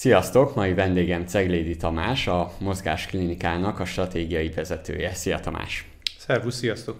Sziasztok! 0.00 0.54
Mai 0.54 0.74
vendégem 0.74 1.26
Ceglédi 1.26 1.76
Tamás, 1.76 2.26
a 2.26 2.52
Mozgásklinikának 2.58 3.80
a 3.80 3.84
stratégiai 3.84 4.48
vezetője. 4.48 5.12
Szia 5.14 5.40
Tamás! 5.40 5.88
Szervusz, 6.18 6.56
sziasztok! 6.56 6.96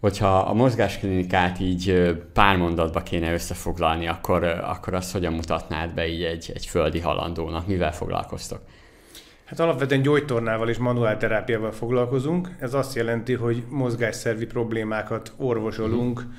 Hogyha 0.00 0.38
a 0.38 0.52
mozgásklinikát 0.52 1.60
így 1.60 2.14
pár 2.32 2.56
mondatba 2.56 3.02
kéne 3.02 3.32
összefoglalni, 3.32 4.08
akkor, 4.08 4.44
akkor 4.44 4.94
azt 4.94 5.12
hogyan 5.12 5.32
mutatnád 5.32 5.94
be 5.94 6.06
így 6.06 6.22
egy, 6.22 6.50
egy 6.54 6.66
földi 6.66 7.00
halandónak? 7.00 7.66
Mivel 7.66 7.92
foglalkoztok? 7.92 8.60
Hát 9.44 9.60
alapvetően 9.60 10.02
gyógytornával 10.02 10.68
és 10.68 10.78
manuálterápiával 10.78 11.72
foglalkozunk. 11.72 12.48
Ez 12.58 12.74
azt 12.74 12.94
jelenti, 12.94 13.32
hogy 13.32 13.62
mozgásszervi 13.68 14.46
problémákat 14.46 15.32
orvosolunk, 15.36 16.20
hmm 16.20 16.34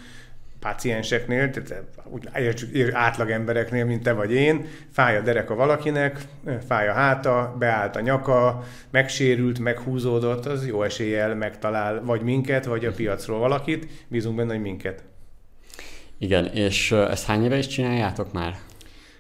pácienseknél, 0.66 1.50
tehát 1.50 1.84
úgy 2.10 2.90
átlag 2.92 3.30
embereknél, 3.30 3.86
mint 3.86 4.04
te 4.04 4.12
vagy 4.12 4.32
én, 4.32 4.66
fáj 4.92 5.18
a 5.18 5.22
dereka 5.22 5.56
valakinek, 5.56 6.20
fáj 6.68 6.90
a 6.90 6.94
háta, 6.94 7.56
beállt 7.60 7.96
a 7.96 8.00
nyaka, 8.00 8.64
megsérült, 8.92 9.60
meghúzódott, 9.60 10.46
az 10.46 10.68
jó 10.68 10.84
eséllyel 10.84 11.36
megtalál 11.36 12.02
vagy 12.04 12.22
minket, 12.22 12.66
vagy 12.66 12.86
a 12.86 12.92
piacról 12.92 13.40
valakit, 13.40 13.88
bízunk 14.08 14.36
benne, 14.36 14.54
hogy 14.54 14.62
minket. 14.62 15.04
Igen, 16.18 16.46
és 16.46 16.92
ezt 16.92 17.26
hány 17.26 17.44
éve 17.44 17.58
is 17.58 17.68
csináljátok 17.68 18.34
már? 18.34 18.56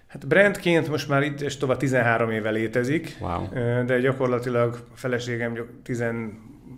Hát 0.07 0.27
brandként 0.27 0.89
most 0.89 1.07
már 1.07 1.23
itt 1.23 1.41
és 1.41 1.57
tovább 1.57 1.77
13 1.77 2.31
éve 2.31 2.49
létezik, 2.49 3.17
wow. 3.19 3.49
de 3.85 3.99
gyakorlatilag 3.99 4.73
a 4.93 4.97
feleségem 4.97 5.65
10 5.83 6.03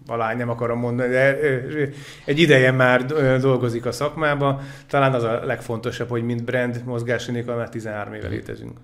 valány, 0.08 0.38
nem 0.38 0.50
akarom 0.50 0.80
mondani, 0.80 1.10
de 1.10 1.40
egy 2.26 2.40
ideje 2.40 2.72
már 2.72 3.06
dolgozik 3.40 3.86
a 3.86 3.92
szakmába. 3.92 4.62
Talán 4.88 5.14
az 5.14 5.24
a 5.24 5.46
legfontosabb, 5.46 6.10
hogy 6.10 6.24
mint 6.24 6.44
brand 6.44 6.82
mozgásinika 6.86 7.56
már 7.56 7.70
13 7.70 8.14
éve 8.14 8.28
létezünk. 8.28 8.78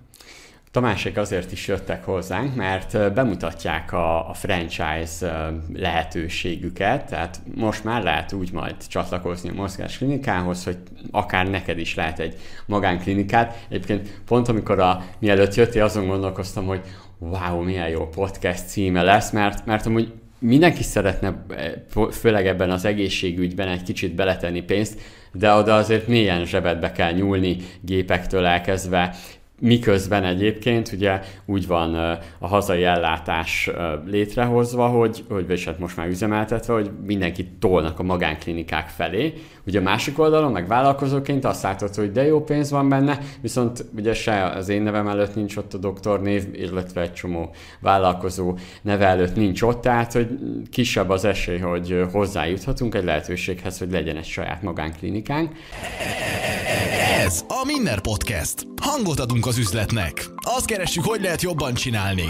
Tamásék 0.74 1.16
azért 1.16 1.52
is 1.52 1.66
jöttek 1.66 2.04
hozzánk, 2.04 2.54
mert 2.54 3.12
bemutatják 3.12 3.92
a, 3.92 4.28
a 4.28 4.32
franchise 4.32 5.52
lehetőségüket, 5.74 7.06
tehát 7.08 7.40
most 7.54 7.84
már 7.84 8.02
lehet 8.02 8.32
úgy 8.32 8.52
majd 8.52 8.74
csatlakozni 8.88 9.48
a 9.48 9.52
mozgásklinikához, 9.52 10.64
hogy 10.64 10.76
akár 11.10 11.50
neked 11.50 11.78
is 11.78 11.94
lehet 11.94 12.18
egy 12.18 12.36
magánklinikát. 12.66 13.66
Egyébként 13.68 14.20
pont 14.26 14.48
amikor 14.48 14.78
a, 14.78 15.04
mielőtt 15.18 15.54
jöttél, 15.54 15.84
azon 15.84 16.06
gondolkoztam, 16.06 16.66
hogy 16.66 16.80
wow, 17.18 17.62
milyen 17.62 17.88
jó 17.88 18.08
podcast 18.08 18.68
címe 18.68 19.02
lesz, 19.02 19.30
mert, 19.30 19.66
mert 19.66 19.86
amúgy 19.86 20.12
mindenki 20.44 20.82
szeretne, 20.82 21.44
főleg 22.10 22.46
ebben 22.46 22.70
az 22.70 22.84
egészségügyben 22.84 23.68
egy 23.68 23.82
kicsit 23.82 24.14
beletenni 24.14 24.62
pénzt, 24.62 25.00
de 25.32 25.52
oda 25.52 25.74
azért 25.74 26.06
mélyen 26.06 26.44
zsebedbe 26.44 26.92
kell 26.92 27.12
nyúlni, 27.12 27.56
gépektől 27.80 28.44
elkezdve, 28.44 29.14
Miközben 29.64 30.24
egyébként 30.24 30.92
ugye 30.92 31.20
úgy 31.46 31.66
van 31.66 31.94
a 32.38 32.46
hazai 32.46 32.84
ellátás 32.84 33.70
létrehozva, 34.06 34.86
hogy, 34.86 35.24
hogy 35.28 35.50
és 35.50 35.64
hát 35.64 35.78
most 35.78 35.96
már 35.96 36.06
üzemeltetve, 36.06 36.72
hogy 36.72 36.90
mindenkit 37.06 37.48
tolnak 37.52 37.98
a 37.98 38.02
magánklinikák 38.02 38.88
felé. 38.88 39.34
Ugye 39.66 39.78
a 39.78 39.82
másik 39.82 40.18
oldalon, 40.18 40.52
meg 40.52 40.66
vállalkozóként 40.66 41.44
azt 41.44 41.62
látod, 41.62 41.94
hogy 41.94 42.12
de 42.12 42.24
jó 42.24 42.44
pénz 42.44 42.70
van 42.70 42.88
benne, 42.88 43.18
viszont 43.40 43.84
ugye 43.96 44.14
se 44.14 44.44
az 44.44 44.68
én 44.68 44.82
nevem 44.82 45.08
előtt 45.08 45.34
nincs 45.34 45.56
ott 45.56 45.74
a 45.74 45.78
doktornév, 45.78 46.44
illetve 46.52 47.00
egy 47.00 47.12
csomó 47.12 47.50
vállalkozó 47.80 48.56
neve 48.82 49.06
előtt 49.06 49.36
nincs 49.36 49.62
ott, 49.62 49.80
tehát 49.80 50.12
hogy 50.12 50.28
kisebb 50.70 51.10
az 51.10 51.24
esély, 51.24 51.58
hogy 51.58 52.04
hozzájuthatunk 52.12 52.94
egy 52.94 53.04
lehetőséghez, 53.04 53.78
hogy 53.78 53.90
legyen 53.90 54.16
egy 54.16 54.24
saját 54.24 54.62
magánklinikánk. 54.62 55.52
Ez 57.24 57.44
a 57.48 57.64
Minner 57.66 58.00
Podcast. 58.00 58.66
Hangot 58.82 59.18
adunk 59.20 59.46
az 59.46 59.58
üzletnek. 59.58 60.24
Azt 60.36 60.66
keressük, 60.66 61.04
hogy 61.04 61.20
lehet 61.20 61.42
jobban 61.42 61.74
csinálni. 61.74 62.24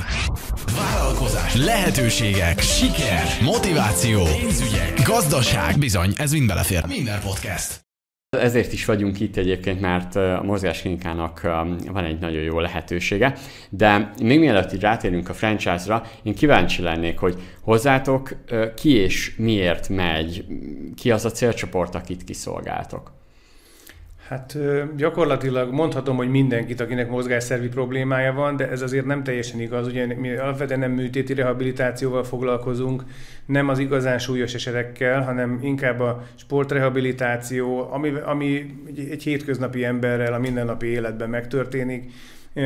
Vállalkozás, 0.76 1.56
lehetőségek, 1.56 2.60
siker, 2.60 3.22
motiváció, 3.42 4.22
pénzügyek, 4.22 5.02
gazdaság. 5.04 5.78
Bizony, 5.78 6.12
ez 6.16 6.32
mind 6.32 6.46
belefér. 6.46 6.84
Minner 6.86 7.20
Podcast. 7.22 7.80
Ezért 8.28 8.72
is 8.72 8.84
vagyunk 8.84 9.20
itt 9.20 9.36
egyébként, 9.36 9.80
mert 9.80 10.16
a 10.16 10.42
mozgásklinikának 10.44 11.40
van 11.92 12.04
egy 12.04 12.18
nagyon 12.18 12.42
jó 12.42 12.60
lehetősége. 12.60 13.36
De 13.70 14.12
még 14.22 14.38
mielőtt 14.38 14.72
így 14.72 14.80
rátérünk 14.80 15.28
a 15.28 15.34
franchise-ra, 15.34 16.06
én 16.22 16.34
kíváncsi 16.34 16.82
lennék, 16.82 17.18
hogy 17.18 17.42
hozzátok 17.62 18.36
ki 18.76 18.90
és 18.90 19.34
miért 19.36 19.88
megy, 19.88 20.44
ki 20.96 21.10
az 21.10 21.24
a 21.24 21.30
célcsoport, 21.30 21.94
akit 21.94 22.24
kiszolgáltok. 22.24 23.13
Hát 24.28 24.56
gyakorlatilag 24.96 25.72
mondhatom, 25.72 26.16
hogy 26.16 26.30
mindenkit, 26.30 26.80
akinek 26.80 27.10
mozgásszervi 27.10 27.68
problémája 27.68 28.32
van, 28.32 28.56
de 28.56 28.70
ez 28.70 28.82
azért 28.82 29.04
nem 29.06 29.22
teljesen 29.22 29.60
igaz. 29.60 29.86
Ugye 29.86 30.06
mi 30.06 30.34
alapvetően 30.34 30.78
nem 30.78 30.92
műtéti 30.92 31.34
rehabilitációval 31.34 32.24
foglalkozunk, 32.24 33.04
nem 33.46 33.68
az 33.68 33.78
igazán 33.78 34.18
súlyos 34.18 34.54
esetekkel, 34.54 35.22
hanem 35.22 35.58
inkább 35.62 36.00
a 36.00 36.22
sportrehabilitáció, 36.34 37.92
ami, 37.92 38.12
ami 38.24 38.76
egy 39.10 39.22
hétköznapi 39.22 39.84
emberrel 39.84 40.32
a 40.32 40.38
mindennapi 40.38 40.86
életben 40.86 41.30
megtörténik, 41.30 42.12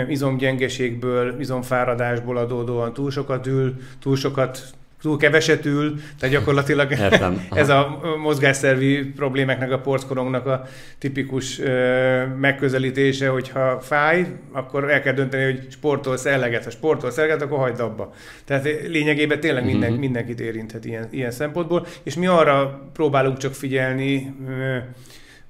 izomgyengeségből, 0.08 1.40
izomfáradásból 1.40 2.36
adódóan 2.36 2.92
túl 2.92 3.10
sokat 3.10 3.46
ül, 3.46 3.74
túl 4.00 4.16
sokat 4.16 4.60
túl 5.02 5.16
keveset 5.16 5.64
ül, 5.64 6.00
tehát 6.18 6.34
gyakorlatilag 6.34 6.90
Értem. 7.00 7.46
ez 7.50 7.68
a 7.68 8.00
mozgásszervi 8.22 9.04
problémáknak, 9.04 9.72
a 9.72 9.78
porckorongnak 9.78 10.46
a 10.46 10.66
tipikus 10.98 11.58
ö, 11.60 12.26
megközelítése, 12.26 13.28
hogyha 13.28 13.80
fáj, 13.80 14.26
akkor 14.52 14.90
el 14.90 15.02
kell 15.02 15.12
dönteni, 15.12 15.44
hogy 15.44 15.66
sportolsz 15.70 16.24
eleget. 16.24 16.64
Ha 16.64 16.70
sportolsz 16.70 17.18
eleget, 17.18 17.42
akkor 17.42 17.58
hagyd 17.58 17.80
abba. 17.80 18.12
Tehát 18.44 18.64
lényegében 18.86 19.40
tényleg 19.40 19.64
minden, 19.64 19.88
uh-huh. 19.88 19.98
mindenkit 19.98 20.40
érinthet 20.40 20.84
ilyen, 20.84 21.08
ilyen 21.10 21.30
szempontból, 21.30 21.86
és 22.02 22.14
mi 22.14 22.26
arra 22.26 22.88
próbálunk 22.92 23.36
csak 23.36 23.54
figyelni, 23.54 24.34
ö, 24.48 24.76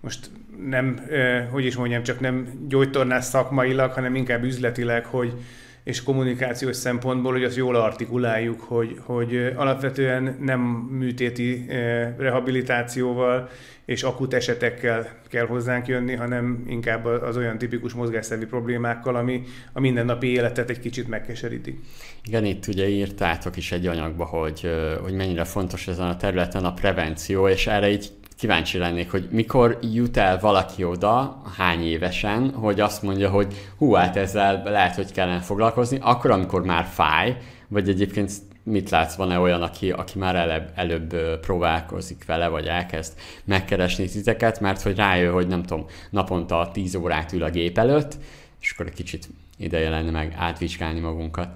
most 0.00 0.30
nem, 0.68 1.00
ö, 1.08 1.38
hogy 1.50 1.64
is 1.64 1.76
mondjam, 1.76 2.02
csak 2.02 2.20
nem 2.20 2.48
gyógytornás 2.68 3.24
szakmailag, 3.24 3.92
hanem 3.92 4.14
inkább 4.14 4.44
üzletileg, 4.44 5.04
hogy 5.04 5.32
és 5.88 6.02
kommunikációs 6.02 6.76
szempontból, 6.76 7.32
hogy 7.32 7.44
azt 7.44 7.56
jól 7.56 7.74
artikuláljuk, 7.74 8.60
hogy, 8.60 8.96
hogy 9.04 9.52
alapvetően 9.56 10.36
nem 10.40 10.60
műtéti 10.90 11.66
rehabilitációval 12.18 13.48
és 13.84 14.02
akut 14.02 14.34
esetekkel 14.34 15.08
kell 15.28 15.46
hozzánk 15.46 15.86
jönni, 15.86 16.14
hanem 16.14 16.64
inkább 16.66 17.04
az 17.04 17.36
olyan 17.36 17.58
tipikus 17.58 17.92
mozgásszervi 17.92 18.44
problémákkal, 18.46 19.16
ami 19.16 19.42
a 19.72 19.80
mindennapi 19.80 20.26
életet 20.26 20.70
egy 20.70 20.80
kicsit 20.80 21.08
megkeseríti. 21.08 21.80
Igen, 22.24 22.44
itt 22.44 22.66
ugye 22.66 22.88
írtátok 22.88 23.56
is 23.56 23.72
egy 23.72 23.86
anyagba, 23.86 24.24
hogy, 24.24 24.70
hogy 25.02 25.12
mennyire 25.12 25.44
fontos 25.44 25.88
ezen 25.88 26.08
a 26.08 26.16
területen 26.16 26.64
a 26.64 26.72
prevenció, 26.72 27.48
és 27.48 27.66
erre 27.66 27.90
így 27.90 28.08
kíváncsi 28.38 28.78
lennék, 28.78 29.10
hogy 29.10 29.28
mikor 29.30 29.78
jut 29.92 30.16
el 30.16 30.38
valaki 30.40 30.84
oda, 30.84 31.42
hány 31.56 31.86
évesen, 31.86 32.50
hogy 32.50 32.80
azt 32.80 33.02
mondja, 33.02 33.30
hogy 33.30 33.54
hú, 33.78 33.92
hát 33.92 34.16
ezzel 34.16 34.62
lehet, 34.64 34.94
hogy 34.94 35.12
kellene 35.12 35.40
foglalkozni, 35.40 35.98
akkor, 36.00 36.30
amikor 36.30 36.64
már 36.64 36.84
fáj, 36.84 37.36
vagy 37.68 37.88
egyébként 37.88 38.32
mit 38.62 38.90
látsz, 38.90 39.14
van-e 39.14 39.38
olyan, 39.38 39.62
aki, 39.62 39.90
aki 39.90 40.18
már 40.18 40.36
előbb, 40.36 40.70
előbb 40.74 41.40
próbálkozik 41.40 42.24
vele, 42.26 42.48
vagy 42.48 42.66
elkezd 42.66 43.12
megkeresni 43.44 44.08
titeket, 44.08 44.60
mert 44.60 44.82
hogy 44.82 44.96
rájön, 44.96 45.32
hogy 45.32 45.46
nem 45.46 45.62
tudom, 45.62 45.86
naponta 46.10 46.70
10 46.72 46.94
órát 46.94 47.32
ül 47.32 47.42
a 47.42 47.50
gép 47.50 47.78
előtt, 47.78 48.16
és 48.60 48.70
akkor 48.70 48.86
egy 48.86 48.94
kicsit 48.94 49.28
ideje 49.56 49.90
lenne 49.90 50.10
meg 50.10 50.34
átvizsgálni 50.38 51.00
magunkat. 51.00 51.48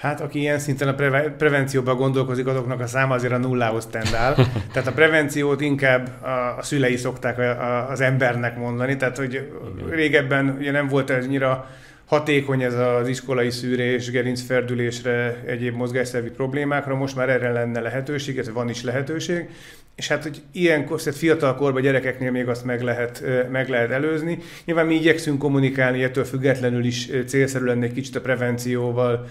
Hát 0.00 0.20
aki 0.20 0.38
ilyen 0.38 0.58
szinten 0.58 0.88
a 0.88 0.94
preve- 0.94 1.30
prevencióban 1.30 1.96
gondolkozik, 1.96 2.46
azoknak 2.46 2.80
a 2.80 2.86
száma 2.86 3.14
azért 3.14 3.32
a 3.32 3.38
nullához 3.38 3.86
tendál. 3.86 4.34
Tehát 4.72 4.88
a 4.88 4.92
prevenciót 4.92 5.60
inkább 5.60 6.22
a, 6.22 6.58
a 6.58 6.62
szülei 6.62 6.96
szokták 6.96 7.38
a, 7.38 7.42
a, 7.42 7.90
az 7.90 8.00
embernek 8.00 8.56
mondani. 8.56 8.96
Tehát, 8.96 9.16
hogy 9.16 9.50
régebben 9.90 10.56
ugye 10.58 10.70
nem 10.70 10.88
volt 10.88 11.10
ez 11.10 11.24
annyira 11.24 11.70
hatékony 12.06 12.62
ez 12.62 12.74
az 12.74 13.08
iskolai 13.08 13.50
szűrés, 13.50 14.10
gerincferdülésre, 14.10 15.42
egyéb 15.46 15.74
mozgásszervi 15.74 16.30
problémákra, 16.30 16.94
most 16.96 17.16
már 17.16 17.28
erre 17.28 17.52
lenne 17.52 17.80
lehetőség, 17.80 18.38
ez 18.38 18.52
van 18.52 18.68
is 18.68 18.82
lehetőség, 18.82 19.48
és 19.96 20.08
hát, 20.08 20.22
hogy 20.22 20.42
ilyenkor, 20.52 21.02
tehát 21.02 21.18
fiatal 21.18 21.54
korban 21.54 21.82
gyerekeknél 21.82 22.30
még 22.30 22.48
azt 22.48 22.64
meg 22.64 22.82
lehet, 22.82 23.24
meg 23.50 23.68
lehet 23.68 23.90
előzni. 23.90 24.38
Nyilván 24.64 24.86
mi 24.86 24.94
igyekszünk 24.94 25.38
kommunikálni, 25.38 26.02
ettől 26.02 26.24
függetlenül 26.24 26.84
is 26.84 27.08
célszerű 27.26 27.64
lenne 27.64 27.84
egy 27.84 27.92
kicsit 27.92 28.16
a 28.16 28.20
prevencióval 28.20 29.26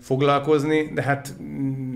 foglalkozni, 0.00 0.90
de 0.94 1.02
hát 1.02 1.32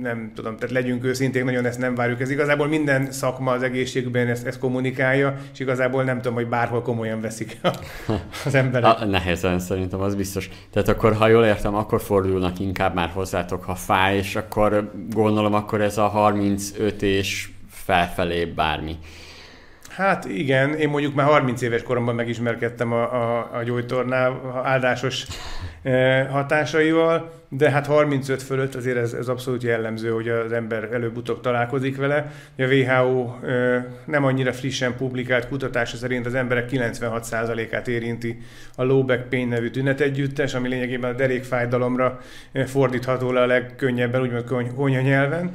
nem 0.03 0.33
tudom, 0.35 0.57
tehát 0.57 0.75
legyünk 0.75 1.05
őszinték, 1.05 1.45
nagyon 1.45 1.65
ezt 1.65 1.79
nem 1.79 1.95
várjuk. 1.95 2.21
Ez 2.21 2.31
igazából 2.31 2.67
minden 2.67 3.13
szakma 3.13 3.53
az 3.53 3.63
egészségben 3.63 4.29
ezt, 4.29 4.47
ezt 4.47 4.59
kommunikálja, 4.59 5.37
és 5.53 5.61
igazából 5.61 6.05
nem 6.05 6.17
tudom, 6.17 6.35
hogy 6.35 6.49
bárhol 6.49 6.83
komolyan 6.83 7.21
veszik 7.21 7.61
az 8.45 8.55
emberek. 8.55 9.01
A, 9.01 9.05
nehezen 9.05 9.59
szerintem, 9.59 10.01
az 10.01 10.15
biztos. 10.15 10.51
Tehát 10.71 10.89
akkor, 10.89 11.15
ha 11.15 11.29
jól 11.29 11.45
értem, 11.45 11.75
akkor 11.75 12.01
fordulnak 12.01 12.59
inkább 12.61 12.95
már 12.95 13.09
hozzátok, 13.09 13.65
ha 13.65 13.75
fáj, 13.75 14.17
és 14.17 14.37
akkor 14.37 14.93
gondolom, 15.11 15.55
akkor 15.55 15.81
ez 15.81 15.99
a 15.99 16.07
35 16.07 17.03
és 17.03 17.49
felfelé 17.85 18.45
bármi. 18.45 18.99
Hát 19.97 20.25
igen, 20.25 20.75
én 20.75 20.89
mondjuk 20.89 21.15
már 21.15 21.27
30 21.27 21.63
éves 21.63 21.83
koromban 21.83 22.15
megismerkedtem 22.15 22.93
a, 22.93 23.03
a, 23.03 23.51
a 23.53 23.63
gyógytornál, 23.63 24.61
áldásos 24.65 25.27
hatásaival, 26.31 27.33
de 27.49 27.71
hát 27.71 27.87
35 27.87 28.43
fölött 28.43 28.75
azért 28.75 28.97
ez, 28.97 29.13
ez 29.13 29.29
abszolút 29.29 29.63
jellemző, 29.63 30.11
hogy 30.11 30.29
az 30.29 30.53
ember 30.53 30.89
előbb-utóbb 30.93 31.41
találkozik 31.41 31.97
vele. 31.97 32.33
A 32.59 32.63
WHO 32.63 33.35
nem 34.05 34.25
annyira 34.25 34.53
frissen 34.53 34.97
publikált 34.97 35.49
kutatása 35.49 35.97
szerint 35.97 36.27
az 36.27 36.35
emberek 36.35 36.69
96%-át 36.73 37.89
érinti 37.89 38.43
a 38.77 38.83
low 38.83 39.05
back 39.05 39.29
pain 39.29 39.49
nevű 39.49 39.71
tünetegyüttes, 39.71 40.55
ami 40.55 40.69
lényegében 40.69 41.11
a 41.11 41.17
derékfájdalomra 41.17 42.21
fordítható 42.67 43.33
le 43.33 43.41
a 43.41 43.47
legkönnyebben, 43.47 44.21
úgymond 44.21 44.45
konyha 44.75 45.01
nyelven. 45.01 45.55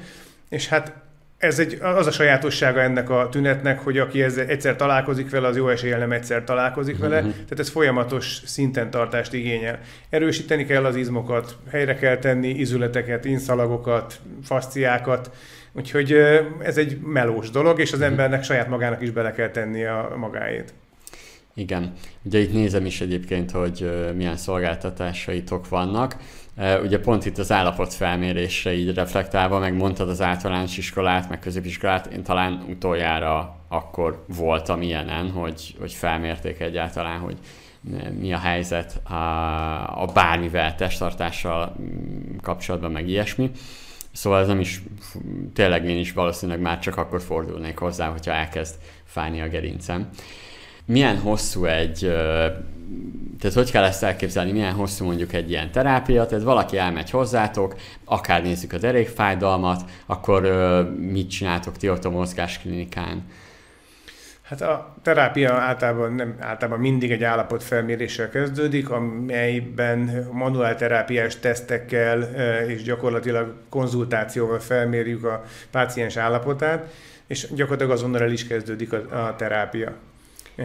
És 0.49 0.67
hát 0.67 1.06
ez 1.37 1.59
egy, 1.59 1.77
az 1.81 2.07
a 2.07 2.11
sajátossága 2.11 2.81
ennek 2.81 3.09
a 3.09 3.27
tünetnek, 3.31 3.79
hogy 3.79 3.97
aki 3.97 4.21
ezzel 4.21 4.45
egyszer 4.45 4.75
találkozik 4.75 5.29
vele, 5.29 5.47
az 5.47 5.55
jó 5.55 5.69
eséllyel 5.69 5.99
nem 5.99 6.11
egyszer 6.11 6.43
találkozik 6.43 6.97
vele, 6.97 7.17
uh-huh. 7.17 7.31
tehát 7.31 7.59
ez 7.59 7.69
folyamatos 7.69 8.41
szinten 8.45 8.89
tartást 8.89 9.33
igényel. 9.33 9.79
Erősíteni 10.09 10.65
kell 10.65 10.85
az 10.85 10.95
izmokat, 10.95 11.57
helyre 11.71 11.95
kell 11.95 12.17
tenni 12.17 12.49
izületeket, 12.49 13.25
inszalagokat, 13.25 14.19
fasciákat, 14.43 15.31
úgyhogy 15.73 16.11
ez 16.61 16.77
egy 16.77 16.99
melós 17.01 17.49
dolog, 17.49 17.79
és 17.79 17.91
az 17.91 17.99
uh-huh. 17.99 18.11
embernek 18.11 18.43
saját 18.43 18.69
magának 18.69 19.01
is 19.01 19.11
bele 19.11 19.31
kell 19.31 19.49
tenni 19.49 19.85
a 19.85 20.13
magáét. 20.15 20.73
Igen. 21.53 21.93
Ugye 22.23 22.39
itt 22.39 22.53
nézem 22.53 22.85
is 22.85 23.01
egyébként, 23.01 23.51
hogy 23.51 23.91
milyen 24.15 24.37
szolgáltatásaitok 24.37 25.69
vannak. 25.69 26.15
Ugye 26.83 26.99
pont 26.99 27.25
itt 27.25 27.37
az 27.37 27.51
állapot 27.51 27.93
felmérésre 27.93 28.73
így 28.73 28.93
reflektálva, 28.93 29.59
meg 29.59 29.75
mondtad 29.75 30.09
az 30.09 30.21
általános 30.21 30.77
iskolát, 30.77 31.29
meg 31.29 31.39
középiskolát, 31.39 32.05
én 32.05 32.23
talán 32.23 32.65
utoljára 32.69 33.55
akkor 33.67 34.23
voltam 34.37 34.81
ilyenen, 34.81 35.31
hogy, 35.31 35.75
hogy 35.79 35.93
felmérték 35.93 36.59
egyáltalán, 36.59 37.19
hogy 37.19 37.37
mi 38.19 38.33
a 38.33 38.37
helyzet 38.37 39.01
a, 39.03 39.13
a 40.01 40.05
bármivel, 40.13 40.75
testtartással 40.75 41.75
kapcsolatban, 42.41 42.91
meg 42.91 43.07
ilyesmi. 43.07 43.51
Szóval 44.11 44.39
ez 44.39 44.47
nem 44.47 44.59
is, 44.59 44.81
tényleg 45.53 45.85
én 45.85 45.97
is 45.97 46.13
valószínűleg 46.13 46.61
már 46.61 46.79
csak 46.79 46.97
akkor 46.97 47.21
fordulnék 47.21 47.77
hozzá, 47.77 48.07
hogyha 48.07 48.31
elkezd 48.31 48.75
fájni 49.05 49.41
a 49.41 49.47
gerincem. 49.47 50.09
Milyen 50.85 51.17
hosszú 51.17 51.65
egy 51.65 52.13
tehát 53.39 53.55
hogy 53.55 53.71
kell 53.71 53.83
ezt 53.83 54.03
elképzelni, 54.03 54.51
milyen 54.51 54.73
hosszú 54.73 55.05
mondjuk 55.05 55.33
egy 55.33 55.49
ilyen 55.49 55.71
terápia, 55.71 56.25
tehát 56.25 56.43
valaki 56.43 56.77
elmegy 56.77 57.09
hozzátok, 57.09 57.75
akár 58.05 58.43
nézzük 58.43 58.73
a 58.73 58.77
derékfájdalmat, 58.77 59.89
akkor 60.05 60.41
mit 60.97 61.29
csináltok 61.29 61.77
ti 61.77 61.89
ott 61.89 62.05
a 62.05 62.09
mozgásklinikán? 62.09 63.23
Hát 64.41 64.61
a 64.61 64.95
terápia 65.01 65.53
általában, 65.53 66.13
nem, 66.13 66.35
általában 66.39 66.79
mindig 66.79 67.11
egy 67.11 67.23
állapotfelméréssel 67.23 68.29
kezdődik, 68.29 68.89
amelyben 68.89 70.27
manuál 70.31 70.75
terápiás 70.75 71.39
tesztekkel 71.39 72.21
és 72.67 72.83
gyakorlatilag 72.83 73.53
konzultációval 73.69 74.59
felmérjük 74.59 75.23
a 75.23 75.43
páciens 75.71 76.17
állapotát, 76.17 76.93
és 77.27 77.47
gyakorlatilag 77.53 77.91
azonnal 77.91 78.21
el 78.21 78.31
is 78.31 78.47
kezdődik 78.47 78.93
a, 78.93 79.27
a 79.27 79.35
terápia. 79.35 79.93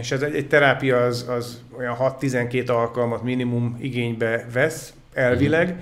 És 0.01 0.11
ez 0.11 0.23
egy, 0.23 0.35
egy 0.35 0.49
terápia 0.49 1.05
az, 1.05 1.27
az 1.29 1.63
olyan 1.79 1.97
6-12 2.01 2.69
alkalmat 2.69 3.23
minimum 3.23 3.77
igénybe 3.81 4.47
vesz, 4.53 4.93
elvileg, 5.15 5.77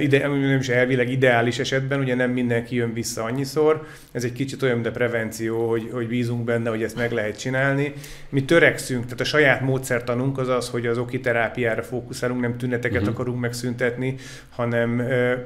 ide, 0.00 0.28
nem 0.28 0.58
is 0.58 0.68
elvileg, 0.68 1.10
ideális 1.10 1.58
esetben, 1.58 2.00
ugye 2.00 2.14
nem 2.14 2.30
mindenki 2.30 2.74
jön 2.74 2.92
vissza 2.92 3.22
annyiszor, 3.22 3.86
ez 4.12 4.24
egy 4.24 4.32
kicsit 4.32 4.62
olyan, 4.62 4.74
mint 4.74 4.86
a 4.86 4.90
prevenció, 4.90 5.68
hogy, 5.68 5.88
hogy 5.92 6.08
bízunk 6.08 6.44
benne, 6.44 6.70
hogy 6.70 6.82
ezt 6.82 6.96
meg 6.96 7.12
lehet 7.12 7.38
csinálni. 7.38 7.92
Mi 8.28 8.44
törekszünk, 8.44 9.04
tehát 9.04 9.20
a 9.20 9.24
saját 9.24 9.60
módszertanunk 9.60 10.38
az 10.38 10.48
az, 10.48 10.68
hogy 10.68 10.86
az 10.86 10.98
okiterápiára 10.98 11.82
fókuszálunk, 11.82 12.40
nem 12.40 12.56
tüneteket 12.56 13.00
uh-huh. 13.00 13.14
akarunk 13.14 13.40
megszüntetni, 13.40 14.14
hanem 14.50 14.96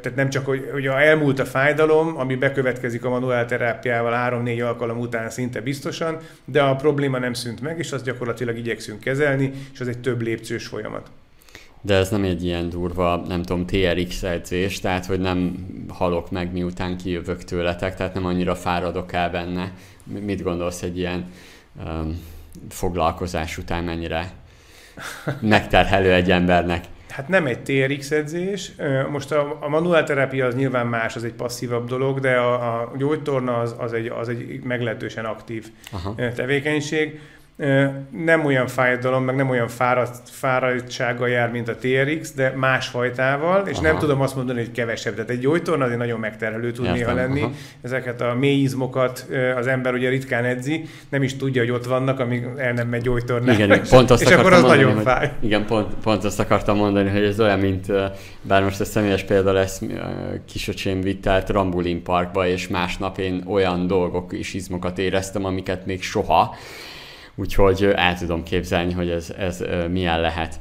tehát 0.01 0.15
nem 0.15 0.31
csak, 0.31 0.47
hogy, 0.47 0.69
hogy 0.73 0.87
elmúlt 0.87 1.39
a 1.39 1.45
fájdalom, 1.45 2.19
ami 2.19 2.35
bekövetkezik 2.35 3.05
a 3.05 3.09
manuál 3.09 3.47
terápiával 3.47 4.43
3-4 4.45 4.67
alkalom 4.67 4.99
után 4.99 5.31
szinte 5.31 5.61
biztosan, 5.61 6.19
de 6.45 6.63
a 6.63 6.77
probléma 6.77 7.19
nem 7.19 7.33
szűnt 7.33 7.61
meg, 7.61 7.79
és 7.79 7.93
azt 7.93 8.05
gyakorlatilag 8.05 8.59
igyekszünk 8.59 9.01
kezelni, 9.01 9.53
és 9.73 9.81
az 9.81 9.89
egy 9.89 9.99
több 9.99 10.23
lépcsős 10.23 10.67
folyamat 10.67 11.11
de 11.81 11.95
ez 11.95 12.09
nem 12.09 12.25
egy 12.25 12.45
ilyen 12.45 12.69
durva, 12.69 13.23
nem 13.29 13.43
tudom, 13.43 13.67
TRX 13.67 14.23
edzés, 14.23 14.81
tehát 14.81 15.07
hogy 15.07 15.21
nem 15.21 15.67
halok 15.89 16.31
meg 16.31 16.53
miután 16.53 16.97
kijövök 16.97 17.45
tőletek, 17.45 17.97
tehát 17.97 18.15
nem 18.15 18.27
annyira 18.27 18.55
fáradok 18.55 19.13
el 19.13 19.31
benne. 19.31 19.73
Mit 20.05 20.43
gondolsz 20.43 20.83
egy 20.83 20.99
ilyen 20.99 21.31
um, 21.85 22.21
foglalkozás 22.69 23.59
után 23.59 23.85
mennyire 23.85 24.33
megterhelő 25.41 26.13
egy 26.13 26.31
embernek? 26.31 26.85
Hát 27.09 27.29
nem 27.29 27.47
egy 27.47 27.63
TRX 27.63 28.11
edzés. 28.11 28.73
Most 29.11 29.33
a, 29.33 29.57
a 29.61 29.69
manuál 29.69 30.05
terápia 30.05 30.47
az 30.47 30.55
nyilván 30.55 30.87
más, 30.87 31.17
az 31.17 31.25
egy 31.25 31.33
passzívabb 31.33 31.89
dolog, 31.89 32.21
de 32.21 32.37
a, 32.37 32.53
a 32.53 32.93
gyógytorna 32.97 33.59
az, 33.59 33.75
az, 33.79 33.93
egy, 33.93 34.07
az 34.07 34.29
egy 34.29 34.61
meglehetősen 34.63 35.25
aktív 35.25 35.67
Aha. 35.93 36.15
tevékenység 36.35 37.21
nem 38.25 38.45
olyan 38.45 38.67
fájdalom, 38.67 39.25
meg 39.25 39.37
nem 39.37 39.51
olyan 39.51 39.69
fáradt, 39.69 40.29
fáradtsága 40.31 41.27
jár, 41.27 41.51
mint 41.51 41.69
a 41.69 41.75
TRX, 41.77 42.35
de 42.35 42.53
más 42.57 42.87
fajtával, 42.87 43.67
és 43.67 43.77
aha. 43.77 43.83
nem 43.83 43.99
tudom 43.99 44.21
azt 44.21 44.37
mondani, 44.37 44.59
hogy 44.59 44.73
kevesebb. 44.73 45.15
Tehát 45.15 45.31
egy 45.31 45.39
gyógytorna 45.39 45.85
azért 45.85 45.99
nagyon 45.99 46.21
megterhelő 46.21 46.73
tud 46.73 46.93
néha 46.93 47.15
lenni. 47.15 47.41
Aha. 47.41 47.53
Ezeket 47.83 48.21
a 48.21 48.35
mély 48.35 48.61
izmokat 48.61 49.27
az 49.57 49.67
ember 49.67 49.95
ugye 49.95 50.09
ritkán 50.09 50.45
edzi, 50.45 50.85
nem 51.09 51.23
is 51.23 51.37
tudja, 51.37 51.63
hogy 51.63 51.71
ott 51.71 51.85
vannak, 51.85 52.21
amíg 52.21 52.47
el 52.57 52.73
nem 52.73 52.89
megy 52.89 53.03
gyógytorna. 53.03 53.53
Igen, 53.53 53.83
pont 53.89 54.11
azt 54.11 54.23
és 54.23 54.31
akkor 54.31 54.53
az 54.53 54.61
mondani, 54.61 54.81
nagyon 54.81 54.95
hogy, 54.95 55.05
fáj. 55.05 55.31
Igen, 55.41 55.67
pont, 55.67 55.95
pont 56.03 56.25
azt 56.25 56.41
akartam 56.41 56.77
mondani, 56.77 57.11
hogy 57.11 57.25
ez 57.25 57.41
olyan, 57.41 57.59
mint 57.59 57.87
bár 58.43 58.63
most 58.63 58.81
a 58.81 58.85
személyes 58.85 59.23
példa 59.23 59.53
lesz, 59.53 59.83
kisöcsém 60.53 61.01
vitt 61.01 61.27
el 61.27 61.43
Rambulin 61.47 62.03
Parkba, 62.03 62.47
és 62.47 62.69
másnap 62.69 63.19
én 63.19 63.45
olyan 63.49 63.87
dolgok 63.87 64.33
és 64.33 64.55
izmokat 64.55 64.99
éreztem, 64.99 65.45
amiket 65.45 65.87
még 65.87 66.03
soha 66.03 66.55
úgyhogy 67.41 67.83
el 67.83 68.19
tudom 68.19 68.43
képzelni, 68.43 68.93
hogy 68.93 69.11
ez, 69.11 69.33
ez 69.39 69.65
milyen 69.91 70.21
lehet. 70.21 70.61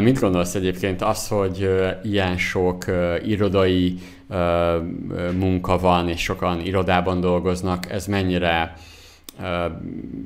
Mit 0.00 0.20
gondolsz 0.20 0.54
egyébként 0.54 1.02
az, 1.02 1.28
hogy 1.28 1.70
ilyen 2.02 2.36
sok 2.38 2.84
irodai 3.24 3.98
munka 5.38 5.78
van, 5.78 6.08
és 6.08 6.22
sokan 6.22 6.60
irodában 6.60 7.20
dolgoznak, 7.20 7.90
ez 7.90 8.06
mennyire 8.06 8.74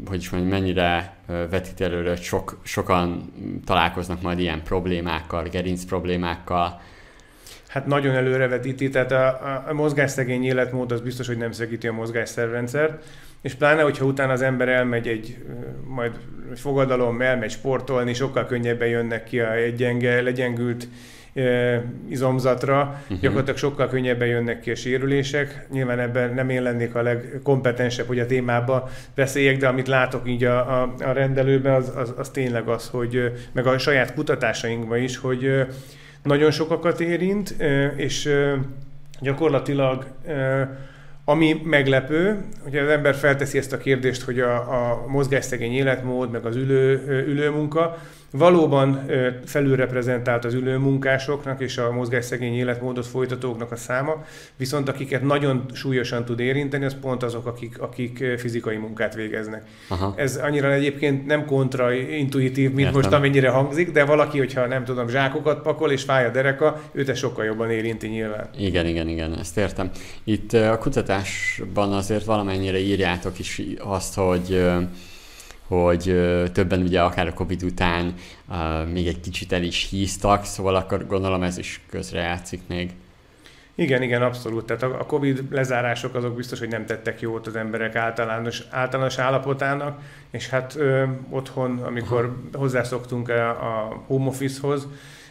hogy 0.06 0.18
is 0.18 0.30
mondjam, 0.30 0.52
mennyire 0.52 1.16
vetít 1.26 1.80
előre, 1.80 2.08
hogy 2.08 2.22
sok, 2.22 2.60
sokan 2.62 3.32
találkoznak 3.64 4.22
majd 4.22 4.38
ilyen 4.38 4.62
problémákkal, 4.62 5.42
gerinc 5.42 5.84
problémákkal, 5.84 6.80
Hát 7.68 7.86
nagyon 7.86 8.14
előrevetíti, 8.14 8.88
tehát 8.88 9.12
a, 9.12 9.26
a, 9.26 9.64
a 9.68 9.72
mozgásszegény 9.72 10.44
életmód 10.44 10.92
az 10.92 11.00
biztos, 11.00 11.26
hogy 11.26 11.36
nem 11.36 11.52
segíti 11.52 11.86
a 11.86 11.92
mozgásszervrendszert, 11.92 13.02
és 13.42 13.54
pláne, 13.54 13.82
hogyha 13.82 14.04
utána 14.04 14.32
az 14.32 14.42
ember 14.42 14.68
elmegy 14.68 15.08
egy, 15.08 15.36
majd 15.84 16.12
egy 16.52 16.60
fogadalom, 16.60 17.22
elmegy 17.22 17.50
sportolni, 17.50 18.14
sokkal 18.14 18.46
könnyebben 18.46 18.88
jönnek 18.88 19.24
ki 19.24 19.40
a 19.40 19.54
egy 19.54 19.74
gyenge, 19.74 20.22
legyengült 20.22 20.88
e, 21.34 21.82
izomzatra, 22.08 23.00
uh-huh. 23.02 23.20
gyakorlatilag 23.20 23.58
sokkal 23.58 23.88
könnyebben 23.88 24.28
jönnek 24.28 24.60
ki 24.60 24.70
a 24.70 24.74
sérülések. 24.74 25.66
Nyilván 25.70 25.98
ebben 25.98 26.34
nem 26.34 26.48
én 26.48 26.62
lennék 26.62 26.94
a 26.94 27.02
legkompetensebb, 27.02 28.06
hogy 28.06 28.18
a 28.18 28.26
témába 28.26 28.88
beszéljek, 29.14 29.56
de 29.56 29.68
amit 29.68 29.88
látok 29.88 30.28
így 30.28 30.44
a, 30.44 30.82
a, 30.82 30.94
a 30.98 31.12
rendelőben, 31.12 31.74
az, 31.74 31.92
az, 31.96 32.14
az 32.16 32.30
tényleg 32.30 32.68
az, 32.68 32.88
hogy 32.88 33.32
meg 33.52 33.66
a 33.66 33.78
saját 33.78 34.14
kutatásainkban 34.14 34.98
is, 34.98 35.16
hogy 35.16 35.66
nagyon 36.28 36.50
sokakat 36.50 37.00
érint, 37.00 37.54
és 37.96 38.30
gyakorlatilag 39.20 40.06
ami 41.24 41.60
meglepő, 41.64 42.44
hogy 42.62 42.76
az 42.76 42.88
ember 42.88 43.14
felteszi 43.14 43.58
ezt 43.58 43.72
a 43.72 43.78
kérdést, 43.78 44.22
hogy 44.22 44.40
a, 44.40 44.54
a 44.54 45.06
mozgásszegény 45.06 45.72
életmód, 45.72 46.30
meg 46.30 46.46
az 46.46 46.56
ülő, 46.56 47.04
ülőmunka, 47.26 47.98
valóban 48.30 49.06
felülreprezentált 49.44 50.44
az 50.44 50.54
ülőmunkásoknak 50.54 51.60
és 51.60 51.78
a 51.78 51.92
mozgásszegény 51.92 52.54
életmódot 52.54 53.06
folytatóknak 53.06 53.72
a 53.72 53.76
száma, 53.76 54.24
viszont 54.56 54.88
akiket 54.88 55.22
nagyon 55.22 55.64
súlyosan 55.72 56.24
tud 56.24 56.40
érinteni, 56.40 56.84
az 56.84 56.96
pont 57.00 57.22
azok, 57.22 57.46
akik, 57.46 57.80
akik 57.80 58.24
fizikai 58.36 58.76
munkát 58.76 59.14
végeznek. 59.14 59.62
Aha. 59.88 60.14
Ez 60.16 60.36
annyira 60.36 60.72
egyébként 60.72 61.26
nem 61.26 61.44
kontraintuitív, 61.44 62.68
mint 62.68 62.78
Értem. 62.78 62.94
most 62.94 63.12
amennyire 63.12 63.48
hangzik, 63.48 63.92
de 63.92 64.04
valaki, 64.04 64.38
hogyha 64.38 64.66
nem 64.66 64.84
tudom, 64.84 65.08
zsákokat 65.08 65.62
pakol 65.62 65.90
és 65.92 66.02
fáj 66.02 66.26
a 66.26 66.30
dereka, 66.30 66.80
őt 66.92 67.08
ez 67.08 67.18
sokkal 67.18 67.44
jobban 67.44 67.70
érinti 67.70 68.06
nyilván. 68.06 68.48
Igen, 68.58 68.86
igen, 68.86 69.08
igen, 69.08 69.38
ezt 69.38 69.58
értem. 69.58 69.90
Itt 70.24 70.52
a 70.52 70.78
kutatásban 70.78 71.92
azért 71.92 72.24
valamennyire 72.24 72.78
írjátok 72.78 73.38
is 73.38 73.62
azt, 73.78 74.14
hogy 74.14 74.62
hogy 75.68 76.02
többen 76.52 76.82
ugye 76.82 77.02
akár 77.02 77.26
a 77.26 77.32
Covid 77.32 77.62
után 77.62 78.14
még 78.92 79.06
egy 79.06 79.20
kicsit 79.20 79.52
el 79.52 79.62
is 79.62 79.88
híztak, 79.90 80.44
szóval 80.44 80.74
akkor 80.74 81.06
gondolom 81.06 81.42
ez 81.42 81.58
is 81.58 81.80
közrejátszik 81.90 82.60
még. 82.66 82.90
Igen, 83.74 84.02
igen, 84.02 84.22
abszolút. 84.22 84.64
Tehát 84.64 84.82
a 84.82 85.06
Covid 85.06 85.44
lezárások 85.50 86.14
azok 86.14 86.34
biztos, 86.34 86.58
hogy 86.58 86.68
nem 86.68 86.86
tettek 86.86 87.20
jót 87.20 87.46
az 87.46 87.56
emberek 87.56 87.94
általános, 87.94 88.62
általános 88.70 89.18
állapotának, 89.18 90.00
és 90.30 90.48
hát 90.48 90.74
ö, 90.76 91.04
otthon, 91.30 91.78
amikor 91.78 92.36
hozzászoktunk 92.52 93.28
a, 93.28 93.48
a 93.48 94.02
home 94.06 94.26
office-hoz, 94.26 94.86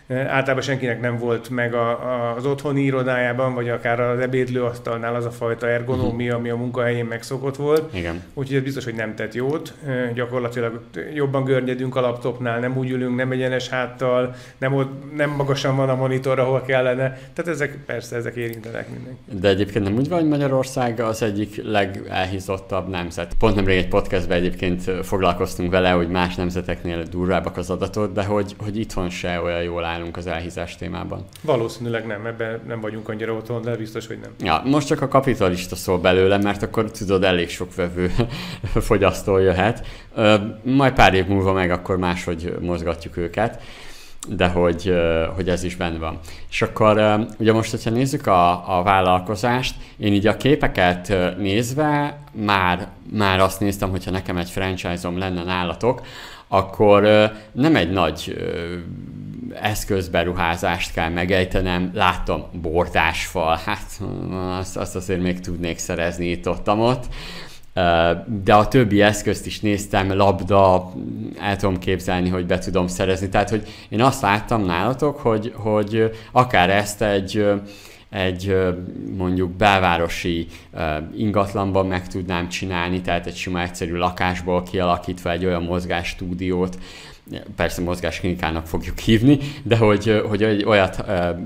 Általában 0.10 0.62
senkinek 0.62 1.02
nem 1.02 1.18
volt 1.18 1.50
meg 1.50 1.74
a, 1.74 1.90
a, 1.90 2.36
az 2.36 2.46
otthoni 2.46 2.82
irodájában, 2.82 3.54
vagy 3.54 3.70
akár 3.70 4.00
az 4.00 4.20
ebédlőasztalnál 4.20 5.16
az 5.16 5.26
a 5.26 5.32
fajta 5.32 5.70
ergonómia, 5.70 6.36
ami 6.36 6.50
a 6.50 6.56
munkahelyén 6.56 7.06
megszokott 7.06 7.56
volt. 7.56 7.94
Igen. 7.94 8.24
Úgyhogy 8.34 8.56
ez 8.56 8.64
biztos, 8.64 8.84
hogy 8.84 8.96
nem 8.96 9.16
tett 9.16 9.34
jót. 9.34 9.74
Gyakorlatilag 10.14 10.82
jobban 11.14 11.44
görnyedünk 11.44 11.96
a 11.96 12.02
laptopnál, 12.02 12.60
nem 12.60 12.78
úgy 12.78 12.90
ülünk, 12.90 13.16
nem 13.16 13.32
egyenes 13.32 13.70
háttal, 13.70 14.36
nem, 14.58 14.74
ott, 14.74 15.16
nem 15.16 15.30
magasan 15.30 15.76
van 15.76 15.90
a 15.90 15.96
monitor, 15.96 16.40
ahol 16.40 16.62
kellene. 16.62 17.20
Tehát 17.34 17.52
ezek 17.52 17.78
persze, 17.86 18.16
ezek 18.16 18.36
érintenek 18.36 18.90
mindenki. 18.90 19.20
De 19.40 19.48
egyébként 19.48 19.86
nem 19.86 19.96
úgy 19.96 20.10
van, 20.10 20.20
hogy 20.20 20.30
Magyarország 20.30 21.00
az 21.00 21.22
egyik 21.22 21.64
legelhízottabb 21.64 22.90
nemzet. 22.90 23.34
Pont 23.40 23.56
nemrég 23.56 23.78
egy 23.78 23.88
podcastben 23.88 24.38
egyébként 24.38 24.82
foglalkoztunk 25.06 25.72
vele, 25.72 25.90
hogy 25.90 26.10
más 26.10 26.36
nemzeteknél 26.36 27.04
durvábbak 27.04 27.58
az 27.58 27.70
adatot, 27.70 28.14
de 28.14 28.24
hogy, 28.24 28.56
hogy 28.58 28.78
itthon 28.78 29.10
se 29.10 29.42
olyan 29.42 29.62
jól 29.62 29.84
állunk 29.98 30.18
az 30.18 30.28
elhízás 30.28 30.76
témában. 30.76 31.26
Valószínűleg 31.42 32.06
nem, 32.06 32.26
ebben 32.26 32.62
nem 32.68 32.82
vagyunk 32.82 33.10
annyira 33.10 33.34
otthon, 33.34 33.62
de 33.62 33.76
biztos, 33.76 34.08
hogy 34.08 34.20
nem. 34.20 34.32
Ja, 34.40 34.62
most 34.66 34.88
csak 34.88 35.02
a 35.02 35.08
kapitalista 35.08 35.76
szól 35.76 36.00
belőle, 36.00 36.38
mert 36.38 36.64
akkor 36.64 36.92
tudod, 36.92 37.24
elég 37.24 37.50
sok 37.50 37.76
vevő 37.76 38.12
fogyasztó 38.88 39.38
jöhet. 39.38 39.86
Majd 40.64 40.94
pár 40.94 41.14
év 41.14 41.26
múlva 41.28 41.54
meg 41.54 41.72
akkor 41.72 41.98
máshogy 41.98 42.56
mozgatjuk 42.60 43.18
őket 43.18 43.62
de 44.30 44.48
hogy, 44.48 44.94
hogy 45.36 45.50
ez 45.50 45.64
is 45.64 45.76
benne 45.76 45.98
van. 45.98 46.20
És 46.50 46.62
akkor 46.62 47.26
ugye 47.38 47.54
most, 47.54 47.72
hogyha 47.72 47.90
nézzük 47.90 48.28
a, 48.28 48.78
a 48.80 48.84
vállalkozást, 48.84 49.76
én 49.98 50.14
így 50.14 50.28
a 50.28 50.38
képeket 50.38 51.14
nézve 51.38 52.20
már, 52.32 52.88
már 53.12 53.40
azt 53.40 53.60
néztem, 53.60 53.90
hogyha 53.90 54.12
nekem 54.12 54.38
egy 54.38 54.50
franchise-om 54.50 55.18
lenne 55.18 55.44
nálatok, 55.44 56.02
akkor 56.48 57.32
nem 57.52 57.76
egy 57.76 57.92
nagy 57.92 58.38
eszközberuházást 59.54 60.94
kell 60.94 61.10
megejtenem, 61.10 61.92
láttam 61.94 62.46
bortásfal, 62.62 63.60
hát 63.66 64.02
azt, 64.60 64.78
azt 64.78 64.96
azért 64.96 65.22
még 65.22 65.40
tudnék 65.40 65.78
szerezni 65.78 66.26
itt 66.26 66.50
ott, 66.50 66.70
ott 66.70 67.06
de 68.44 68.54
a 68.54 68.68
többi 68.68 69.02
eszközt 69.02 69.46
is 69.46 69.60
néztem, 69.60 70.16
labda, 70.16 70.92
el 71.40 71.56
tudom 71.56 71.80
képzelni, 71.80 72.30
hogy 72.30 72.46
be 72.46 72.58
tudom 72.58 72.88
szerezni. 72.88 73.30
Tehát, 73.30 73.50
hogy 73.50 73.68
én 73.90 74.02
azt 74.02 74.22
láttam 74.22 74.66
nálatok, 74.66 75.18
hogy, 75.18 75.54
hogy 75.56 76.12
akár 76.32 76.70
ezt 76.70 77.02
egy, 77.02 77.46
egy 78.10 78.56
mondjuk 79.18 79.52
belvárosi 79.52 80.48
ingatlanban 81.16 81.86
meg 81.86 82.08
tudnám 82.08 82.50
csinálni, 82.50 83.02
tehát 83.02 83.26
egy 83.26 83.36
sima 83.36 83.62
egyszerű 83.62 83.96
lakásból 83.96 84.64
kialakítva 84.64 85.32
egy 85.32 85.46
olyan 85.46 85.64
mozgástúdiót, 85.64 86.78
persze 87.56 87.82
mozgásklinikának 87.82 88.68
fogjuk 88.68 88.98
hívni, 88.98 89.38
de 89.64 89.78
hogy, 89.78 90.22
hogy 90.28 90.64
olyat 90.66 91.00
e, 91.00 91.40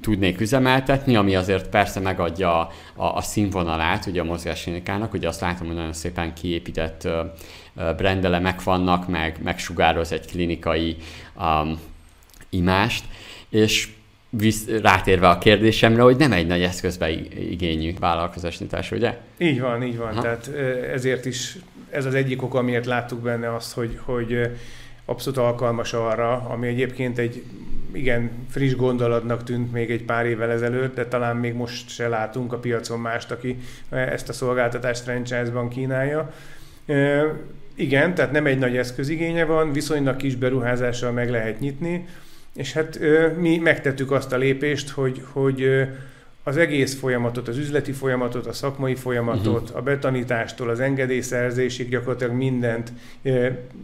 tudnék 0.00 0.40
üzemeltetni, 0.40 1.16
ami 1.16 1.34
azért 1.36 1.68
persze 1.68 2.00
megadja 2.00 2.60
a, 2.60 2.70
a, 2.94 3.16
a 3.16 3.20
színvonalát 3.20 4.06
ugye 4.06 4.20
a 4.20 4.24
mozgásklinikának, 4.24 5.12
ugye 5.12 5.28
azt 5.28 5.40
látom, 5.40 5.66
hogy 5.66 5.76
nagyon 5.76 5.92
szépen 5.92 6.34
kiépített 6.34 7.04
e, 7.04 7.92
brendelemek 7.92 8.62
vannak, 8.62 9.08
meg, 9.08 9.38
meg 9.42 9.58
sugároz 9.58 10.12
egy 10.12 10.26
klinikai 10.26 10.96
um, 11.36 11.80
imást, 12.50 13.04
és 13.48 13.88
visz, 14.30 14.66
rátérve 14.82 15.28
a 15.28 15.38
kérdésemre, 15.38 16.02
hogy 16.02 16.16
nem 16.16 16.32
egy 16.32 16.46
nagy 16.46 16.62
eszközbe 16.62 17.10
igényű 17.50 17.94
vállalkozásnyitás, 17.98 18.90
ugye? 18.90 19.18
Így 19.38 19.60
van, 19.60 19.82
így 19.82 19.96
van. 19.96 20.14
Ha. 20.14 20.20
Tehát 20.20 20.48
ezért 20.92 21.24
is 21.24 21.56
ez 21.90 22.04
az 22.04 22.14
egyik 22.14 22.42
ok, 22.42 22.54
amiért 22.54 22.86
láttuk 22.86 23.20
benne 23.20 23.54
azt, 23.54 23.72
hogy, 23.72 23.98
hogy 24.02 24.50
abszolút 25.04 25.38
alkalmas 25.38 25.92
arra, 25.92 26.46
ami 26.48 26.66
egyébként 26.66 27.18
egy 27.18 27.44
igen 27.92 28.30
friss 28.50 28.74
gondolatnak 28.74 29.42
tűnt 29.44 29.72
még 29.72 29.90
egy 29.90 30.04
pár 30.04 30.26
évvel 30.26 30.50
ezelőtt, 30.50 30.94
de 30.94 31.06
talán 31.06 31.36
még 31.36 31.54
most 31.54 31.88
se 31.88 32.08
látunk 32.08 32.52
a 32.52 32.58
piacon 32.58 33.00
mást, 33.00 33.30
aki 33.30 33.58
ezt 33.88 34.28
a 34.28 34.32
szolgáltatást 34.32 35.02
franchise-ban 35.02 35.68
kínálja. 35.68 36.32
Igen, 37.74 38.14
tehát 38.14 38.32
nem 38.32 38.46
egy 38.46 38.58
nagy 38.58 38.76
eszközigénye 38.76 39.44
van, 39.44 39.72
viszonylag 39.72 40.16
kis 40.16 40.36
beruházással 40.36 41.12
meg 41.12 41.30
lehet 41.30 41.60
nyitni, 41.60 42.06
és 42.54 42.72
hát 42.72 42.98
mi 43.38 43.58
megtettük 43.58 44.10
azt 44.10 44.32
a 44.32 44.36
lépést, 44.36 44.90
hogy, 44.90 45.22
hogy 45.32 45.88
az 46.46 46.56
egész 46.56 46.98
folyamatot, 46.98 47.48
az 47.48 47.58
üzleti 47.58 47.92
folyamatot, 47.92 48.46
a 48.46 48.52
szakmai 48.52 48.94
folyamatot, 48.94 49.62
uh-huh. 49.62 49.76
a 49.76 49.82
betanítástól, 49.82 50.68
az 50.68 50.80
engedélyszerzésig 50.80 51.88
gyakorlatilag 51.88 52.34
mindent 52.34 52.92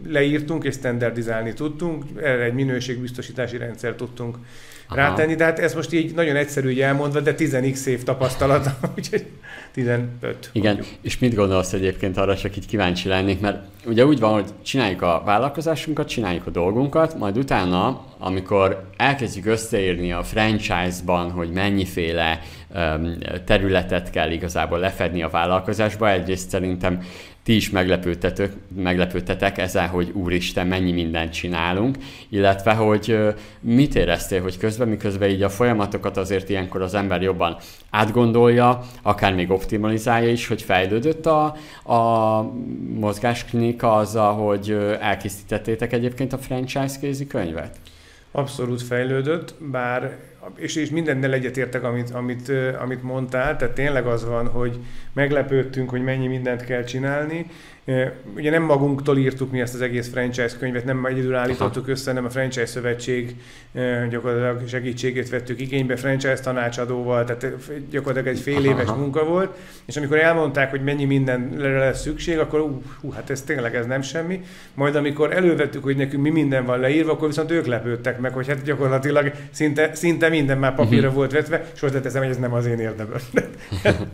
leírtunk 0.05 0.63
és 0.63 0.73
standardizálni 0.73 1.53
tudtunk, 1.53 2.03
erre 2.15 2.43
egy 2.43 2.53
minőségbiztosítási 2.53 3.57
rendszer 3.57 3.95
tudtunk 3.95 4.37
Aha. 4.91 4.99
rátenni, 4.99 5.35
de 5.35 5.43
hát 5.43 5.59
ez 5.59 5.73
most 5.73 5.93
így 5.93 6.13
nagyon 6.13 6.35
egyszerű 6.35 6.69
így 6.69 6.81
elmondva, 6.81 7.19
de 7.19 7.35
10x 7.37 7.85
év 7.85 8.03
tapasztalat, 8.03 8.69
úgyhogy 8.97 9.25
15. 9.71 10.49
Igen, 10.51 10.73
mondjuk. 10.73 10.95
és 11.01 11.19
mit 11.19 11.35
gondolsz 11.35 11.73
egyébként 11.73 12.17
arra, 12.17 12.37
csak 12.37 12.57
így 12.57 12.65
kíváncsi 12.65 13.07
lennék, 13.07 13.39
mert 13.39 13.63
ugye 13.85 14.05
úgy 14.05 14.19
van, 14.19 14.33
hogy 14.33 14.45
csináljuk 14.63 15.01
a 15.01 15.21
vállalkozásunkat, 15.25 16.07
csináljuk 16.07 16.47
a 16.47 16.49
dolgunkat, 16.49 17.17
majd 17.17 17.37
utána, 17.37 18.05
amikor 18.19 18.83
elkezdjük 18.97 19.45
összeírni 19.45 20.11
a 20.11 20.23
franchise-ban, 20.23 21.31
hogy 21.31 21.51
mennyiféle 21.51 22.39
um, 22.75 23.17
területet 23.45 24.09
kell 24.09 24.31
igazából 24.31 24.79
lefedni 24.79 25.23
a 25.23 25.29
vállalkozásba, 25.29 26.11
egyrészt 26.11 26.49
szerintem 26.49 27.01
ti 27.43 27.55
is 27.55 27.69
meglepődtetek, 27.69 28.51
meglepődtetek 28.75 29.57
ezzel, 29.57 29.87
hogy 29.87 30.11
úristen, 30.13 30.67
mennyi 30.67 30.91
mindent 30.91 31.33
csinálunk, 31.33 31.97
illetve, 32.29 32.73
hogy 32.73 33.17
mit 33.59 33.95
éreztél, 33.95 34.41
hogy 34.41 34.57
közben, 34.57 34.87
miközben 34.87 35.29
így 35.29 35.41
a 35.41 35.49
folyamatokat 35.49 36.17
azért 36.17 36.49
ilyenkor 36.49 36.81
az 36.81 36.93
ember 36.93 37.21
jobban 37.21 37.57
átgondolja, 37.89 38.81
akár 39.01 39.33
még 39.33 39.51
optimalizálja 39.51 40.29
is, 40.29 40.47
hogy 40.47 40.61
fejlődött 40.61 41.25
a, 41.25 41.55
a 41.93 42.41
mozgásklinika 42.93 43.93
azzal, 43.93 44.33
hogy 44.33 44.77
elkészítettétek 44.99 45.93
egyébként 45.93 46.33
a 46.33 46.37
franchise 46.37 46.99
kézikönyvet? 46.99 47.77
Abszolút 48.31 48.81
fejlődött, 48.81 49.55
bár 49.71 50.17
és, 50.55 50.75
és 50.75 50.89
mindennel 50.89 51.33
egyetértek, 51.33 51.83
amit, 51.83 52.09
amit, 52.09 52.51
amit 52.79 53.03
mondtál, 53.03 53.55
tehát 53.55 53.73
tényleg 53.73 54.05
az 54.05 54.25
van, 54.25 54.47
hogy 54.47 54.79
meglepődtünk, 55.13 55.89
hogy 55.89 56.03
mennyi 56.03 56.27
mindent 56.27 56.63
kell 56.63 56.83
csinálni, 56.83 57.45
Ugye 58.35 58.49
nem 58.49 58.63
magunktól 58.63 59.17
írtuk 59.17 59.51
mi 59.51 59.59
ezt 59.59 59.73
az 59.73 59.81
egész 59.81 60.09
franchise 60.09 60.57
könyvet, 60.59 60.85
nem 60.85 61.05
egyedül 61.05 61.35
állítottuk 61.35 61.87
össze, 61.87 62.09
hanem 62.09 62.25
a 62.25 62.29
franchise 62.29 62.65
szövetség 62.65 63.35
gyakorlatilag 64.09 64.67
segítségét 64.67 65.29
vettük 65.29 65.61
igénybe, 65.61 65.95
franchise 65.95 66.39
tanácsadóval, 66.39 67.23
tehát 67.23 67.47
gyakorlatilag 67.89 68.35
egy 68.35 68.41
fél 68.41 68.65
éves 68.65 68.89
munka 68.89 69.25
volt, 69.25 69.57
és 69.85 69.97
amikor 69.97 70.17
elmondták, 70.17 70.69
hogy 70.69 70.83
mennyi 70.83 71.05
mindenre 71.05 71.79
lesz 71.79 72.01
szükség, 72.01 72.39
akkor 72.39 72.59
ú, 72.59 72.81
hú, 73.01 73.11
hát 73.11 73.29
ez 73.29 73.41
tényleg 73.41 73.75
ez 73.75 73.85
nem 73.85 74.01
semmi. 74.01 74.41
Majd 74.73 74.95
amikor 74.95 75.33
elővettük, 75.33 75.83
hogy 75.83 75.95
nekünk 75.95 76.23
mi 76.23 76.29
minden 76.29 76.65
van 76.65 76.79
leírva, 76.79 77.11
akkor 77.11 77.27
viszont 77.27 77.51
ők 77.51 77.65
lepődtek 77.65 78.19
meg, 78.19 78.33
hogy 78.33 78.47
hát 78.47 78.63
gyakorlatilag 78.63 79.31
szinte, 79.51 79.93
szinte 79.93 80.29
minden 80.31 80.57
már 80.57 80.75
papírra 80.75 81.01
uh-huh. 81.01 81.15
volt 81.15 81.31
vetve, 81.31 81.65
és 81.73 81.79
hozzáteszem, 81.79 82.21
hogy 82.21 82.31
ez 82.31 82.37
nem 82.37 82.53
az 82.53 82.65
én 82.65 82.79
érdemem. 82.79 83.19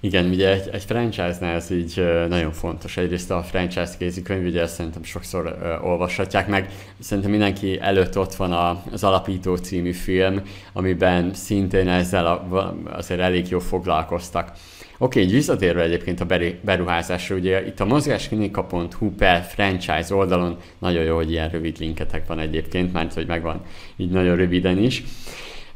Igen, 0.00 0.26
ugye 0.26 0.48
egy, 0.48 0.68
egy 0.72 0.84
franchise-nál 0.84 1.54
ez 1.54 1.70
így 1.70 2.04
nagyon 2.28 2.52
fontos. 2.52 2.96
Egyrészt 2.96 3.30
a 3.30 3.42
franchise 3.42 3.92
kézikönyv, 3.98 4.46
ugye 4.46 4.60
ezt 4.60 4.74
szerintem 4.74 5.02
sokszor 5.02 5.44
uh, 5.46 5.86
olvashatják 5.86 6.48
meg. 6.48 6.70
Szerintem 6.98 7.30
mindenki 7.30 7.78
előtt 7.80 8.18
ott 8.18 8.34
van 8.34 8.52
a, 8.52 8.82
az 8.92 9.04
Alapító 9.04 9.56
című 9.56 9.92
film, 9.92 10.42
amiben 10.72 11.34
szintén 11.34 11.88
ezzel 11.88 12.26
a, 12.26 12.76
azért 12.92 13.20
elég 13.20 13.48
jó 13.48 13.58
foglalkoztak. 13.58 14.52
Oké, 15.00 15.20
így 15.20 15.32
visszatérve 15.32 15.82
egyébként 15.82 16.20
a 16.20 16.26
beruházásra, 16.60 17.36
ugye 17.36 17.66
itt 17.66 17.80
a 17.80 17.84
mozgásklinika.hu 17.84 19.10
per 19.10 19.42
franchise 19.42 20.14
oldalon 20.14 20.56
nagyon 20.78 21.04
jó, 21.04 21.16
hogy 21.16 21.30
ilyen 21.30 21.48
rövid 21.48 21.78
linketek 21.78 22.26
van 22.26 22.38
egyébként, 22.38 22.92
mert 22.92 23.14
hogy 23.14 23.26
megvan 23.26 23.62
így 23.96 24.10
nagyon 24.10 24.36
röviden 24.36 24.78
is, 24.78 25.02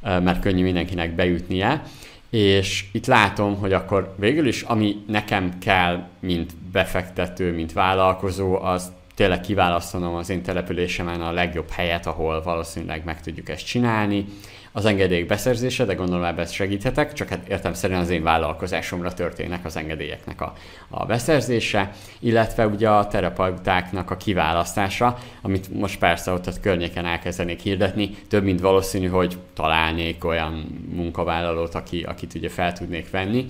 mert 0.00 0.41
könnyű 0.41 0.62
mindenkinek 0.62 1.14
bejutnia. 1.14 1.83
És 2.31 2.85
itt 2.93 3.07
látom, 3.07 3.57
hogy 3.57 3.73
akkor 3.73 4.14
végül 4.19 4.47
is, 4.47 4.62
ami 4.62 4.97
nekem 5.07 5.59
kell, 5.59 6.09
mint 6.21 6.52
befektető, 6.73 7.55
mint 7.55 7.73
vállalkozó, 7.73 8.62
az 8.62 8.93
tényleg 9.14 9.41
kiválasztanom 9.41 10.14
az 10.14 10.31
én 10.31 10.43
településemen 10.43 11.21
a 11.21 11.33
legjobb 11.33 11.71
helyet, 11.71 12.07
ahol 12.07 12.43
valószínűleg 12.43 13.05
meg 13.05 13.21
tudjuk 13.21 13.49
ezt 13.49 13.67
csinálni, 13.67 14.25
az 14.73 14.85
engedélyek 14.85 15.26
beszerzése, 15.26 15.85
de 15.85 15.95
gondolom 15.95 16.25
ebben 16.25 16.47
segíthetek, 16.47 17.12
csak 17.12 17.29
hát 17.29 17.49
értem 17.49 17.75
szerint 17.75 18.00
az 18.00 18.11
én 18.11 18.23
vállalkozásomra 18.23 19.12
történnek 19.12 19.64
az 19.64 19.76
engedélyeknek 19.76 20.41
a, 20.41 20.55
a 20.88 21.07
beszerzése, 21.07 21.91
illetve 22.19 22.67
ugye 22.67 22.88
a 22.91 23.07
terapeutáknak 23.07 24.11
a 24.11 24.17
kiválasztása, 24.17 25.19
amit 25.43 25.75
most 25.75 25.99
persze 25.99 26.33
ott 26.33 26.47
a 26.47 26.52
környéken 26.61 27.07
elkezdenék 27.07 27.61
hirdetni, 27.61 28.11
több 28.29 28.45
mint 28.45 28.61
valószínű, 28.61 29.07
hogy 29.07 29.38
találnék 29.55 30.25
olyan 30.25 30.83
munkavállalót, 30.95 31.75
aki, 31.75 32.02
akit 32.02 32.35
ugye 32.35 32.49
fel 32.49 32.73
tudnék 32.73 33.11
venni, 33.11 33.47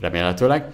remélhetőleg. 0.00 0.64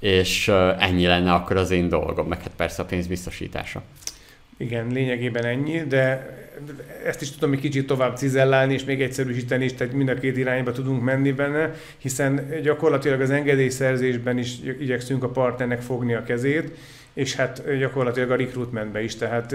és 0.00 0.48
ennyi 0.78 1.06
lenne 1.06 1.32
akkor 1.32 1.56
az 1.56 1.70
én 1.70 1.88
dolgom, 1.88 2.26
meg 2.26 2.42
hát 2.42 2.52
persze 2.56 2.82
a 2.82 2.84
pénzbiztosítása. 2.84 3.82
Igen, 4.58 4.86
lényegében 4.86 5.44
ennyi, 5.44 5.82
de 5.88 6.36
ezt 7.04 7.22
is 7.22 7.30
tudom 7.30 7.52
egy 7.52 7.60
kicsit 7.60 7.86
tovább 7.86 8.16
cizellálni, 8.16 8.72
és 8.72 8.84
még 8.84 9.02
egyszerűsíteni 9.02 9.64
is, 9.64 9.74
tehát 9.74 9.92
mind 9.92 10.08
a 10.08 10.14
két 10.14 10.36
irányba 10.36 10.72
tudunk 10.72 11.02
menni 11.02 11.32
benne, 11.32 11.74
hiszen 11.98 12.48
gyakorlatilag 12.62 13.20
az 13.20 13.30
engedélyszerzésben 13.30 14.38
is 14.38 14.56
igyekszünk 14.80 15.22
a 15.22 15.28
partnernek 15.28 15.80
fogni 15.80 16.14
a 16.14 16.22
kezét, 16.22 16.70
és 17.12 17.34
hát 17.34 17.78
gyakorlatilag 17.78 18.30
a 18.30 18.36
recruitmentbe 18.36 19.02
is. 19.02 19.16
Tehát 19.16 19.54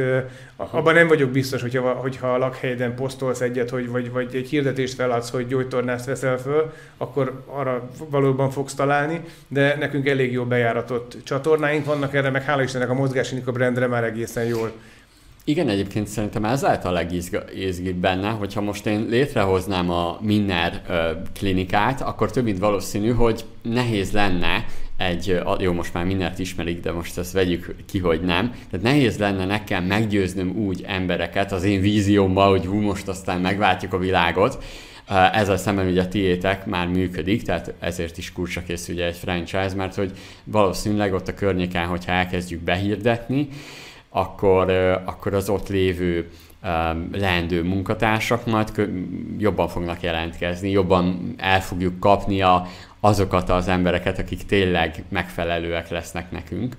Aha. 0.55 0.77
abban 0.77 0.93
nem 0.93 1.07
vagyok 1.07 1.29
biztos, 1.29 1.61
hogyha, 1.61 1.91
hogyha 1.91 2.33
a 2.33 2.37
lakhelyeden 2.37 2.95
posztolsz 2.95 3.41
egyet, 3.41 3.69
hogy, 3.69 3.89
vagy, 3.89 4.11
vagy 4.11 4.35
egy 4.35 4.49
hirdetést 4.49 4.93
feladsz, 4.93 5.29
hogy 5.29 5.47
gyógytornást 5.47 6.05
veszel 6.05 6.37
föl, 6.37 6.73
akkor 6.97 7.43
arra 7.45 7.89
valóban 8.09 8.49
fogsz 8.49 8.73
találni, 8.73 9.21
de 9.47 9.75
nekünk 9.75 10.07
elég 10.07 10.31
jó 10.31 10.43
bejáratott 10.43 11.17
csatornáink 11.23 11.85
vannak 11.85 12.13
erre, 12.13 12.29
meg 12.29 12.43
hála 12.43 12.63
Istennek 12.63 12.89
a 12.89 12.93
mozgásinik 12.93 13.47
a 13.47 13.51
brandre 13.51 13.87
már 13.87 14.03
egészen 14.03 14.45
jól 14.45 14.71
igen, 15.45 15.69
egyébként 15.69 16.07
szerintem 16.07 16.45
ez 16.45 16.61
lehet 16.61 16.85
a 16.85 16.91
legizgibb 16.91 17.95
benne, 17.95 18.29
hogyha 18.29 18.61
most 18.61 18.85
én 18.85 19.05
létrehoznám 19.09 19.89
a 19.89 20.17
Minner 20.21 20.81
ö, 20.89 21.11
klinikát, 21.33 22.01
akkor 22.01 22.31
több 22.31 22.43
mint 22.43 22.59
valószínű, 22.59 23.11
hogy 23.11 23.45
nehéz 23.61 24.11
lenne 24.11 24.65
egy, 24.97 25.41
jó, 25.59 25.73
most 25.73 25.93
már 25.93 26.05
mindent 26.05 26.39
ismerik, 26.39 26.79
de 26.79 26.91
most 26.91 27.17
ezt 27.17 27.33
vegyük 27.33 27.75
ki, 27.85 27.99
hogy 27.99 28.21
nem. 28.21 28.49
Tehát 28.49 28.85
nehéz 28.85 29.17
lenne 29.17 29.45
nekem 29.45 29.83
meggyőznöm 29.83 30.55
úgy 30.57 30.83
embereket 30.87 31.51
az 31.51 31.63
én 31.63 31.81
víziómmal, 31.81 32.49
hogy 32.49 32.65
hú, 32.65 32.79
most 32.79 33.07
aztán 33.07 33.41
megváltjuk 33.41 33.93
a 33.93 33.97
világot. 33.97 34.63
Ezzel 35.33 35.57
szemben 35.57 35.87
ugye 35.87 36.01
a 36.01 36.07
tiétek 36.07 36.65
már 36.65 36.87
működik, 36.87 37.41
tehát 37.41 37.73
ezért 37.79 38.17
is 38.17 38.31
kulcsra 38.31 38.63
készül 38.63 38.95
ugye 38.95 39.05
egy 39.05 39.15
franchise, 39.15 39.75
mert 39.75 39.95
hogy 39.95 40.11
valószínűleg 40.43 41.13
ott 41.13 41.27
a 41.27 41.33
környéken, 41.33 41.87
hogyha 41.87 42.11
elkezdjük 42.11 42.61
behirdetni, 42.61 43.47
akkor, 44.15 44.69
akkor 45.05 45.33
az 45.33 45.49
ott 45.49 45.67
lévő 45.67 46.29
leendő 47.11 47.63
munkatársak 47.63 48.45
majd 48.45 48.89
jobban 49.37 49.67
fognak 49.67 50.01
jelentkezni, 50.01 50.69
jobban 50.69 51.33
el 51.37 51.61
fogjuk 51.61 51.99
kapni 51.99 52.41
a, 52.41 52.67
azokat 52.99 53.49
az 53.49 53.67
embereket, 53.67 54.19
akik 54.19 54.45
tényleg 54.45 55.03
megfelelőek 55.09 55.89
lesznek 55.89 56.31
nekünk. 56.31 56.75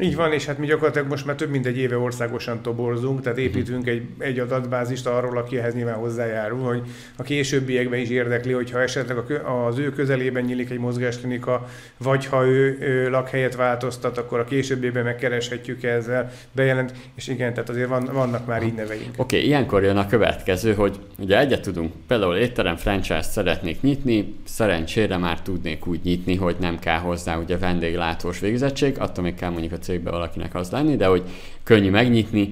Így 0.00 0.16
van, 0.16 0.32
és 0.32 0.46
hát 0.46 0.58
mi 0.58 0.66
gyakorlatilag 0.66 1.08
most 1.08 1.26
már 1.26 1.36
több 1.36 1.50
mint 1.50 1.66
egy 1.66 1.78
éve 1.78 1.98
országosan 1.98 2.62
toborzunk, 2.62 3.20
tehát 3.20 3.38
mhm. 3.38 3.46
építünk 3.46 3.86
egy, 3.86 4.02
egy 4.18 4.38
adatbázist 4.38 5.06
arról, 5.06 5.38
aki 5.38 5.58
ehhez 5.58 5.74
nyilván 5.74 5.94
hozzájárul, 5.94 6.60
hogy 6.60 6.82
a 7.16 7.22
későbbiekben 7.22 7.98
is 7.98 8.08
érdekli, 8.08 8.52
hogyha 8.52 8.80
esetleg 8.80 9.18
az 9.66 9.78
ő 9.78 9.90
közelében 9.90 10.44
nyílik 10.44 10.70
egy 10.70 10.78
mozgásklinika, 10.78 11.68
vagy 11.96 12.26
ha 12.26 12.46
ő, 12.46 12.78
ő 12.80 13.10
lakhelyet 13.10 13.56
változtat, 13.56 14.18
akkor 14.18 14.38
a 14.38 14.44
későbbiekben 14.44 15.04
megkereshetjük 15.04 15.82
ezzel, 15.82 16.32
bejelent, 16.52 16.92
és 17.14 17.28
igen, 17.28 17.54
tehát 17.54 17.68
azért 17.68 17.88
van, 17.88 18.08
vannak 18.12 18.46
már 18.46 18.62
így 18.62 18.74
neveink. 18.74 19.08
Oké, 19.16 19.36
okay, 19.36 19.46
ilyenkor 19.46 19.82
jön 19.82 19.96
a 19.96 20.06
következő, 20.06 20.74
hogy 20.74 20.98
ugye 21.18 21.38
egyet 21.38 21.62
tudunk, 21.62 21.92
például 22.06 22.36
étterem 22.36 22.76
franchise 22.76 23.22
szeretnék 23.22 23.80
nyitni, 23.80 24.34
szerencsére 24.44 25.16
már 25.16 25.42
tudnék 25.42 25.86
úgy 25.86 26.00
nyitni, 26.02 26.36
hogy 26.36 26.56
nem 26.60 26.78
kell 26.78 26.98
hozzá 26.98 27.36
ugye 27.36 27.58
vendéglátós 27.58 28.40
végzettség, 28.40 28.98
attól 28.98 29.24
még 29.24 29.34
kell 29.34 29.50
mondjuk 29.50 29.72
a 29.72 29.78
cégbe 29.82 30.10
valakinek 30.10 30.54
az 30.54 30.70
lenni, 30.70 30.96
de 30.96 31.06
hogy 31.06 31.22
könnyű 31.62 31.90
megnyitni, 31.90 32.50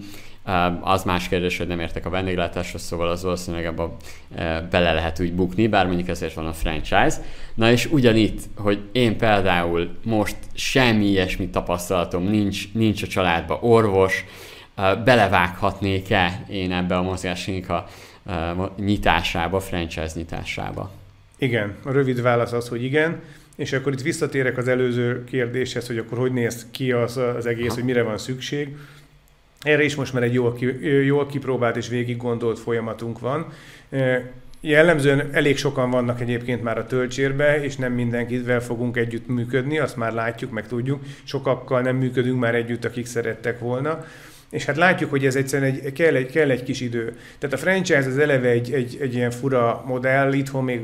az 0.81 1.03
más 1.03 1.29
kérdés, 1.29 1.59
hogy 1.59 1.67
nem 1.67 1.81
értek 1.81 2.07
a 2.07 2.11
vendéglátáshoz, 2.11 2.83
szóval 2.83 3.09
az 3.09 3.23
valószínűleg 3.23 3.67
abba 3.67 3.97
bele 4.71 4.93
lehet 4.93 5.21
úgy 5.21 5.33
bukni, 5.33 5.67
bár 5.67 5.87
mondjuk 5.87 6.09
ezért 6.09 6.35
van 6.35 6.47
a 6.47 6.53
franchise. 6.53 7.17
Na 7.55 7.71
és 7.71 7.87
ugyanitt, 7.87 8.41
hogy 8.57 8.81
én 8.93 9.17
például 9.17 9.91
most 10.05 10.37
semmi 10.55 11.05
ilyesmi 11.05 11.49
tapasztalatom 11.49 12.25
nincs, 12.25 12.73
nincs 12.73 13.03
a 13.03 13.07
családba 13.07 13.59
orvos, 13.61 14.25
belevághatnék-e 15.05 16.45
én 16.49 16.73
ebbe 16.73 16.97
a 16.97 17.03
mozgásinika 17.03 17.87
nyitásába, 18.77 19.61
franchise 19.61 20.13
nyitásába? 20.15 20.91
Igen, 21.39 21.77
a 21.85 21.91
rövid 21.91 22.23
válasz 22.23 22.53
az, 22.53 22.69
hogy 22.69 22.85
igen. 22.85 23.23
És 23.61 23.73
akkor 23.73 23.93
itt 23.93 24.03
visszatérek 24.03 24.57
az 24.57 24.69
előző 24.69 25.25
kérdéshez, 25.25 25.87
hogy 25.87 25.99
akkor 25.99 26.19
hogy 26.19 26.33
néz 26.33 26.67
ki 26.71 26.93
az, 26.93 27.17
az 27.17 27.47
egész, 27.47 27.75
hogy 27.75 27.85
mire 27.85 28.03
van 28.03 28.19
szükség. 28.19 28.77
Erre 29.61 29.83
is 29.83 29.95
most 29.95 30.13
már 30.13 30.23
egy 30.23 30.35
jól, 30.35 30.53
ki, 30.53 30.87
jól 31.05 31.27
kipróbált 31.27 31.77
és 31.77 31.89
végig 31.89 32.17
gondolt 32.17 32.59
folyamatunk 32.59 33.19
van. 33.19 33.53
Jellemzően 34.61 35.29
elég 35.33 35.57
sokan 35.57 35.91
vannak 35.91 36.21
egyébként 36.21 36.63
már 36.63 36.79
a 36.79 36.87
töltsérbe, 36.87 37.63
és 37.63 37.77
nem 37.77 37.93
mindenkivel 37.93 38.61
fogunk 38.61 38.97
együtt 38.97 39.27
működni, 39.27 39.79
azt 39.79 39.97
már 39.97 40.13
látjuk, 40.13 40.51
meg 40.51 40.67
tudjuk. 40.67 41.03
Sokakkal 41.25 41.81
nem 41.81 41.97
működünk 41.97 42.41
már 42.41 42.55
együtt, 42.55 42.85
akik 42.85 43.07
szerettek 43.07 43.59
volna. 43.59 44.05
És 44.51 44.65
hát 44.65 44.77
látjuk, 44.77 45.11
hogy 45.11 45.27
ez 45.27 45.37
egyszerűen 45.37 45.75
egy, 45.75 45.93
kell, 45.93 46.15
egy, 46.15 46.31
kell 46.31 46.51
egy 46.51 46.63
kis 46.63 46.81
idő. 46.81 47.17
Tehát 47.39 47.57
a 47.57 47.59
franchise 47.59 48.09
az 48.09 48.19
eleve 48.19 48.49
egy, 48.49 48.73
egy, 48.73 48.99
egy 49.01 49.15
ilyen 49.15 49.31
fura 49.31 49.85
modell, 49.87 50.33
itthon 50.33 50.65
még 50.65 50.81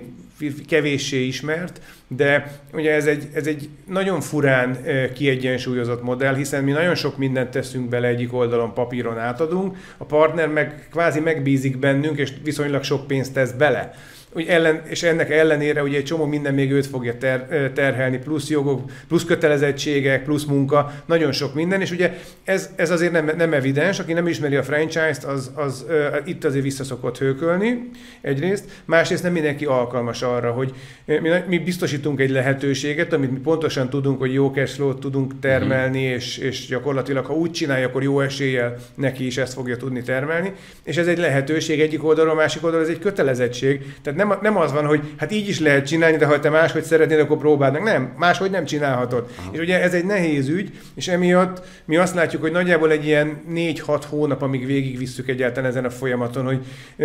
kevéssé 0.68 1.26
ismert, 1.26 1.80
de 2.08 2.60
ugye 2.72 2.92
ez 2.92 3.06
egy, 3.06 3.28
ez 3.34 3.46
egy 3.46 3.68
nagyon 3.86 4.20
furán 4.20 4.78
kiegyensúlyozott 5.14 6.02
modell, 6.02 6.34
hiszen 6.34 6.64
mi 6.64 6.70
nagyon 6.70 6.94
sok 6.94 7.16
mindent 7.16 7.50
teszünk 7.50 7.88
bele 7.88 8.08
egyik 8.08 8.34
oldalon, 8.34 8.74
papíron 8.74 9.18
átadunk, 9.18 9.76
a 9.96 10.04
partner 10.04 10.48
meg 10.48 10.88
kvázi 10.90 11.20
megbízik 11.20 11.78
bennünk, 11.78 12.18
és 12.18 12.32
viszonylag 12.42 12.82
sok 12.82 13.06
pénzt 13.06 13.32
tesz 13.32 13.52
bele 13.52 13.94
úgy 14.36 14.46
ellen, 14.46 14.82
és 14.88 15.02
ennek 15.02 15.30
ellenére 15.30 15.82
ugye 15.82 15.96
egy 15.96 16.04
csomó 16.04 16.24
minden 16.24 16.54
még 16.54 16.72
őt 16.72 16.86
fogja 16.86 17.18
ter, 17.18 17.70
terhelni, 17.74 18.18
plusz 18.18 18.48
jogok, 18.48 18.90
plusz 19.08 19.24
kötelezettségek, 19.24 20.24
plusz 20.24 20.44
munka, 20.44 20.92
nagyon 21.06 21.32
sok 21.32 21.54
minden, 21.54 21.80
és 21.80 21.90
ugye 21.90 22.12
ez, 22.44 22.70
ez 22.76 22.90
azért 22.90 23.12
nem, 23.12 23.30
nem 23.36 23.52
evidens, 23.52 23.98
aki 23.98 24.12
nem 24.12 24.26
ismeri 24.26 24.56
a 24.56 24.62
franchise-t, 24.62 25.24
az, 25.24 25.50
az 25.54 25.84
uh, 25.88 26.16
itt 26.24 26.44
azért 26.44 26.64
visszaszokott 26.64 27.18
hőkölni 27.18 27.90
egyrészt, 28.20 28.64
másrészt 28.84 29.22
nem 29.22 29.32
mindenki 29.32 29.64
alkalmas 29.64 30.22
arra, 30.22 30.50
hogy 30.50 30.74
mi, 31.04 31.28
mi 31.48 31.58
biztosítunk 31.58 32.20
egy 32.20 32.30
lehetőséget, 32.30 33.12
amit 33.12 33.30
mi 33.30 33.38
pontosan 33.38 33.90
tudunk, 33.90 34.18
hogy 34.18 34.32
jó 34.32 34.50
cashflow 34.50 34.94
tudunk 34.98 35.40
termelni, 35.40 36.08
mm. 36.08 36.12
és, 36.14 36.38
és 36.38 36.66
gyakorlatilag, 36.66 37.24
ha 37.24 37.34
úgy 37.34 37.50
csinálja, 37.50 37.86
akkor 37.86 38.02
jó 38.02 38.20
eséllyel 38.20 38.76
neki 38.94 39.26
is 39.26 39.36
ezt 39.36 39.52
fogja 39.52 39.76
tudni 39.76 40.02
termelni, 40.02 40.52
és 40.84 40.96
ez 40.96 41.06
egy 41.06 41.18
lehetőség 41.18 41.80
egyik 41.80 42.04
oldalról, 42.04 42.32
a 42.32 42.36
másik 42.36 42.64
oldalról 42.64 42.88
ez 42.88 42.94
egy 42.94 43.02
kötelezettség, 43.02 43.94
tehát 44.02 44.18
nem 44.18 44.25
nem, 44.28 44.38
nem 44.42 44.56
az 44.56 44.72
van, 44.72 44.86
hogy 44.86 45.00
hát 45.16 45.32
így 45.32 45.48
is 45.48 45.60
lehet 45.60 45.86
csinálni, 45.86 46.16
de 46.16 46.26
ha 46.26 46.40
te 46.40 46.50
máshogy 46.50 46.82
szeretnéd, 46.82 47.18
akkor 47.18 47.38
próbáld 47.38 47.72
meg. 47.72 47.82
Nem, 47.82 48.12
máshogy 48.16 48.50
nem 48.50 48.64
csinálhatod. 48.64 49.26
Aha. 49.38 49.50
És 49.52 49.58
ugye 49.58 49.82
ez 49.82 49.94
egy 49.94 50.04
nehéz 50.04 50.48
ügy, 50.48 50.70
és 50.94 51.08
emiatt 51.08 51.62
mi 51.84 51.96
azt 51.96 52.14
látjuk, 52.14 52.42
hogy 52.42 52.52
nagyjából 52.52 52.90
egy 52.90 53.06
ilyen 53.06 53.40
4-6 53.54 54.02
hónap, 54.08 54.42
amíg 54.42 54.66
végigvisszük 54.66 55.28
egyáltalán 55.28 55.70
ezen 55.70 55.84
a 55.84 55.90
folyamaton, 55.90 56.44
hogy 56.44 56.60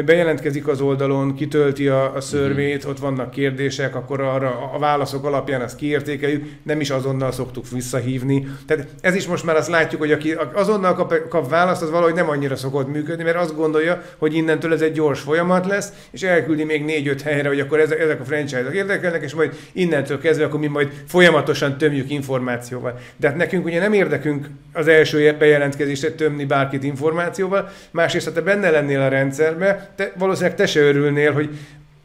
bejelentkezik 0.06 0.68
az 0.68 0.82
oldalon, 0.82 1.36
kitölti 1.36 1.88
a, 1.88 2.16
a 2.16 2.22
szörvét, 2.22 2.76
uh-huh. 2.76 2.92
ott 2.92 3.00
vannak 3.00 3.32
kérdések, 3.32 3.96
akkor 3.96 4.22
arra 4.22 4.72
a 4.74 4.80
válaszok 4.80 5.26
alapján 5.26 5.62
azt 5.62 5.76
kiértékeljük, 5.76 6.46
nem 6.64 6.80
is 6.80 6.90
azonnal 6.90 7.32
szoktuk 7.32 7.70
visszahívni. 7.70 8.48
Tehát 8.66 8.88
ez 9.02 9.16
is 9.16 9.28
most 9.28 9.46
már 9.46 9.56
azt 9.56 9.70
látjuk, 9.70 10.02
hogy 10.02 10.12
aki 10.12 10.36
azonnal 10.54 10.94
kap, 10.94 11.28
kap 11.30 11.50
választ, 11.50 11.82
az 11.82 11.90
valahogy 11.90 12.14
nem 12.14 12.30
annyira 12.30 12.56
szokott 12.56 12.88
működni, 12.88 13.24
mert 13.24 13.38
azt 13.38 13.56
gondolja, 13.56 14.02
hogy 14.18 14.34
innentől 14.34 14.74
ez 14.74 14.82
egy 14.82 14.92
gyors 14.92 15.20
folyamat 15.20 15.66
lesz, 15.66 15.92
és 16.12 16.22
elküldi 16.22 16.64
még 16.64 16.86
négy 16.86 17.10
négy-öt 17.12 17.22
helyre, 17.22 17.48
hogy 17.48 17.60
akkor 17.60 17.80
ezek, 17.80 18.00
ezek 18.00 18.20
a 18.20 18.24
franchise-ok 18.24 18.76
érdekelnek, 18.76 19.24
és 19.24 19.34
majd 19.34 19.56
innentől 19.72 20.20
kezdve 20.20 20.46
akkor 20.46 20.60
mi 20.60 20.68
majd 20.68 20.90
folyamatosan 21.08 21.78
tömjük 21.78 22.12
információval. 22.12 23.00
De 23.18 23.28
hát 23.28 23.38
nekünk 23.38 23.66
ugye 23.66 23.80
nem 23.80 23.94
érdekünk 23.94 24.50
az 24.74 24.88
első 24.88 25.36
bejelentkezésre 25.40 26.12
tömni 26.12 26.46
bárkit 26.46 26.84
információval, 26.84 27.70
másrészt, 27.92 28.26
ha 28.26 28.32
te 28.32 28.42
benne 28.42 28.70
lennél 28.70 29.02
a 29.02 29.08
rendszerbe, 29.08 29.92
te, 29.96 30.12
valószínűleg 30.18 30.56
te 30.56 30.66
se 30.66 30.80
örülnél, 30.80 31.32
hogy 31.34 31.50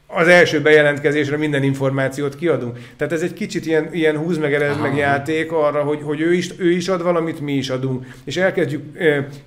az 0.08 0.28
első 0.28 0.60
bejelentkezésre 0.60 1.36
minden 1.36 1.62
információt 1.62 2.36
kiadunk. 2.36 2.78
Tehát 2.96 3.12
ez 3.12 3.22
egy 3.22 3.32
kicsit 3.32 3.66
ilyen, 3.66 3.88
ilyen 3.92 4.16
húz 4.16 4.38
meg, 4.38 4.54
erez 4.54 4.76
meg 4.76 4.96
játék 4.96 5.52
arra, 5.52 5.82
hogy, 5.82 6.00
hogy 6.02 6.20
ő, 6.20 6.32
is, 6.32 6.50
ő 6.56 6.70
is 6.70 6.88
ad 6.88 7.02
valamit, 7.02 7.40
mi 7.40 7.52
is 7.52 7.70
adunk. 7.70 8.06
És 8.24 8.36
elkezdjük 8.36 8.82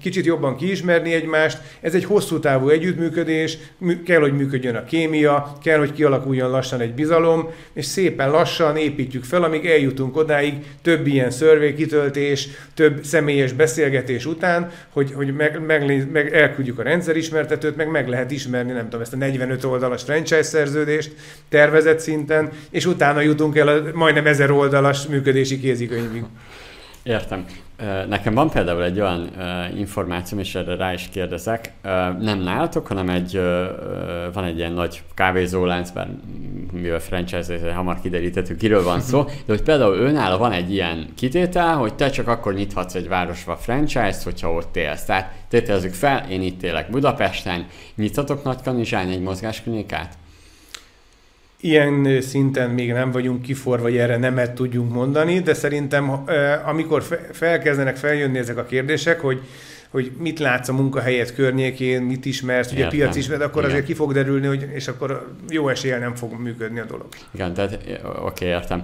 kicsit 0.02 0.26
jobban 0.26 0.56
kiismerni 0.56 1.14
egymást. 1.14 1.58
Ez 1.82 1.94
egy 1.94 2.04
hosszú 2.04 2.40
távú 2.40 2.70
együttműködés, 2.70 3.58
kell, 4.06 4.20
hogy 4.20 4.34
működjön 4.34 4.76
a 4.76 4.84
kémia, 4.84 5.58
kell, 5.64 5.78
hogy 5.78 5.94
kialakuljon 5.94 6.50
lassan 6.50 6.82
egy 6.82 6.94
bizalom, 6.94 7.50
és 7.74 7.86
szépen 7.86 8.32
lassan 8.32 8.78
építjük 8.78 9.24
fel, 9.24 9.44
amíg 9.44 9.66
eljutunk 9.66 10.18
odáig 10.18 10.54
több 10.82 11.08
ilyen 11.08 11.32
szörvé 11.32 11.74
kitöltés, 11.74 12.48
több 12.74 13.04
személyes 13.04 13.54
beszélgetés 13.54 14.26
után, 14.26 14.72
hogy, 14.94 15.12
hogy 15.14 15.36
meg, 15.36 15.66
meg, 15.66 16.12
meg 16.12 16.34
elküldjük 16.34 16.80
a 16.80 16.84
rendszerismertetőt, 16.84 17.76
meg 17.76 17.90
meg 17.90 18.08
lehet 18.08 18.32
ismerni, 18.32 18.72
nem 18.72 18.84
tudom, 18.84 19.02
ezt 19.02 19.14
a 19.14 19.18
45 19.18 19.64
oldalas 19.64 20.04
franchise 20.04 20.49
szerződést 20.50 21.16
tervezett 21.50 22.00
szinten, 22.00 22.50
és 22.70 22.86
utána 22.86 23.22
jutunk 23.22 23.58
el 23.58 23.68
a 23.68 23.82
majdnem 23.94 24.26
ezer 24.26 24.52
oldalas 24.52 25.08
működési 25.08 25.60
kézikönyvig. 25.60 26.24
Értem. 27.04 27.46
Nekem 28.10 28.34
van 28.34 28.50
például 28.50 28.84
egy 28.84 29.00
olyan 29.00 29.32
információm, 29.78 30.40
és 30.40 30.56
erre 30.56 30.76
rá 30.76 30.94
is 30.94 31.10
kérdezek, 31.12 31.72
nem 32.20 32.40
nálatok, 32.40 32.88
hanem 32.88 33.10
egy, 33.10 33.42
van 34.34 34.44
egy 34.44 34.58
ilyen 34.58 34.72
nagy 34.72 35.02
kávézólánc, 35.14 35.90
bár 35.90 36.10
mivel 36.72 37.00
franchise 37.00 37.74
hamar 37.74 38.02
kiderítettük, 38.02 38.58
kiről 38.58 38.84
van 38.84 39.00
szó, 39.00 39.24
de 39.46 39.54
hogy 39.54 39.62
például 39.62 39.96
őnála 39.96 40.38
van 40.38 40.52
egy 40.52 40.74
ilyen 40.74 41.08
kitétel, 41.16 41.76
hogy 41.76 41.94
te 41.94 42.10
csak 42.10 42.28
akkor 42.28 42.54
nyithatsz 42.54 42.96
egy 42.96 43.08
városba 43.08 43.56
franchise-t, 43.56 44.24
hogyha 44.24 44.54
ott 44.54 44.76
élsz. 44.76 45.06
Tehát 45.06 45.32
tételezzük 45.48 45.94
fel, 45.94 46.26
én 46.30 46.42
itt 46.42 46.64
élek 46.64 46.90
Budapesten, 46.90 47.66
nyithatok 47.96 48.44
Nagykanizsán 48.44 49.10
egy 49.10 49.22
mozgásklinikát? 49.22 50.18
Ilyen 51.62 52.22
szinten 52.22 52.70
még 52.70 52.92
nem 52.92 53.12
vagyunk 53.12 53.42
kiforva, 53.42 53.84
hogy 53.84 53.98
erre 53.98 54.18
nemet 54.18 54.54
tudjunk 54.54 54.94
mondani, 54.94 55.40
de 55.40 55.54
szerintem 55.54 56.24
amikor 56.66 57.04
felkezdenek 57.32 57.96
feljönni 57.96 58.38
ezek 58.38 58.58
a 58.58 58.66
kérdések, 58.66 59.20
hogy 59.20 59.42
hogy 59.90 60.12
mit 60.18 60.40
látsz 60.40 60.68
a 60.68 60.74
munkahelyet 60.74 61.34
környékén, 61.34 62.02
mit 62.02 62.26
ismersz, 62.26 62.72
ugye 62.72 62.88
piac 62.88 63.16
ismered, 63.16 63.42
akkor 63.42 63.62
Igen. 63.62 63.70
azért 63.70 63.86
ki 63.86 63.94
fog 63.94 64.14
derülni, 64.14 64.48
hogy, 64.48 64.70
és 64.74 64.88
akkor 64.88 65.36
jó 65.50 65.70
eséllyel 65.70 66.00
nem 66.00 66.16
fog 66.16 66.40
működni 66.40 66.80
a 66.80 66.86
dolog. 66.86 67.08
Igen, 67.32 67.54
tehát 67.54 67.80
oké, 68.26 68.46
értem. 68.46 68.84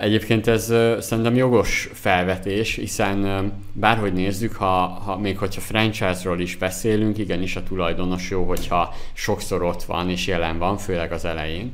Egyébként 0.00 0.46
ez 0.46 0.74
szerintem 1.00 1.34
jogos 1.34 1.90
felvetés, 1.92 2.74
hiszen 2.74 3.52
bárhogy 3.72 4.12
nézzük, 4.12 4.54
ha, 4.54 4.86
ha 4.86 5.18
még 5.18 5.38
hogyha 5.38 5.60
franchise-ról 5.60 6.40
is 6.40 6.56
beszélünk, 6.56 7.18
igenis 7.18 7.56
a 7.56 7.62
tulajdonos 7.62 8.30
jó, 8.30 8.44
hogyha 8.44 8.94
sokszor 9.12 9.62
ott 9.62 9.82
van 9.82 10.10
és 10.10 10.26
jelen 10.26 10.58
van, 10.58 10.76
főleg 10.76 11.12
az 11.12 11.24
elején. 11.24 11.72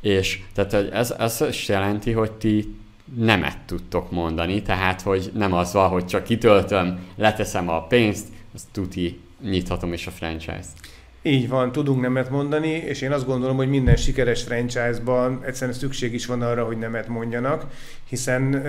És 0.00 0.40
tehát 0.54 0.72
ez, 0.72 1.10
ez 1.10 1.44
is 1.48 1.68
jelenti, 1.68 2.12
hogy 2.12 2.32
ti 2.32 2.74
nemet 3.16 3.58
tudtok 3.66 4.10
mondani, 4.10 4.62
tehát 4.62 5.00
hogy 5.02 5.30
nem 5.34 5.52
az 5.52 5.72
van, 5.72 5.88
hogy 5.88 6.06
csak 6.06 6.24
kitöltöm, 6.24 6.98
leteszem 7.16 7.68
a 7.68 7.82
pénzt, 7.82 8.28
azt 8.54 8.66
tuti 8.72 9.20
nyithatom 9.42 9.92
is 9.92 10.06
a 10.06 10.10
franchise-t. 10.10 10.90
Így 11.22 11.48
van, 11.48 11.72
tudunk 11.72 12.00
nemet 12.00 12.30
mondani, 12.30 12.68
és 12.68 13.00
én 13.00 13.12
azt 13.12 13.26
gondolom, 13.26 13.56
hogy 13.56 13.68
minden 13.68 13.96
sikeres 13.96 14.42
franchise-ban 14.42 15.40
egyszerűen 15.46 15.76
szükség 15.76 16.14
is 16.14 16.26
van 16.26 16.42
arra, 16.42 16.64
hogy 16.64 16.78
nemet 16.78 17.08
mondjanak, 17.08 17.66
hiszen 18.08 18.62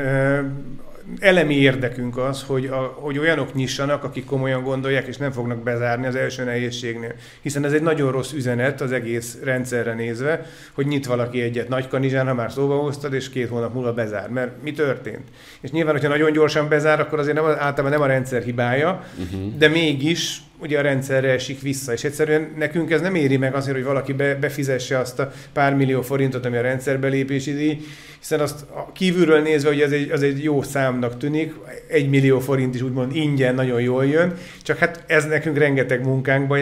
elemi 1.19 1.55
érdekünk 1.55 2.17
az, 2.17 2.43
hogy, 2.43 2.65
a, 2.65 2.75
hogy 2.75 3.17
olyanok 3.17 3.53
nyissanak, 3.53 4.03
akik 4.03 4.25
komolyan 4.25 4.63
gondolják, 4.63 5.07
és 5.07 5.17
nem 5.17 5.31
fognak 5.31 5.63
bezárni 5.63 6.05
az 6.05 6.15
első 6.15 6.43
nehézségnél. 6.43 7.13
Hiszen 7.41 7.65
ez 7.65 7.73
egy 7.73 7.81
nagyon 7.81 8.11
rossz 8.11 8.31
üzenet 8.31 8.81
az 8.81 8.91
egész 8.91 9.37
rendszerre 9.43 9.93
nézve, 9.93 10.45
hogy 10.73 10.87
nyit 10.87 11.05
valaki 11.05 11.41
egyet 11.41 11.69
nagy 11.69 11.87
kanizsán, 11.87 12.27
ha 12.27 12.33
már 12.33 12.51
szóba 12.51 12.75
hoztad, 12.75 13.13
és 13.13 13.29
két 13.29 13.49
hónap 13.49 13.73
múlva 13.73 13.93
bezár. 13.93 14.29
Mert 14.29 14.63
mi 14.63 14.71
történt? 14.71 15.27
És 15.61 15.71
nyilván, 15.71 15.93
hogyha 15.93 16.09
nagyon 16.09 16.31
gyorsan 16.31 16.69
bezár, 16.69 16.99
akkor 16.99 17.19
azért 17.19 17.35
nem, 17.35 17.45
általában 17.45 17.91
nem 17.91 18.01
a 18.01 18.05
rendszer 18.05 18.43
hibája, 18.43 19.03
uh-huh. 19.19 19.57
de 19.57 19.67
mégis 19.67 20.41
ugye 20.61 20.79
a 20.79 20.81
rendszerre 20.81 21.29
esik 21.31 21.61
vissza, 21.61 21.93
és 21.93 22.03
egyszerűen 22.03 22.53
nekünk 22.57 22.91
ez 22.91 23.01
nem 23.01 23.15
éri 23.15 23.37
meg 23.37 23.55
azért, 23.55 23.75
hogy 23.75 23.85
valaki 23.85 24.13
be, 24.13 24.35
befizesse 24.35 24.97
azt 24.97 25.19
a 25.19 25.31
pár 25.53 25.75
millió 25.75 26.01
forintot, 26.01 26.45
ami 26.45 26.57
a 26.57 26.61
rendszerbe 26.61 27.07
lépési 27.07 27.53
díj, 27.53 27.77
hiszen 28.21 28.39
azt 28.39 28.65
kívülről 28.93 29.41
nézve, 29.41 29.69
hogy 29.69 29.81
ez 29.81 29.91
egy, 29.91 30.11
az 30.11 30.23
egy 30.23 30.43
jó 30.43 30.61
számnak 30.61 31.17
tűnik, 31.17 31.53
egy 31.87 32.09
millió 32.09 32.39
forint 32.39 32.75
is 32.75 32.81
úgymond 32.81 33.15
ingyen 33.15 33.55
nagyon 33.55 33.81
jól 33.81 34.05
jön, 34.05 34.33
csak 34.61 34.77
hát 34.77 35.03
ez 35.07 35.25
nekünk 35.25 35.57
rengeteg 35.57 36.05
munkánkba 36.05 36.57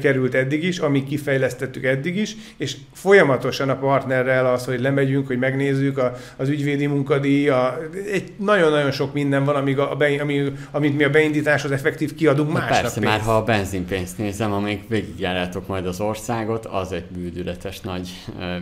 került 0.00 0.34
eddig 0.34 0.64
is, 0.64 0.78
amíg 0.78 1.04
kifejlesztettük 1.04 1.84
eddig 1.84 2.16
is, 2.16 2.36
és 2.56 2.76
folyamatosan 2.92 3.68
a 3.68 3.76
partnerrel 3.76 4.46
az, 4.46 4.64
hogy 4.64 4.80
lemegyünk, 4.80 5.26
hogy 5.26 5.38
megnézzük 5.38 5.98
a, 5.98 6.16
az 6.36 6.48
ügyvédi 6.48 6.86
munkadíj, 6.86 7.48
a, 7.48 7.78
egy 8.12 8.32
nagyon-nagyon 8.36 8.90
sok 8.90 9.12
minden 9.12 9.44
van, 9.44 9.54
amíg 9.54 9.78
a, 9.78 9.90
a 9.92 9.96
be, 9.96 10.20
ami, 10.20 10.52
amit 10.70 10.96
mi 10.96 11.04
a 11.04 11.10
beindításhoz 11.10 11.70
effektív 11.70 12.14
kiadunk 12.14 12.52
másnak 12.52 12.80
Persze, 12.80 13.00
pénzt. 13.00 13.16
már 13.16 13.20
ha 13.20 13.36
a 13.36 13.44
benzinpénzt 13.44 14.18
nézem, 14.18 14.52
amíg 14.52 14.84
végigjárjátok 14.88 15.66
majd 15.66 15.86
az 15.86 16.00
országot, 16.00 16.66
az 16.66 16.92
egy 16.92 17.04
bűdületes 17.04 17.80
nagy 17.80 18.08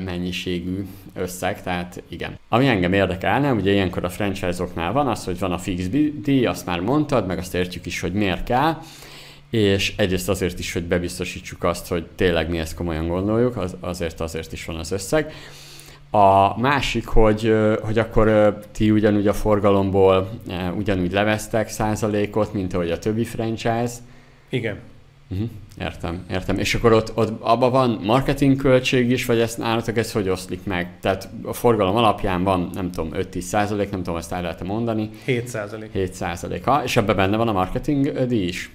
mennyiségű 0.05 0.87
összeg, 1.15 1.63
tehát 1.63 2.03
igen. 2.09 2.40
Ami 2.53 2.67
engem 2.67 2.93
érdekelne, 2.93 3.53
ugye 3.53 3.73
ilyenkor 3.73 4.05
a 4.05 4.09
franchise-oknál 4.09 4.93
van 4.93 5.09
az, 5.09 5.25
hogy 5.25 5.39
van 5.39 5.53
a 5.53 5.59
fix 5.59 5.89
díj, 6.23 6.47
azt 6.47 6.67
már 6.67 6.81
mondtad, 6.81 7.27
meg 7.27 7.39
azt 7.39 7.55
értjük 7.55 7.87
is, 7.87 8.01
hogy 8.01 8.13
miért 8.13 8.45
kell, 8.45 8.77
és 9.51 9.95
egyrészt 9.97 10.29
azért 10.29 10.59
is, 10.59 10.73
hogy 10.73 10.83
bebiztosítsuk 10.83 11.65
azt, 11.65 11.89
hogy 11.89 12.07
tényleg 12.15 12.51
mi 12.51 12.59
ezt 12.59 12.75
komolyan 12.75 13.09
gondoljuk, 13.09 13.57
az, 13.57 13.77
azért 13.81 14.21
azért 14.21 14.53
is 14.53 14.65
van 14.65 14.77
az 14.77 14.91
összeg. 14.91 15.33
A 16.11 16.61
másik, 16.61 17.07
hogy, 17.07 17.55
hogy 17.81 17.99
akkor 17.99 18.59
ti 18.73 18.91
ugyanúgy 18.91 19.27
a 19.27 19.33
forgalomból 19.33 20.31
ugyanúgy 20.77 21.13
levesztek 21.13 21.69
százalékot, 21.69 22.53
mint 22.53 22.75
ahogy 22.75 22.91
a 22.91 22.99
többi 22.99 23.25
franchise. 23.25 23.95
Igen. 24.49 24.79
Uh-huh. 25.31 25.49
Értem, 25.81 26.25
értem. 26.31 26.59
És 26.59 26.75
akkor 26.75 26.93
ott, 26.93 27.17
ott 27.17 27.41
abban 27.41 27.71
van 27.71 28.01
marketing 28.03 28.57
költség 28.57 29.11
is, 29.11 29.27
vagy 29.27 29.41
ezt 29.41 29.59
nálatok 29.59 29.97
ez 29.97 30.13
hogy 30.13 30.29
oszlik 30.29 30.65
meg? 30.65 30.91
Tehát 31.01 31.29
a 31.43 31.53
forgalom 31.53 31.97
alapján 31.97 32.43
van, 32.43 32.71
nem 32.75 32.91
tudom, 32.91 33.11
5-10 33.15 33.41
százalék, 33.41 33.91
nem 33.91 34.03
tudom, 34.03 34.19
ezt 34.19 34.33
el 34.33 34.43
lehet 34.43 34.65
mondani. 34.65 35.11
7 35.25 35.49
százalék. 35.49 35.93
7 35.93 36.15
százalék. 36.15 36.65
Ha, 36.65 36.85
és 36.85 36.97
ebben 36.97 37.17
benne 37.17 37.37
van 37.37 37.49
a 37.49 37.53
marketing 37.53 38.27
díj 38.27 38.47
is? 38.47 38.71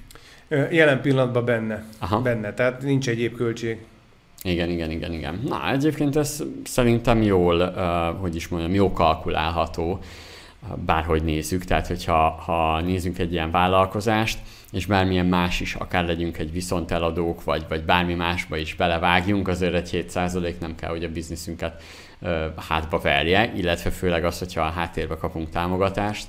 Jelen 0.71 1.01
pillanatban 1.01 1.45
benne. 1.45 1.83
Aha. 1.99 2.21
Benne, 2.21 2.53
tehát 2.53 2.81
nincs 2.81 3.09
egyéb 3.09 3.35
költség. 3.35 3.85
Igen, 4.43 4.69
igen, 4.69 4.91
igen, 4.91 5.13
igen. 5.13 5.41
Na, 5.47 5.71
egyébként 5.71 6.15
ez 6.15 6.43
szerintem 6.63 7.21
jól, 7.21 7.71
hogy 8.19 8.35
is 8.35 8.47
mondjam, 8.47 8.73
jó 8.73 8.91
kalkulálható, 8.91 9.99
bárhogy 10.85 11.23
nézzük. 11.23 11.63
Tehát, 11.63 11.87
hogyha 11.87 12.29
ha 12.29 12.81
nézzünk 12.81 13.19
egy 13.19 13.31
ilyen 13.31 13.51
vállalkozást, 13.51 14.39
és 14.75 14.85
bármilyen 14.85 15.25
más 15.25 15.59
is, 15.59 15.75
akár 15.75 16.05
legyünk 16.05 16.37
egy 16.37 16.51
viszonteladók, 16.51 17.43
vagy, 17.43 17.65
vagy 17.69 17.83
bármi 17.83 18.13
másba 18.13 18.57
is 18.57 18.75
belevágjunk, 18.75 19.47
azért 19.47 19.73
egy 19.73 20.07
7% 20.13 20.57
nem 20.59 20.75
kell, 20.75 20.89
hogy 20.89 21.03
a 21.03 21.11
bizniszünket 21.11 21.83
ö, 22.21 22.45
hátba 22.69 22.99
verje, 22.99 23.51
illetve 23.55 23.89
főleg 23.89 24.25
az, 24.25 24.39
hogyha 24.39 24.61
a 24.61 24.69
háttérbe 24.69 25.17
kapunk 25.17 25.49
támogatást. 25.49 26.27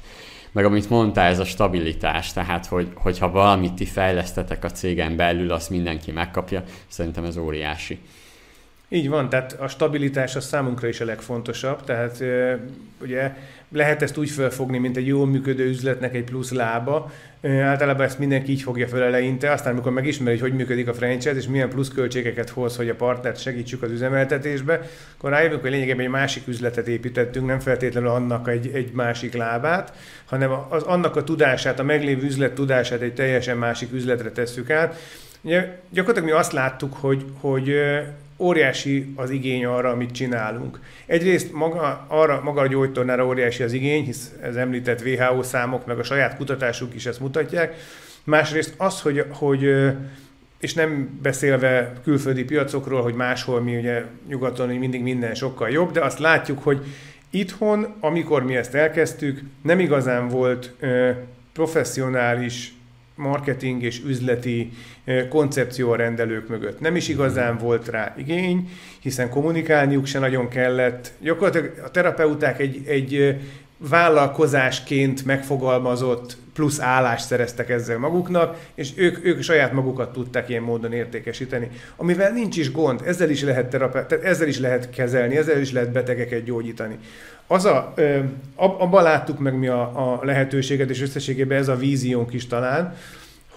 Meg 0.53 0.65
amit 0.65 0.91
mondtál, 0.91 1.31
ez 1.31 1.39
a 1.39 1.45
stabilitás, 1.45 2.33
tehát 2.33 2.67
hogy, 2.67 2.89
hogyha 2.95 3.31
valamit 3.31 3.75
ti 3.75 3.85
fejlesztetek 3.85 4.65
a 4.65 4.71
cégen 4.71 5.17
belül, 5.17 5.53
azt 5.53 5.71
mindenki 5.71 6.13
megkapja, 6.13 6.63
szerintem 6.89 7.25
ez 7.25 7.37
óriási. 7.37 7.99
Így 8.88 9.09
van, 9.09 9.29
tehát 9.29 9.53
a 9.53 9.68
stabilitás 9.68 10.37
a 10.37 10.40
számunkra 10.40 10.88
is 10.88 11.01
a 11.01 11.05
legfontosabb, 11.05 11.85
tehát 11.85 12.25
ugye 13.03 13.37
lehet 13.68 14.03
ezt 14.03 14.16
úgy 14.16 14.31
felfogni, 14.31 14.79
mint 14.79 14.96
egy 14.96 15.07
jól 15.07 15.27
működő 15.27 15.64
üzletnek 15.64 16.14
egy 16.14 16.25
plusz 16.25 16.53
lába. 16.53 17.12
Általában 17.42 18.07
ezt 18.07 18.18
mindenki 18.18 18.51
így 18.51 18.62
fogja 18.62 18.88
fel 18.88 19.03
eleinte, 19.03 19.51
aztán 19.51 19.72
amikor 19.72 19.92
megismeri, 19.92 20.38
hogy 20.38 20.49
hogy 20.49 20.59
működik 20.59 20.88
a 20.88 20.94
franchise, 20.94 21.35
és 21.35 21.46
milyen 21.46 21.68
plusz 21.68 21.88
költségeket 21.88 22.49
hoz, 22.49 22.77
hogy 22.77 22.88
a 22.88 22.94
partnert 22.94 23.40
segítsük 23.40 23.83
az 23.83 23.90
üzemeltetésbe, 23.90 24.81
akkor 25.16 25.31
rájövünk, 25.31 25.61
hogy 25.61 25.70
lényegében 25.70 26.05
egy 26.05 26.11
másik 26.11 26.46
üzletet 26.46 26.88
építettünk, 26.88 27.46
nem 27.46 27.61
feltétlenül 27.61 28.09
annak 28.09 28.49
egy, 28.49 28.70
egy 28.75 28.90
másik 28.92 29.35
lábát, 29.35 29.92
hanem 30.25 30.51
az, 30.68 30.83
annak 30.83 31.16
a 31.16 31.25
tudását, 31.25 31.79
a 31.79 31.83
meglévő 31.83 32.27
üzlet 32.27 32.53
tudását 32.53 33.01
egy 33.01 33.14
teljesen 33.14 33.57
másik 33.57 33.92
üzletre 33.92 34.31
tesszük 34.31 34.70
át. 34.70 34.96
Ugye, 35.40 35.79
gyakorlatilag 35.90 36.29
mi 36.29 36.38
azt 36.38 36.53
láttuk, 36.53 36.94
hogy, 36.94 37.25
hogy 37.40 37.75
óriási 38.38 39.12
az 39.16 39.31
igény 39.31 39.64
arra, 39.64 39.90
amit 39.90 40.11
csinálunk. 40.11 40.81
Egyrészt 41.07 41.53
maga, 41.53 42.05
arra, 42.09 42.40
maga 42.44 42.61
a 42.61 42.66
gyógytornára 42.66 43.27
óriási 43.27 43.62
az 43.62 43.72
igény, 43.72 44.05
hisz 44.05 44.33
ez 44.42 44.57
említett 44.57 45.03
WHO 45.07 45.42
számok, 45.42 45.87
meg 45.87 45.99
a 45.99 46.03
saját 46.03 46.37
kutatásuk 46.37 46.94
is 46.94 47.07
ezt 47.07 47.20
mutatják. 47.20 47.75
Másrészt 48.25 48.75
az, 48.77 49.01
hogy, 49.01 49.25
hogy 49.31 49.75
és 50.59 50.75
nem 50.75 51.18
beszélve 51.22 51.92
külföldi 52.05 52.44
piacokról, 52.44 53.03
hogy 53.03 53.14
máshol 53.14 53.61
mi 53.61 53.77
ugye 53.77 54.05
nyugaton 54.29 54.68
mindig 54.68 55.03
minden 55.03 55.35
sokkal 55.35 55.70
jobb, 55.70 55.92
de 55.92 56.01
azt 56.01 56.18
látjuk, 56.18 56.62
hogy 56.62 56.85
itthon, 57.31 57.94
amikor 58.01 58.44
mi 58.44 58.57
ezt 58.57 58.75
elkezdtük, 58.75 59.40
nem 59.62 59.81
igazán 59.81 60.29
volt 60.29 60.75
professzionális 61.53 62.76
marketing 63.17 63.83
és 63.83 64.03
üzleti 64.07 64.73
koncepció 65.29 65.91
a 65.91 65.97
rendelők 65.97 66.49
mögött. 66.49 66.81
Nem 66.81 66.97
is 66.97 67.09
igazán 67.09 67.59
volt 67.59 67.89
rá 67.89 68.15
igény, 68.17 68.71
hiszen 69.01 69.31
kommunikálniuk 69.31 70.07
se 70.07 70.19
nagyon 70.19 70.49
kellett. 70.49 71.13
Gyakorlatilag 71.21 71.73
a 71.85 71.91
terapeuták 71.91 72.61
egy, 72.61 72.83
egy 72.87 73.37
vállalkozásként 73.79 75.25
megfogalmazott 75.25 76.37
plusz 76.57 76.81
állást 76.81 77.27
szereztek 77.27 77.69
ezzel 77.69 77.99
maguknak, 77.99 78.57
és 78.75 78.92
ők, 78.97 79.25
ők 79.25 79.42
saját 79.42 79.73
magukat 79.73 80.12
tudták 80.12 80.49
ilyen 80.49 80.62
módon 80.62 80.92
értékesíteni. 80.92 81.69
Amivel 81.97 82.31
nincs 82.33 82.57
is 82.57 82.73
gond, 82.73 83.03
ezzel 83.05 83.31
is 83.31 83.42
lehet 83.42 83.71
terape- 83.71 84.07
tehát 84.07 84.25
ezzel 84.25 84.49
is 84.49 84.59
lehet 84.59 84.90
kezelni, 84.90 85.37
ezzel 85.37 85.61
is 85.61 85.73
lehet 85.73 85.92
betegeket 85.92 86.45
gyógyítani. 86.45 86.99
Az 87.47 87.64
a, 87.64 87.95
abban 88.57 89.03
láttuk 89.03 89.38
meg 89.38 89.59
mi 89.59 89.69
a, 89.69 89.81
a 89.81 90.25
lehetőséget, 90.25 90.90
és 90.90 91.03
összességében 91.03 91.59
ez 91.59 91.69
a 91.69 91.77
víziónk 91.77 92.33
is 92.33 92.47
talán, 92.47 92.97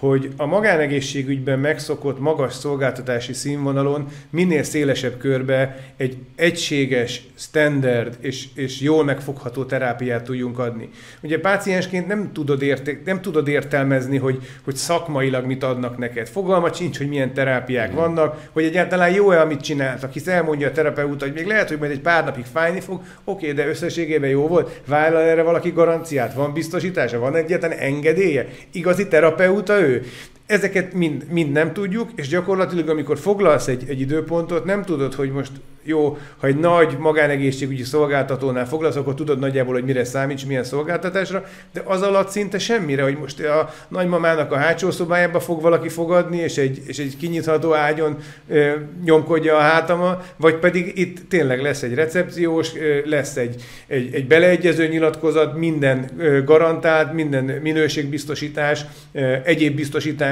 hogy 0.00 0.32
a 0.36 0.46
magánegészségügyben 0.46 1.58
megszokott 1.58 2.20
magas 2.20 2.54
szolgáltatási 2.54 3.32
színvonalon 3.32 4.06
minél 4.30 4.62
szélesebb 4.62 5.18
körbe 5.18 5.92
egy 5.96 6.16
egységes, 6.36 7.22
standard 7.36 8.16
és, 8.20 8.46
és 8.54 8.80
jól 8.80 9.04
megfogható 9.04 9.64
terápiát 9.64 10.24
tudjunk 10.24 10.58
adni. 10.58 10.88
Ugye 11.22 11.40
páciensként 11.40 12.06
nem 12.06 12.32
tudod, 12.32 12.62
érte, 12.62 13.00
nem 13.04 13.20
tudod 13.20 13.48
értelmezni, 13.48 14.18
hogy, 14.18 14.38
hogy 14.64 14.74
szakmailag 14.74 15.44
mit 15.44 15.62
adnak 15.62 15.98
neked. 15.98 16.28
Fogalma 16.28 16.72
sincs, 16.72 16.98
hogy 16.98 17.08
milyen 17.08 17.34
terápiák 17.34 17.92
vannak, 17.92 18.48
hogy 18.52 18.64
egyáltalán 18.64 19.10
jó-e, 19.10 19.40
amit 19.40 19.60
csináltak, 19.60 20.12
hisz 20.12 20.26
elmondja 20.26 20.68
a 20.68 20.72
terapeuta, 20.72 21.24
hogy 21.24 21.34
még 21.34 21.46
lehet, 21.46 21.68
hogy 21.68 21.78
majd 21.78 21.90
egy 21.90 22.00
pár 22.00 22.24
napig 22.24 22.44
fájni 22.52 22.80
fog, 22.80 23.00
oké, 23.24 23.52
de 23.52 23.68
összességében 23.68 24.30
jó 24.30 24.46
volt, 24.46 24.80
vállal 24.86 25.22
erre 25.22 25.42
valaki 25.42 25.70
garanciát, 25.70 26.34
van 26.34 26.52
biztosítása, 26.52 27.18
van 27.18 27.34
egyáltalán 27.34 27.78
engedélye, 27.78 28.48
igazi 28.72 29.08
terapeuta 29.08 29.80
ő, 29.80 29.89
nö, 29.90 30.02
Ezeket 30.50 30.92
mind, 30.92 31.26
mind 31.30 31.52
nem 31.52 31.72
tudjuk, 31.72 32.10
és 32.14 32.28
gyakorlatilag 32.28 32.88
amikor 32.88 33.18
foglalsz 33.18 33.66
egy, 33.68 33.84
egy 33.88 34.00
időpontot, 34.00 34.64
nem 34.64 34.82
tudod, 34.84 35.14
hogy 35.14 35.32
most 35.32 35.52
jó, 35.82 36.18
ha 36.38 36.46
egy 36.46 36.56
nagy 36.56 36.96
magánegészségügyi 36.98 37.82
szolgáltatónál 37.82 38.66
foglalsz, 38.66 38.96
akkor 38.96 39.14
tudod 39.14 39.38
nagyjából, 39.38 39.74
hogy 39.74 39.84
mire 39.84 40.04
számíts, 40.04 40.46
milyen 40.46 40.64
szolgáltatásra, 40.64 41.44
de 41.72 41.82
az 41.84 42.02
alatt 42.02 42.28
szinte 42.28 42.58
semmire, 42.58 43.02
hogy 43.02 43.16
most 43.18 43.40
a 43.40 43.70
nagymamának 43.88 44.52
a 44.52 44.56
hátsó 44.56 44.90
szobájába 44.90 45.40
fog 45.40 45.60
valaki 45.60 45.88
fogadni, 45.88 46.36
és 46.38 46.56
egy, 46.56 46.82
és 46.86 46.98
egy 46.98 47.16
kinyitható 47.16 47.74
ágyon 47.74 48.16
ö, 48.48 48.72
nyomkodja 49.04 49.56
a 49.56 49.60
hátama, 49.60 50.22
vagy 50.36 50.54
pedig 50.54 50.98
itt 50.98 51.28
tényleg 51.28 51.62
lesz 51.62 51.82
egy 51.82 51.94
recepciós, 51.94 52.76
ö, 52.76 52.98
lesz 53.04 53.36
egy, 53.36 53.62
egy, 53.86 54.14
egy 54.14 54.26
beleegyező 54.26 54.88
nyilatkozat, 54.88 55.56
minden 55.56 56.10
ö, 56.18 56.44
garantált, 56.44 57.12
minden 57.12 57.44
minőségbiztosítás, 57.44 58.84
ö, 59.12 59.34
egyéb 59.44 59.76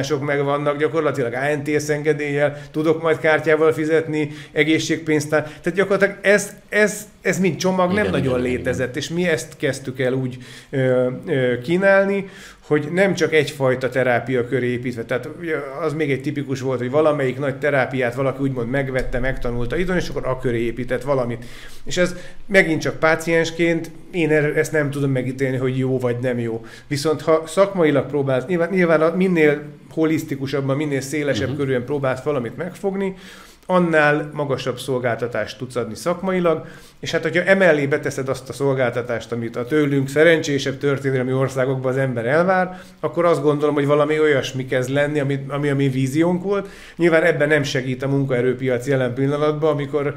biztosítások 0.09 0.23
megvannak, 0.23 0.79
gyakorlatilag 0.79 1.33
ANTS 1.33 1.89
engedéllyel, 1.89 2.61
tudok 2.71 3.03
majd 3.03 3.19
kártyával 3.19 3.73
fizetni, 3.73 4.31
egészségpénzt 4.53 5.33
aztán, 5.33 5.43
tehát 5.43 5.79
gyakorlatilag 5.79 6.19
ez, 6.21 6.53
ez, 6.69 7.07
ez 7.21 7.39
mind 7.39 7.57
csomag 7.57 7.93
igen, 7.93 8.05
nem 8.05 8.15
igen, 8.15 8.21
nagyon 8.21 8.45
igen, 8.45 8.57
létezett, 8.57 8.89
igen. 8.89 9.03
és 9.03 9.09
mi 9.09 9.29
ezt 9.29 9.57
kezdtük 9.57 10.01
el 10.01 10.13
úgy 10.13 10.39
ö, 10.71 11.11
ö, 11.27 11.59
kínálni, 11.61 12.29
hogy 12.69 12.89
nem 12.93 13.15
csak 13.15 13.33
egyfajta 13.33 13.89
terápia 13.89 14.49
köré 14.49 14.67
építve, 14.67 15.05
tehát 15.05 15.29
az 15.81 15.93
még 15.93 16.11
egy 16.11 16.21
tipikus 16.21 16.61
volt, 16.61 16.79
hogy 16.79 16.91
valamelyik 16.91 17.39
nagy 17.39 17.59
terápiát 17.59 18.15
valaki 18.15 18.43
úgymond 18.43 18.69
megvette, 18.71 19.19
megtanulta 19.19 19.77
idon, 19.77 19.97
és 19.97 20.09
akkor 20.09 20.27
a 20.27 20.39
köré 20.39 20.61
épített 20.61 21.03
valamit. 21.03 21.45
És 21.85 21.97
ez 21.97 22.15
megint 22.47 22.81
csak 22.81 22.99
páciensként, 22.99 23.91
én 24.11 24.31
ezt 24.31 24.73
nem 24.73 24.91
tudom 24.91 25.11
megítélni, 25.11 25.57
hogy 25.57 25.79
jó 25.79 25.99
vagy 25.99 26.17
nem 26.19 26.39
jó. 26.39 26.65
Viszont 26.87 27.23
ha 27.23 27.43
szakmailag 27.47 28.07
próbálsz, 28.07 28.47
nyilván, 28.47 28.69
nyilván 28.71 29.17
minél 29.17 29.63
holisztikusabban, 29.91 30.77
minél 30.77 31.01
szélesebb 31.01 31.43
uh-huh. 31.43 31.59
körülön 31.59 31.85
próbálsz 31.85 32.23
valamit 32.23 32.57
megfogni, 32.57 33.15
annál 33.71 34.31
magasabb 34.33 34.79
szolgáltatást 34.79 35.59
tudsz 35.59 35.77
adni 35.77 35.95
szakmailag, 35.95 36.67
és 37.01 37.11
hát 37.11 37.23
hogyha 37.23 37.43
emellé 37.43 37.87
beteszed 37.87 38.29
azt 38.29 38.49
a 38.49 38.53
szolgáltatást, 38.53 39.33
amit 39.33 39.57
a 39.57 39.65
tőlünk 39.65 40.09
szerencsésebb 40.09 40.79
történelmi 40.79 41.33
országokban 41.33 41.93
az 41.93 41.99
ember 41.99 42.27
elvár, 42.27 42.81
akkor 43.01 43.25
azt 43.25 43.43
gondolom, 43.43 43.75
hogy 43.75 43.87
valami 43.87 44.21
olyasmi 44.21 44.67
kezd 44.67 44.91
lenni, 44.91 45.21
ami, 45.21 45.45
ami 45.49 45.69
a 45.69 45.75
mi 45.75 45.89
víziónk 45.89 46.43
volt. 46.43 46.69
Nyilván 46.97 47.23
ebben 47.23 47.49
nem 47.49 47.63
segít 47.63 48.03
a 48.03 48.09
munkaerőpiac 48.09 48.87
jelen 48.87 49.15
pillanatban, 49.15 49.73
amikor 49.73 50.15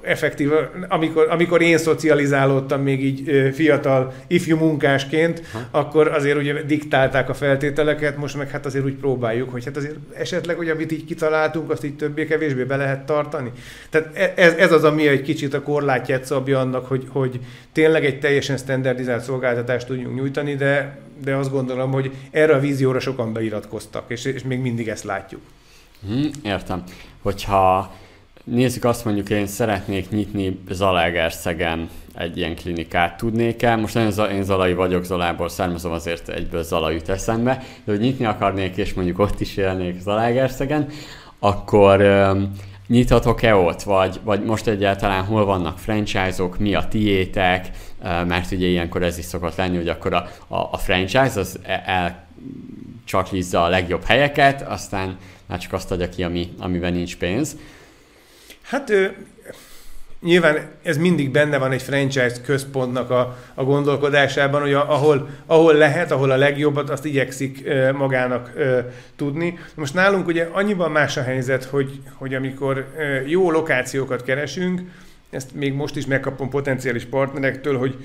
effektív, 0.00 0.50
amikor, 0.88 1.26
amikor 1.30 1.62
én 1.62 1.78
szocializálódtam 1.78 2.82
még 2.82 3.04
így 3.04 3.50
fiatal 3.54 4.14
ifjú 4.26 4.56
munkásként, 4.56 5.42
ha. 5.52 5.78
akkor 5.78 6.08
azért 6.08 6.38
ugye 6.38 6.62
diktálták 6.62 7.28
a 7.28 7.34
feltételeket, 7.34 8.16
most 8.16 8.36
meg 8.36 8.50
hát 8.50 8.66
azért 8.66 8.84
úgy 8.84 8.94
próbáljuk, 8.94 9.50
hogy 9.50 9.64
hát 9.64 9.76
azért 9.76 9.96
esetleg, 10.14 10.56
hogy 10.56 10.68
amit 10.68 10.92
így 10.92 11.04
kitaláltunk, 11.04 11.70
azt 11.70 11.84
így 11.84 11.96
többé-kevésbé 11.96 12.64
be 12.64 12.76
lehet 12.76 13.06
tartani. 13.06 13.52
Tehát 13.90 14.16
e, 14.16 14.32
ez, 14.36 14.52
ez 14.54 14.72
az, 14.72 14.84
ami 14.84 15.08
egy 15.08 15.22
kicsit 15.22 15.54
a 15.54 15.62
korlátját 15.62 16.24
szabja 16.24 16.60
annak, 16.60 16.86
hogy, 16.86 17.04
hogy 17.08 17.40
tényleg 17.72 18.04
egy 18.04 18.18
teljesen 18.18 18.56
standardizált 18.56 19.22
szolgáltatást 19.22 19.86
tudjunk 19.86 20.16
nyújtani, 20.16 20.54
de, 20.54 20.98
de 21.24 21.34
azt 21.34 21.50
gondolom, 21.50 21.92
hogy 21.92 22.10
erre 22.30 22.54
a 22.54 22.60
vízióra 22.60 23.00
sokan 23.00 23.32
beiratkoztak, 23.32 24.04
és, 24.08 24.24
és 24.24 24.42
még 24.42 24.58
mindig 24.58 24.88
ezt 24.88 25.04
látjuk. 25.04 25.40
Hmm, 26.06 26.30
értem. 26.42 26.82
Hogyha 27.22 27.94
Nézzük 28.44 28.84
azt 28.84 29.04
mondjuk, 29.04 29.30
én 29.30 29.46
szeretnék 29.46 30.10
nyitni 30.10 30.60
Zalaegerszegen 30.70 31.88
egy 32.14 32.36
ilyen 32.36 32.56
klinikát. 32.56 33.16
Tudnék-e? 33.16 33.76
Most 33.76 33.94
nagyon 33.94 34.30
én 34.30 34.42
Zalai 34.42 34.74
vagyok, 34.74 35.04
Zalából 35.04 35.48
származom, 35.48 35.92
azért 35.92 36.28
egyből 36.28 36.62
Zala 36.62 36.90
jut 36.90 37.08
eszembe, 37.08 37.62
de 37.84 37.92
hogy 37.92 38.00
nyitni 38.00 38.24
akarnék, 38.24 38.76
és 38.76 38.94
mondjuk 38.94 39.18
ott 39.18 39.40
is 39.40 39.56
élnék 39.56 40.00
Zalaegerszegen, 40.00 40.88
akkor 41.38 42.00
um, 42.00 42.52
nyithatok-e 42.86 43.54
ott, 43.54 43.82
vagy, 43.82 44.20
vagy 44.24 44.44
most 44.44 44.66
egyáltalán 44.66 45.24
hol 45.24 45.44
vannak 45.44 45.78
franchise-ok, 45.78 46.58
mi 46.58 46.74
a 46.74 46.88
tiétek, 46.88 47.70
mert 48.02 48.52
ugye 48.52 48.66
ilyenkor 48.66 49.02
ez 49.02 49.18
is 49.18 49.24
szokott 49.24 49.56
lenni, 49.56 49.76
hogy 49.76 49.88
akkor 49.88 50.12
a, 50.12 50.28
a, 50.48 50.56
a 50.56 50.76
franchise 50.76 51.40
az 51.40 51.58
e, 51.62 51.82
el 51.86 52.26
csak 53.04 53.28
a 53.52 53.68
legjobb 53.68 54.04
helyeket, 54.04 54.62
aztán 54.62 55.16
már 55.46 55.58
csak 55.58 55.72
azt 55.72 55.90
adja 55.90 56.08
ki, 56.08 56.22
ami, 56.22 56.48
amiben 56.58 56.92
nincs 56.92 57.16
pénz. 57.16 57.56
Hát 58.62 58.92
nyilván 60.22 60.70
ez 60.82 60.96
mindig 60.96 61.30
benne 61.30 61.58
van 61.58 61.72
egy 61.72 61.82
franchise 61.82 62.40
központnak 62.44 63.10
a, 63.10 63.38
a 63.54 63.64
gondolkodásában, 63.64 64.60
hogy 64.60 64.72
a, 64.72 64.92
ahol, 64.92 65.28
ahol 65.46 65.74
lehet, 65.74 66.10
ahol 66.10 66.30
a 66.30 66.36
legjobbat, 66.36 66.90
azt 66.90 67.04
igyekszik 67.04 67.66
e, 67.66 67.92
magának 67.92 68.52
e, 68.58 68.92
tudni. 69.16 69.58
Most 69.74 69.94
nálunk 69.94 70.26
ugye 70.26 70.48
annyiban 70.52 70.90
más 70.90 71.16
a 71.16 71.22
helyzet, 71.22 71.64
hogy, 71.64 72.00
hogy 72.14 72.34
amikor 72.34 72.86
e, 72.98 73.02
jó 73.26 73.50
lokációkat 73.50 74.22
keresünk, 74.22 74.80
ezt 75.30 75.54
még 75.54 75.74
most 75.74 75.96
is 75.96 76.06
megkapom 76.06 76.48
potenciális 76.48 77.04
partnerektől, 77.04 77.78
hogy 77.78 77.96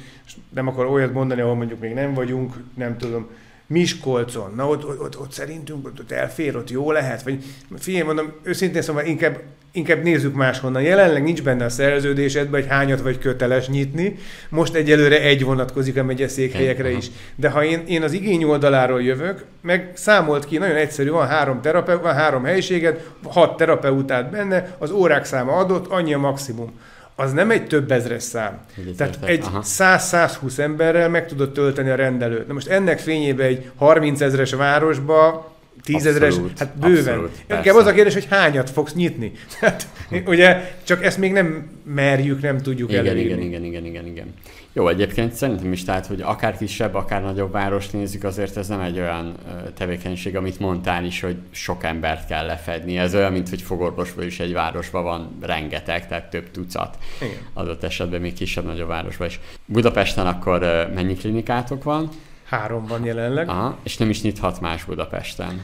nem 0.53 0.67
akar 0.67 0.85
olyat 0.85 1.13
mondani, 1.13 1.41
ahol 1.41 1.55
mondjuk 1.55 1.79
még 1.79 1.93
nem 1.93 2.13
vagyunk, 2.13 2.53
nem 2.75 2.97
tudom, 2.97 3.29
Miskolcon, 3.67 4.53
na 4.55 4.67
ott, 4.67 4.85
ott, 4.85 4.99
ott, 4.99 5.19
ott 5.19 5.31
szerintünk 5.31 5.87
ott 5.87 6.11
elfér, 6.11 6.55
ott 6.55 6.69
jó 6.69 6.91
lehet, 6.91 7.23
vagy 7.23 7.43
figyelj, 7.77 8.03
mondom, 8.05 8.31
őszintén 8.43 8.81
szóval 8.81 9.05
inkább, 9.05 9.39
inkább 9.77 10.03
nézzük 10.03 10.35
máshonnan. 10.35 10.81
Jelenleg 10.81 11.23
nincs 11.23 11.43
benne 11.43 11.65
a 11.65 11.69
szerződésedben, 11.69 12.61
hogy 12.61 12.69
hányat 12.69 13.01
vagy 13.01 13.19
köteles 13.19 13.67
nyitni, 13.67 14.15
most 14.49 14.73
egyelőre 14.73 15.21
egy 15.21 15.43
vonatkozik 15.43 15.97
a 15.97 16.03
megyeszékhelyekre 16.03 16.89
is. 16.89 17.07
De 17.35 17.49
ha 17.49 17.63
én, 17.63 17.83
én 17.87 18.03
az 18.03 18.11
igény 18.11 18.43
oldaláról 18.43 19.01
jövök, 19.01 19.43
meg 19.61 19.91
számolt 19.93 20.45
ki, 20.45 20.57
nagyon 20.57 20.75
egyszerű, 20.75 21.09
van 21.09 21.27
három 21.27 21.61
terapeut, 21.61 22.01
van 22.01 22.13
három 22.13 22.43
helyiséged, 22.43 23.03
hat 23.23 23.57
terapeutát 23.57 24.31
benne, 24.31 24.75
az 24.77 24.91
órák 24.91 25.25
száma 25.25 25.51
adott, 25.51 25.87
annyi 25.87 26.13
a 26.13 26.19
maximum 26.19 26.71
az 27.19 27.33
nem 27.33 27.51
egy 27.51 27.67
több 27.67 27.91
ezres 27.91 28.23
szám. 28.23 28.59
Úgy 28.77 28.95
Tehát 28.95 29.19
egy 29.25 29.45
100-120 29.61 30.57
emberrel 30.57 31.09
meg 31.09 31.27
tudod 31.27 31.51
tölteni 31.51 31.89
a 31.89 31.95
rendelőt. 31.95 32.47
Na 32.47 32.53
most 32.53 32.67
ennek 32.67 32.99
fényében 32.99 33.45
egy 33.45 33.71
30 33.75 34.21
ezres 34.21 34.53
városba 34.53 35.51
tízezeres, 35.83 36.35
hát 36.57 36.77
bőven. 36.79 36.97
Abszolút, 36.97 37.43
Inkább 37.49 37.75
az 37.75 37.85
a 37.85 37.93
kérdés, 37.93 38.13
hogy 38.13 38.27
hányat 38.29 38.69
fogsz 38.69 38.93
nyitni. 38.93 39.31
Hát, 39.59 39.87
ugye, 40.25 40.75
csak 40.83 41.03
ezt 41.03 41.17
még 41.17 41.31
nem 41.31 41.69
merjük, 41.83 42.41
nem 42.41 42.57
tudjuk 42.57 42.89
igen, 42.89 43.05
elérni. 43.05 43.21
Igen, 43.21 43.39
igen, 43.39 43.63
igen, 43.63 43.85
igen, 43.85 44.05
igen. 44.05 44.33
Jó, 44.77 44.87
egyébként 44.87 45.33
szerintem 45.33 45.71
is, 45.71 45.83
tehát, 45.83 46.05
hogy 46.05 46.21
akár 46.21 46.57
kisebb, 46.57 46.95
akár 46.95 47.21
nagyobb 47.21 47.51
város 47.51 47.89
nézzük, 47.89 48.23
azért 48.23 48.57
ez 48.57 48.67
nem 48.67 48.79
egy 48.79 48.99
olyan 48.99 49.35
tevékenység, 49.77 50.35
amit 50.35 50.59
mondtál 50.59 51.05
is, 51.05 51.21
hogy 51.21 51.35
sok 51.51 51.83
embert 51.83 52.27
kell 52.27 52.45
lefedni. 52.45 52.97
Ez 52.97 53.15
olyan, 53.15 53.31
mint 53.31 53.49
hogy 53.49 53.61
fogorvosban 53.61 54.25
is 54.25 54.39
egy 54.39 54.53
városban 54.53 55.03
van 55.03 55.37
rengeteg, 55.41 56.07
tehát 56.07 56.29
több 56.29 56.51
tucat. 56.51 56.97
Igen. 57.21 57.37
Adott 57.53 57.83
esetben 57.83 58.21
még 58.21 58.33
kisebb-nagyobb 58.33 58.87
városban 58.87 59.27
is. 59.27 59.39
Budapesten 59.65 60.27
akkor 60.27 60.89
mennyi 60.93 61.13
klinikátok 61.13 61.83
van? 61.83 62.09
Három 62.49 62.85
van 62.85 63.05
jelenleg. 63.05 63.49
Aha, 63.49 63.77
és 63.83 63.97
nem 63.97 64.09
is 64.09 64.21
nyithat 64.21 64.61
más 64.61 64.83
Budapesten. 64.83 65.61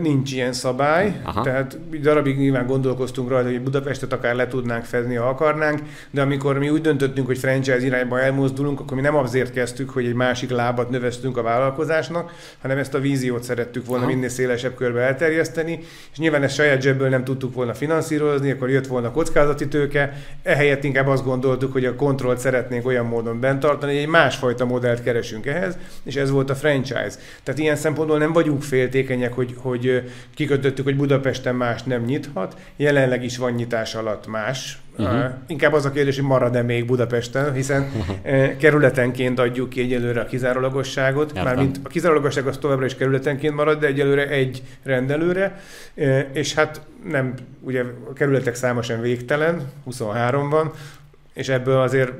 Nincs 0.00 0.32
ilyen 0.32 0.52
szabály, 0.52 1.20
Aha. 1.24 1.42
tehát 1.42 1.78
darabig 2.00 2.38
nyilván 2.38 2.66
gondolkoztunk 2.66 3.28
rajta, 3.28 3.48
hogy 3.48 3.60
Budapestet 3.60 4.12
akár 4.12 4.34
le 4.34 4.46
tudnánk 4.46 4.84
fedni, 4.84 5.14
ha 5.14 5.28
akarnánk, 5.28 5.80
de 6.10 6.22
amikor 6.22 6.58
mi 6.58 6.70
úgy 6.70 6.80
döntöttünk, 6.80 7.26
hogy 7.26 7.38
franchise 7.38 7.84
irányba 7.84 8.20
elmozdulunk, 8.20 8.80
akkor 8.80 8.96
mi 8.96 9.02
nem 9.02 9.16
azért 9.16 9.52
kezdtük, 9.52 9.90
hogy 9.90 10.06
egy 10.06 10.14
másik 10.14 10.50
lábat 10.50 10.90
növesztünk 10.90 11.36
a 11.36 11.42
vállalkozásnak, 11.42 12.32
hanem 12.62 12.78
ezt 12.78 12.94
a 12.94 12.98
víziót 12.98 13.42
szerettük 13.42 13.86
volna 13.86 14.04
Aha. 14.04 14.12
minél 14.14 14.28
szélesebb 14.28 14.74
körbe 14.74 15.00
elterjeszteni, 15.00 15.78
és 16.12 16.18
nyilván 16.18 16.42
ezt 16.42 16.54
saját 16.54 16.80
zsebből 16.80 17.08
nem 17.08 17.24
tudtuk 17.24 17.54
volna 17.54 17.74
finanszírozni, 17.74 18.50
akkor 18.50 18.70
jött 18.70 18.86
volna 18.86 19.10
kockázati 19.10 19.68
tőke, 19.68 20.12
ehelyett 20.42 20.84
inkább 20.84 21.06
azt 21.06 21.24
gondoltuk, 21.24 21.72
hogy 21.72 21.84
a 21.84 21.94
kontrollt 21.94 22.38
szeretnénk 22.38 22.86
olyan 22.86 23.06
módon 23.06 23.40
bent 23.40 23.60
tartani, 23.60 23.92
hogy 23.92 24.02
egy 24.02 24.08
másfajta 24.08 24.64
modellt 24.64 25.02
keresünk 25.02 25.46
ehhez, 25.46 25.78
és 26.04 26.16
ez 26.16 26.30
volt 26.30 26.50
a 26.50 26.54
franchise. 26.54 27.14
Tehát 27.42 27.60
ilyen 27.60 27.76
szempontból 27.76 28.18
nem 28.18 28.32
vagyunk 28.32 28.62
féltékenyek, 28.62 29.32
hogy, 29.32 29.54
hogy 29.58 29.75
hogy 29.76 30.02
kikötöttük, 30.34 30.84
hogy 30.84 30.96
Budapesten 30.96 31.54
más 31.54 31.82
nem 31.82 32.02
nyithat, 32.02 32.56
jelenleg 32.76 33.24
is 33.24 33.36
van 33.36 33.52
nyitás 33.52 33.94
alatt 33.94 34.26
más. 34.26 34.78
Uh-huh. 34.98 35.24
Inkább 35.46 35.72
az 35.72 35.84
a 35.84 35.90
kérdés, 35.90 36.16
hogy 36.16 36.24
marad-e 36.24 36.62
még 36.62 36.86
Budapesten, 36.86 37.52
hiszen 37.52 37.90
kerületenként 38.62 39.38
adjuk 39.38 39.68
ki 39.68 39.80
egyelőre 39.80 40.20
a 40.20 40.26
kizárólagosságot, 40.26 41.28
Értem. 41.28 41.44
mármint 41.44 41.80
a 41.82 41.88
kizárólagosság 41.88 42.46
az 42.46 42.58
továbbra 42.58 42.84
is 42.84 42.94
kerületenként 42.94 43.54
marad, 43.54 43.80
de 43.80 43.86
egyelőre 43.86 44.28
egy 44.28 44.62
rendelőre, 44.82 45.60
és 46.32 46.54
hát 46.54 46.80
nem, 47.04 47.34
ugye 47.60 47.82
a 48.10 48.12
kerületek 48.12 48.54
száma 48.54 48.82
sem 48.82 49.00
végtelen, 49.00 49.60
23 49.84 50.50
van, 50.50 50.70
és 51.34 51.48
ebből 51.48 51.80
azért 51.80 52.12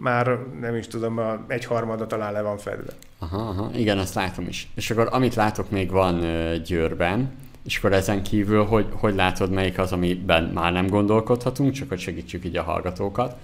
már 0.00 0.38
nem 0.60 0.74
is 0.74 0.86
tudom, 0.86 1.18
a 1.18 1.44
egy 1.46 1.64
harmada 1.64 2.06
talán 2.06 2.32
le 2.32 2.42
van 2.42 2.58
fedve. 2.58 2.92
Aha, 3.18 3.38
aha, 3.38 3.70
igen, 3.74 3.98
azt 3.98 4.14
látom 4.14 4.46
is. 4.48 4.68
És 4.74 4.90
akkor 4.90 5.08
amit 5.10 5.34
látok 5.34 5.70
még 5.70 5.90
van 5.90 6.20
Győrben, 6.64 7.32
és 7.64 7.78
akkor 7.78 7.92
ezen 7.92 8.22
kívül, 8.22 8.64
hogy, 8.64 8.86
hogy 8.92 9.14
látod, 9.14 9.50
melyik 9.50 9.78
az, 9.78 9.92
amiben 9.92 10.44
már 10.44 10.72
nem 10.72 10.86
gondolkodhatunk, 10.86 11.72
csak 11.72 11.88
hogy 11.88 11.98
segítsük 11.98 12.44
így 12.44 12.56
a 12.56 12.62
hallgatókat? 12.62 13.36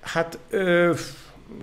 Hát 0.00 0.38
ö, 0.50 0.92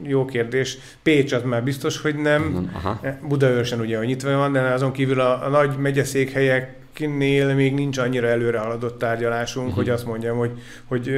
jó 0.01 0.25
kérdés. 0.25 0.77
Pécs 1.03 1.31
az 1.31 1.43
már 1.43 1.63
biztos, 1.63 2.01
hogy 2.01 2.15
nem. 2.15 2.69
Aha. 2.73 2.99
Budaörsen 3.27 3.79
ugye, 3.79 3.97
hogy 3.97 4.07
nyitva 4.07 4.37
van, 4.37 4.51
de 4.51 4.59
azon 4.61 4.91
kívül 4.91 5.19
a, 5.19 5.45
a 5.45 5.49
nagy 5.49 5.77
megyeszékhelyek 5.77 6.80
Nél 6.97 7.53
még 7.53 7.73
nincs 7.73 7.97
annyira 7.97 8.27
előre 8.27 8.59
haladott 8.59 8.99
tárgyalásunk, 8.99 9.67
uh-huh. 9.67 9.83
hogy 9.83 9.93
azt 9.93 10.05
mondjam, 10.05 10.37
hogy, 10.37 10.51
hogy 10.85 11.11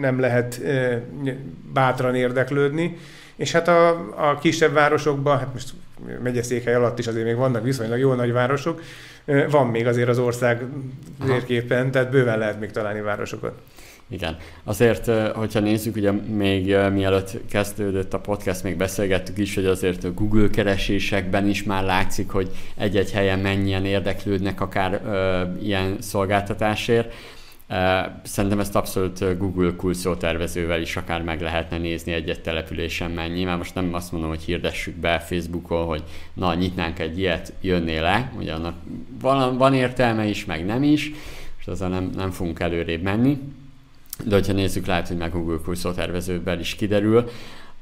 nem 0.00 0.20
lehet 0.20 0.60
bátran 1.72 2.14
érdeklődni. 2.14 2.96
És 3.36 3.52
hát 3.52 3.68
a, 3.68 3.88
a 4.30 4.38
kisebb 4.38 4.72
városokban, 4.72 5.38
hát 5.38 5.52
most 5.52 5.72
megyeszékhely 6.22 6.74
alatt 6.74 6.98
is 6.98 7.06
azért 7.06 7.24
még 7.24 7.36
vannak 7.36 7.62
viszonylag 7.62 7.98
jó 7.98 8.12
nagy 8.12 8.32
városok, 8.32 8.82
van 9.50 9.66
még 9.66 9.86
azért 9.86 10.08
az 10.08 10.18
ország 10.18 10.62
térképen, 11.26 11.90
tehát 11.90 12.10
bőven 12.10 12.38
lehet 12.38 12.60
még 12.60 12.70
találni 12.70 13.00
városokat. 13.00 13.52
Igen. 14.08 14.36
Azért, 14.64 15.10
hogyha 15.34 15.60
nézzük, 15.60 15.96
ugye 15.96 16.12
még 16.12 16.76
mielőtt 16.92 17.38
kezdődött 17.50 18.14
a 18.14 18.20
podcast, 18.20 18.62
még 18.62 18.76
beszélgettük 18.76 19.38
is, 19.38 19.54
hogy 19.54 19.66
azért 19.66 20.04
a 20.04 20.12
Google 20.12 20.48
keresésekben 20.48 21.48
is 21.48 21.62
már 21.62 21.84
látszik, 21.84 22.30
hogy 22.30 22.50
egy-egy 22.76 23.12
helyen 23.12 23.38
mennyien 23.38 23.84
érdeklődnek 23.84 24.60
akár 24.60 25.00
ö, 25.04 25.42
ilyen 25.62 25.96
szolgáltatásért. 26.00 27.12
Szerintem 28.22 28.60
ezt 28.60 28.76
abszolút 28.76 29.38
Google 29.38 29.72
kulszótervezővel 29.76 30.80
is 30.80 30.96
akár 30.96 31.22
meg 31.22 31.40
lehetne 31.40 31.78
nézni 31.78 32.12
egy-egy 32.12 32.40
településen 32.40 33.10
mennyi. 33.10 33.44
Már 33.44 33.56
most 33.56 33.74
nem 33.74 33.94
azt 33.94 34.12
mondom, 34.12 34.30
hogy 34.30 34.42
hirdessük 34.42 34.94
be 34.94 35.18
Facebookon, 35.18 35.86
hogy 35.86 36.02
na, 36.34 36.54
nyitnánk 36.54 36.98
egy 36.98 37.18
ilyet, 37.18 37.52
jönnél 37.60 38.02
le. 38.02 38.32
Ugye 38.38 38.52
annak 38.52 38.74
van, 39.20 39.56
van 39.56 39.74
értelme 39.74 40.24
is, 40.26 40.44
meg 40.44 40.64
nem 40.64 40.82
is, 40.82 41.12
és 41.60 41.66
azzal 41.66 41.88
nem, 41.88 42.10
nem 42.14 42.30
fogunk 42.30 42.60
előrébb 42.60 43.02
menni 43.02 43.38
de 44.24 44.34
hogyha 44.34 44.52
nézzük, 44.52 44.86
lehet, 44.86 45.08
hogy 45.08 45.16
meg 45.16 45.32
Google 45.32 45.58
kurszótervezőben 45.64 46.60
is 46.60 46.74
kiderül. 46.74 47.30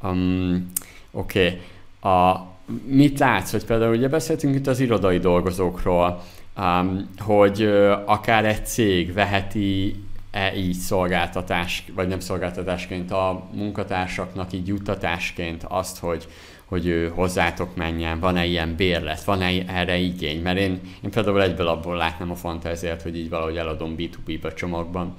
Um, 0.03 0.71
Oké, 1.11 1.61
okay. 2.01 2.37
mit 2.85 3.19
látsz, 3.19 3.51
hogy 3.51 3.65
például 3.65 3.97
ugye 3.97 4.09
beszéltünk 4.09 4.55
itt 4.55 4.67
az 4.67 4.81
irodai 4.81 5.19
dolgozókról, 5.19 6.23
um, 6.57 7.11
hogy 7.19 7.63
akár 8.05 8.45
egy 8.45 8.67
cég 8.67 9.13
veheti 9.13 9.97
e 10.31 10.57
így 10.57 10.75
szolgáltatás, 10.75 11.85
vagy 11.95 12.09
nem 12.09 12.21
szolgáltatásként 12.21 13.11
a 13.11 13.49
munkatársaknak 13.53 14.53
így 14.53 14.67
juttatásként 14.67 15.65
azt, 15.69 15.99
hogy, 15.99 16.29
hogy 16.65 16.87
ő 16.87 17.09
hozzátok 17.09 17.77
menjen, 17.77 18.21
van-e 18.21 18.45
ilyen 18.47 18.75
bérlet, 18.77 19.25
van-e 19.25 19.51
erre 19.67 19.97
igény, 19.97 20.43
mert 20.43 20.59
én, 20.59 20.81
én 21.03 21.11
például 21.11 21.43
egyből 21.43 21.67
abból 21.67 21.97
látnám 21.97 22.31
a 22.31 22.35
fantáziát, 22.35 23.03
hogy 23.03 23.17
így 23.17 23.29
valahogy 23.29 23.57
eladom 23.57 23.95
B2B-be 23.99 24.53
csomagban 24.53 25.17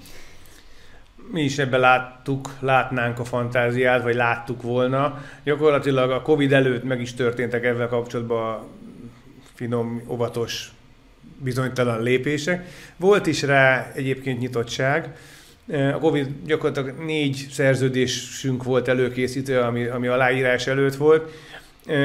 mi 1.31 1.41
is 1.41 1.57
ebbe 1.57 1.77
láttuk, 1.77 2.49
látnánk 2.59 3.19
a 3.19 3.23
fantáziát, 3.23 4.03
vagy 4.03 4.15
láttuk 4.15 4.61
volna. 4.61 5.23
Gyakorlatilag 5.43 6.11
a 6.11 6.21
Covid 6.21 6.53
előtt 6.53 6.83
meg 6.83 7.01
is 7.01 7.13
történtek 7.13 7.65
ezzel 7.65 7.87
kapcsolatban 7.87 8.67
finom, 9.53 10.03
óvatos, 10.07 10.71
bizonytalan 11.37 12.01
lépések. 12.01 12.65
Volt 12.97 13.27
is 13.27 13.41
rá 13.41 13.91
egyébként 13.93 14.39
nyitottság. 14.39 15.15
A 15.67 15.99
Covid 15.99 16.27
gyakorlatilag 16.45 17.05
négy 17.05 17.47
szerződésünk 17.51 18.63
volt 18.63 18.87
előkészítő, 18.87 19.59
ami, 19.59 19.85
ami 19.85 20.07
aláírás 20.07 20.67
előtt 20.67 20.95
volt. 20.95 21.31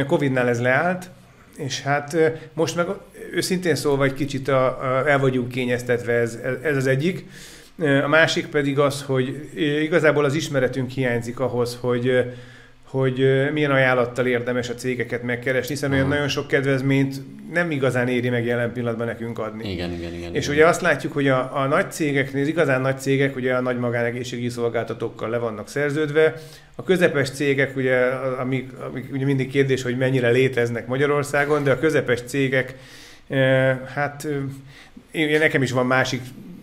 Covidnál 0.07 0.49
ez 0.49 0.61
leállt, 0.61 1.11
és 1.57 1.81
hát 1.81 2.17
most 2.53 2.77
meg 2.77 2.87
őszintén 3.33 3.75
szólva 3.75 4.05
egy 4.05 4.15
kicsit 4.15 4.49
a, 4.49 4.65
a, 4.65 5.09
el 5.09 5.19
vagyunk 5.19 5.49
kényeztetve, 5.49 6.13
ez, 6.13 6.39
ez 6.63 6.77
az 6.77 6.87
egyik. 6.87 7.27
A 8.05 8.09
másik 8.09 8.47
pedig 8.47 8.79
az, 8.79 9.03
hogy 9.03 9.51
igazából 9.83 10.25
az 10.25 10.35
ismeretünk 10.35 10.91
hiányzik 10.91 11.41
ahhoz, 11.41 11.79
hogy 11.81 12.25
hogy 12.91 13.49
milyen 13.53 13.71
ajánlattal 13.71 14.27
érdemes 14.27 14.69
a 14.69 14.75
cégeket 14.75 15.23
megkeresni, 15.23 15.75
hiszen 15.75 15.93
olyan 15.93 16.09
nagyon 16.09 16.29
sok 16.29 16.47
kedvezményt 16.47 17.23
nem 17.53 17.71
igazán 17.71 18.09
éri 18.09 18.29
meg 18.29 18.45
jelen 18.45 18.73
pillanatban 18.73 19.07
nekünk 19.07 19.39
adni. 19.39 19.73
Igen, 19.73 19.93
igen, 19.93 20.15
igen. 20.15 20.35
És 20.35 20.45
igen. 20.45 20.57
ugye 20.57 20.67
azt 20.67 20.81
látjuk, 20.81 21.13
hogy 21.13 21.29
a, 21.29 21.57
a 21.57 21.67
nagy 21.67 21.91
cégeknél, 21.91 22.43
az 22.43 22.49
igazán 22.49 22.81
nagy 22.81 22.99
cégek 22.99 23.37
ugye 23.37 23.55
a 23.55 23.61
nagy 23.61 23.79
magánegészségügyi 23.79 24.49
szolgáltatókkal 24.49 25.31
le 25.31 25.39
vannak 25.39 25.69
szerződve, 25.69 26.35
a 26.75 26.83
közepes 26.83 27.31
cégek, 27.31 27.77
ugye, 27.77 27.97
amik, 28.41 28.73
amik 28.91 29.13
ugye 29.13 29.25
mindig 29.25 29.51
kérdés, 29.51 29.83
hogy 29.83 29.97
mennyire 29.97 30.31
léteznek 30.31 30.87
Magyarországon, 30.87 31.65
de 31.65 31.71
a 31.71 31.79
közepes 31.79 32.21
cégek, 32.23 32.75
hát 33.95 34.27
én, 35.11 35.39
nekem 35.39 35.63
is 35.63 35.71
van 35.71 35.87
másik 35.87 36.21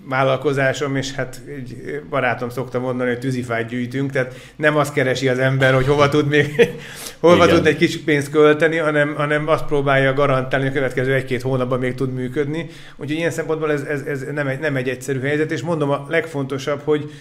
vállalkozásom, 0.09 0.95
és 0.95 1.11
hát 1.11 1.41
egy 1.47 2.01
barátom 2.09 2.49
szokta 2.49 2.79
mondani, 2.79 3.09
hogy 3.09 3.19
tűzifát 3.19 3.67
gyűjtünk, 3.67 4.11
tehát 4.11 4.35
nem 4.55 4.75
azt 4.77 4.93
keresi 4.93 5.27
az 5.27 5.39
ember, 5.39 5.73
hogy 5.73 5.87
hova 5.87 6.09
tud 6.09 6.27
még, 6.27 6.69
hova 7.19 7.47
tud 7.47 7.67
egy 7.67 7.77
kis 7.77 7.97
pénzt 7.97 8.29
költeni, 8.29 8.77
hanem, 8.77 9.15
hanem 9.15 9.47
azt 9.47 9.65
próbálja 9.65 10.13
garantálni, 10.13 10.65
hogy 10.65 10.73
a 10.73 10.79
következő 10.79 11.13
egy-két 11.13 11.41
hónapban 11.41 11.79
még 11.79 11.95
tud 11.95 12.13
működni. 12.13 12.69
Úgyhogy 12.95 13.17
ilyen 13.17 13.31
szempontból 13.31 13.71
ez, 13.71 13.81
ez, 13.81 14.01
ez 14.01 14.25
nem, 14.33 14.47
egy, 14.47 14.59
nem 14.59 14.75
egy 14.75 14.89
egyszerű 14.89 15.19
helyzet, 15.19 15.51
és 15.51 15.61
mondom 15.61 15.89
a 15.89 16.05
legfontosabb, 16.09 16.81
hogy, 16.83 17.11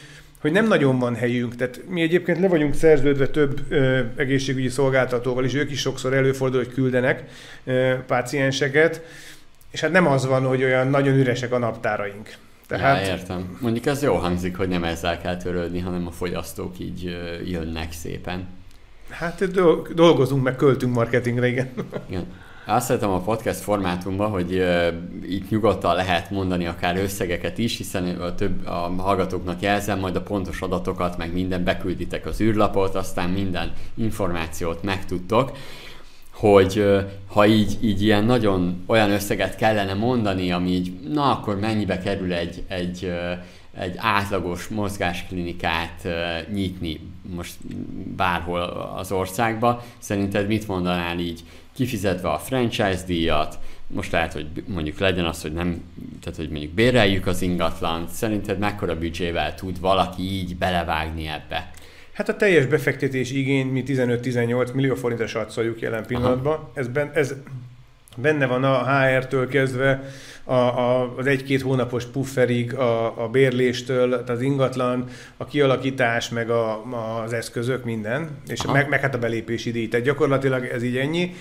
hogy 0.40 0.52
nem 0.52 0.66
nagyon 0.66 0.98
van 0.98 1.14
helyünk. 1.14 1.56
Tehát 1.56 1.80
mi 1.88 2.02
egyébként 2.02 2.40
le 2.40 2.48
vagyunk 2.48 2.74
szerződve 2.74 3.26
több 3.26 3.60
ö, 3.68 3.98
egészségügyi 4.16 4.68
szolgáltatóval, 4.68 5.44
és 5.44 5.54
ők 5.54 5.70
is 5.70 5.80
sokszor 5.80 6.14
előfordul, 6.14 6.64
hogy 6.64 6.74
küldenek 6.74 7.24
ö, 7.64 7.92
pácienseket, 8.06 9.02
és 9.70 9.80
hát 9.80 9.92
nem 9.92 10.06
az 10.06 10.26
van, 10.26 10.46
hogy 10.46 10.64
olyan 10.64 10.88
nagyon 10.88 11.14
üresek 11.14 11.52
a 11.52 11.58
naptáraink. 11.58 12.28
Tehát... 12.68 13.06
Ja, 13.06 13.12
értem. 13.12 13.58
Mondjuk 13.60 13.86
ez 13.86 14.02
jó 14.02 14.14
hangzik, 14.14 14.56
hogy 14.56 14.68
nem 14.68 14.84
ezzel 14.84 15.20
kell 15.20 15.36
törődni, 15.36 15.80
hanem 15.80 16.06
a 16.06 16.10
fogyasztók 16.10 16.78
így 16.78 17.16
jönnek 17.44 17.92
szépen. 17.92 18.46
Hát 19.10 19.50
dolgozunk, 19.94 20.42
meg 20.42 20.56
költünk 20.56 20.94
marketingre, 20.94 21.46
igen. 21.46 21.70
igen. 22.08 22.26
Azt 22.68 22.86
szeretem 22.86 23.10
a 23.10 23.20
podcast 23.20 23.60
formátumban, 23.60 24.30
hogy 24.30 24.52
uh, 24.52 24.86
itt 25.28 25.50
nyugodtan 25.50 25.94
lehet 25.94 26.30
mondani 26.30 26.66
akár 26.66 26.96
összegeket 26.96 27.58
is, 27.58 27.76
hiszen 27.76 28.20
a 28.20 28.34
több 28.34 28.66
a 28.66 28.92
hallgatóknak 28.96 29.60
jelzem, 29.60 29.98
majd 29.98 30.16
a 30.16 30.22
pontos 30.22 30.60
adatokat, 30.60 31.16
meg 31.16 31.32
minden 31.32 31.64
bekülditek 31.64 32.26
az 32.26 32.40
űrlapot, 32.40 32.94
aztán 32.94 33.30
minden 33.30 33.72
információt 33.94 34.82
megtudtok 34.82 35.52
hogy 36.36 36.84
ha 37.26 37.46
így, 37.46 37.78
így 37.80 38.02
ilyen 38.02 38.24
nagyon 38.24 38.82
olyan 38.86 39.10
összeget 39.10 39.56
kellene 39.56 39.94
mondani, 39.94 40.52
ami 40.52 40.70
így, 40.70 40.92
na 41.12 41.30
akkor 41.30 41.58
mennyibe 41.58 41.98
kerül 41.98 42.32
egy, 42.32 42.62
egy, 42.68 43.12
egy 43.78 43.94
átlagos 43.96 44.68
mozgásklinikát 44.68 46.08
nyitni 46.52 47.00
most 47.34 47.54
bárhol 48.16 48.60
az 48.96 49.12
országba, 49.12 49.84
szerinted 49.98 50.46
mit 50.46 50.68
mondanál 50.68 51.18
így, 51.18 51.44
kifizetve 51.74 52.28
a 52.28 52.38
franchise 52.38 53.02
díjat, 53.06 53.58
most 53.86 54.12
lehet, 54.12 54.32
hogy 54.32 54.46
mondjuk 54.66 54.98
legyen 54.98 55.24
az, 55.24 55.42
hogy 55.42 55.52
nem, 55.52 55.82
tehát 56.20 56.38
hogy 56.38 56.48
mondjuk 56.48 56.72
béreljük 56.72 57.26
az 57.26 57.42
ingatlant, 57.42 58.08
szerinted 58.08 58.58
mekkora 58.58 58.98
büdzsével 58.98 59.54
tud 59.54 59.80
valaki 59.80 60.22
így 60.22 60.56
belevágni 60.56 61.26
ebbe? 61.26 61.70
Hát 62.16 62.28
a 62.28 62.36
teljes 62.36 62.66
befektetés 62.66 63.32
igény 63.32 63.66
mi 63.66 63.82
15-18 63.86 64.72
millió 64.72 64.94
forintra 64.94 65.26
satszoljuk 65.26 65.80
jelen 65.80 66.06
pillanatban. 66.06 66.68
Ez, 66.74 66.88
ben, 66.88 67.10
ez 67.14 67.34
benne 68.16 68.46
van 68.46 68.64
a 68.64 69.00
HR-től 69.00 69.48
kezdve 69.48 70.02
a, 70.44 70.54
a, 70.54 71.14
az 71.16 71.26
egy-két 71.26 71.62
hónapos 71.62 72.04
pufferig, 72.04 72.74
a, 72.74 73.24
a 73.24 73.28
bérléstől, 73.28 74.12
az 74.12 74.40
ingatlan, 74.40 75.08
a 75.36 75.44
kialakítás, 75.44 76.28
meg 76.28 76.50
a, 76.50 76.82
az 77.22 77.32
eszközök, 77.32 77.84
minden, 77.84 78.30
és 78.46 78.64
meg, 78.64 78.88
meg 78.88 79.00
hát 79.00 79.14
a 79.14 79.18
belépési 79.18 79.70
díj. 79.70 79.88
Tehát 79.88 80.06
gyakorlatilag 80.06 80.64
ez 80.64 80.82
így 80.82 80.96
ennyi. 80.96 81.34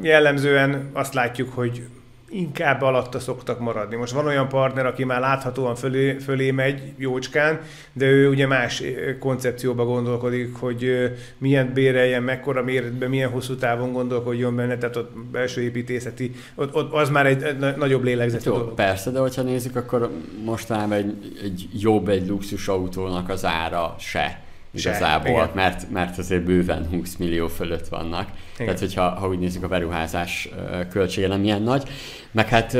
Jellemzően 0.00 0.90
azt 0.92 1.14
látjuk, 1.14 1.52
hogy 1.54 1.82
inkább 2.30 2.82
alatta 2.82 3.18
szoktak 3.18 3.58
maradni. 3.60 3.96
Most 3.96 4.12
van 4.12 4.26
olyan 4.26 4.48
partner, 4.48 4.86
aki 4.86 5.04
már 5.04 5.20
láthatóan 5.20 5.74
fölé, 5.74 6.12
fölé 6.18 6.50
megy 6.50 6.92
jócskán, 6.96 7.60
de 7.92 8.06
ő 8.06 8.28
ugye 8.28 8.46
más 8.46 8.82
koncepcióba 9.18 9.84
gondolkodik, 9.84 10.54
hogy 10.56 11.12
milyen 11.38 11.72
béreljen, 11.72 12.22
mekkora 12.22 12.62
méretben, 12.62 13.08
milyen 13.08 13.30
hosszú 13.30 13.54
távon 13.54 13.92
gondolkodjon 13.92 14.56
benne, 14.56 14.78
tehát 14.78 14.96
ott 14.96 15.18
belső 15.32 15.62
építészeti, 15.62 16.32
ott, 16.54 16.74
ott 16.74 16.92
az 16.92 17.10
már 17.10 17.26
egy, 17.26 17.42
egy 17.42 17.58
nagyobb 17.76 18.04
lélegzetű 18.04 18.50
Jó, 18.50 18.56
dolog. 18.56 18.74
persze, 18.74 19.10
de 19.10 19.18
hogyha 19.18 19.42
nézzük, 19.42 19.76
akkor 19.76 20.10
mostanában 20.44 20.96
egy, 20.96 21.38
egy 21.42 21.68
jobb 21.72 22.08
egy 22.08 22.28
luxus 22.28 22.68
autónak 22.68 23.28
az 23.28 23.44
ára 23.44 23.94
se 23.98 24.46
igazából, 24.70 25.44
Se, 25.46 25.50
mert, 25.54 25.90
mert 25.90 26.18
azért 26.18 26.42
bőven 26.42 26.86
20 26.90 27.16
millió 27.16 27.48
fölött 27.48 27.88
vannak. 27.88 28.28
Igen. 28.54 28.66
Tehát, 28.66 28.80
hogyha 28.80 29.08
ha 29.08 29.28
úgy 29.28 29.38
nézzük, 29.38 29.62
a 29.62 29.68
beruházás 29.68 30.48
költsége 30.90 31.28
nem 31.28 31.44
ilyen 31.44 31.62
nagy. 31.62 31.88
Meg 32.30 32.48
hát, 32.48 32.76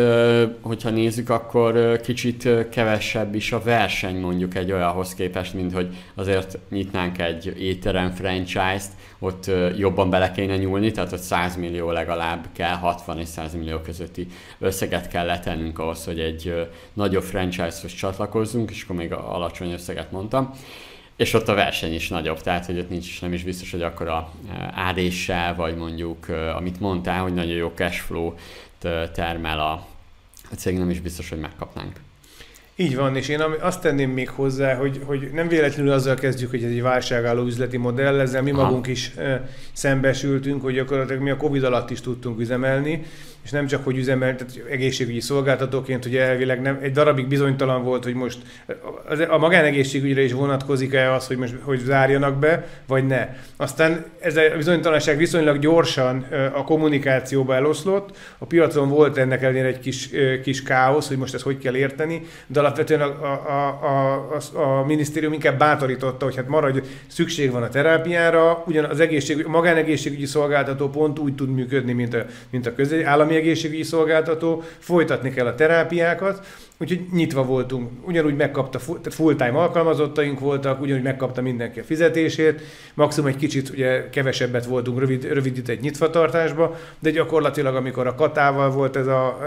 hogyha 0.61 0.91
nézzük, 0.91 1.31
akkor 1.31 2.01
kicsit 2.01 2.49
kevesebb 2.71 3.35
is 3.35 3.53
a 3.53 3.63
verseny 3.63 4.21
mondjuk 4.21 4.55
egy 4.55 4.73
olyanhoz 4.73 5.15
képest, 5.15 5.55
mint 5.55 5.73
hogy 5.73 5.97
azért 6.15 6.59
nyitnánk 6.71 7.19
egy 7.19 7.55
étterem 7.59 8.11
franchise-t, 8.11 8.93
ott 9.19 9.51
jobban 9.77 10.11
bele 10.11 10.31
kéne 10.31 10.57
nyúlni, 10.57 10.91
tehát 10.91 11.13
ott 11.13 11.21
100 11.21 11.57
millió 11.57 11.91
legalább 11.91 12.47
kell, 12.53 12.75
60 12.75 13.19
és 13.19 13.29
100 13.29 13.55
millió 13.55 13.79
közötti 13.79 14.27
összeget 14.59 15.09
kell 15.09 15.27
letennünk 15.27 15.79
ahhoz, 15.79 16.05
hogy 16.05 16.19
egy 16.19 16.69
nagyobb 16.93 17.23
franchise-hoz 17.23 17.95
csatlakozzunk, 17.95 18.71
és 18.71 18.83
akkor 18.83 18.97
még 18.97 19.13
alacsony 19.13 19.73
összeget 19.73 20.13
mondtam 20.13 20.55
és 21.19 21.35
ott 21.35 21.49
a 21.49 21.55
verseny 21.55 21.95
is 21.95 22.09
nagyobb, 22.09 22.41
tehát 22.41 22.67
hogy 22.67 22.79
ott 22.79 22.91
nincs 22.91 23.21
nem 23.21 23.33
is 23.33 23.45
biztos, 23.45 23.71
hogy 23.71 23.83
akkor 23.83 24.09
a 24.09 24.31
áréssel, 24.75 25.55
vagy 25.55 25.77
mondjuk, 25.77 26.29
amit 26.57 26.81
mondtál, 26.81 27.23
hogy 27.23 27.35
nagyon 27.35 27.55
jó 27.55 27.73
cashflow 27.75 28.33
termel 29.13 29.61
a, 29.61 29.87
a 30.51 30.55
cég, 30.57 30.79
nem 30.79 30.91
is 30.91 31.01
biztos, 31.01 31.29
hogy 31.29 31.39
megkapnánk. 31.39 31.93
Így 32.77 32.97
van, 32.97 33.17
és 33.17 33.29
én 33.29 33.41
azt 33.61 33.81
tenném 33.81 34.11
még 34.11 34.29
hozzá, 34.29 34.75
hogy, 34.75 35.01
hogy 35.05 35.31
nem 35.33 35.49
véletlenül 35.49 35.93
azzal 35.93 36.15
kezdjük, 36.15 36.51
hogy 36.51 36.65
ez 36.65 36.71
egy 36.71 36.83
válságálló 36.83 37.45
üzleti 37.45 37.77
modell, 37.77 38.21
ezzel 38.21 38.43
mi 38.43 38.51
Aha. 38.51 38.63
magunk 38.63 38.87
is 38.87 39.13
e, 39.17 39.49
szembesültünk, 39.73 40.63
hogy 40.63 40.75
gyakorlatilag 40.75 41.23
mi 41.23 41.31
a 41.31 41.37
Covid 41.37 41.65
alatt 41.65 41.91
is 41.91 42.01
tudtunk 42.01 42.41
üzemelni, 42.41 43.05
és 43.49 43.55
nem 43.55 43.67
csak, 43.67 43.85
hogy 43.85 43.97
üzemel, 43.97 44.37
tehát 44.37 44.61
egészségügyi 44.71 45.21
szolgáltatóként, 45.21 46.03
hogy 46.03 46.17
elvileg 46.17 46.61
nem, 46.61 46.79
egy 46.83 46.93
darabig 46.93 47.27
bizonytalan 47.27 47.85
volt, 47.85 48.05
hogy 48.05 48.15
most 48.15 48.39
a 49.29 49.39
magánegészségügyre 49.39 50.23
is 50.23 50.33
vonatkozik-e 50.33 51.13
az, 51.13 51.27
hogy 51.27 51.37
most 51.37 51.55
hogy 51.63 51.79
zárjanak 51.79 52.39
be, 52.39 52.67
vagy 52.87 53.07
ne. 53.07 53.29
Aztán 53.57 54.05
ez 54.21 54.37
a 54.37 54.43
bizonytalanság 54.57 55.17
viszonylag 55.17 55.59
gyorsan 55.59 56.27
a 56.53 56.65
kommunikációba 56.65 57.55
eloszlott, 57.55 58.17
a 58.39 58.45
piacon 58.45 58.89
volt 58.89 59.17
ennek 59.17 59.43
ellenére 59.43 59.67
egy 59.67 59.79
kis, 59.79 60.11
kis 60.43 60.63
káosz, 60.63 61.09
hogy 61.09 61.19
most 61.19 61.35
ezt 61.35 61.45
hogy 61.45 61.59
kell 61.59 61.77
érteni, 61.77 62.23
de 62.47 62.61
alapvetően 62.61 63.01
a, 63.01 63.23
a, 63.23 63.79
a, 63.83 64.29
a, 64.55 64.81
a 64.81 64.85
minisztérium 64.85 65.33
inkább 65.33 65.59
bátorította, 65.59 66.25
hogy 66.25 66.37
hát 66.37 66.49
maradj, 66.49 66.79
szükség 67.07 67.51
van 67.51 67.63
a 67.63 67.69
terápiára, 67.69 68.63
ugyan 68.67 68.85
az 68.85 69.01
egészség, 69.01 69.45
a 69.47 69.49
magánegészségügyi 69.49 70.27
szolgáltató 70.27 70.89
pont 70.89 71.19
úgy 71.19 71.35
tud 71.35 71.49
működni, 71.49 71.93
mint 71.93 72.15
a, 72.15 72.25
mint 72.51 72.67
a 72.67 72.75
közé, 72.75 73.03
állami 73.03 73.37
egészségügyi 73.39 73.83
szolgáltató, 73.83 74.63
folytatni 74.79 75.31
kell 75.31 75.47
a 75.47 75.55
terápiákat, 75.55 76.47
úgyhogy 76.79 77.01
nyitva 77.13 77.45
voltunk. 77.45 77.91
Ugyanúgy 78.07 78.37
megkapta, 78.37 78.79
full-time 79.11 79.59
alkalmazottaink 79.59 80.41
voltak, 80.41 80.81
ugyanúgy 80.81 81.03
megkapta 81.03 81.43
mindenki 81.43 81.81
a 81.81 81.85
fizetését, 81.85 82.61
maximum 82.95 83.29
egy 83.29 83.37
kicsit 83.37 83.69
ugye 83.69 84.09
kevesebbet 84.09 84.65
voltunk 84.65 84.99
rövid, 84.99 85.25
rövidített 85.25 85.81
nyitvatartásba, 85.81 86.77
de 86.99 87.11
gyakorlatilag 87.11 87.75
amikor 87.75 88.07
a 88.07 88.15
katával 88.15 88.71
volt 88.71 88.97
ez 88.97 89.07
a 89.07 89.39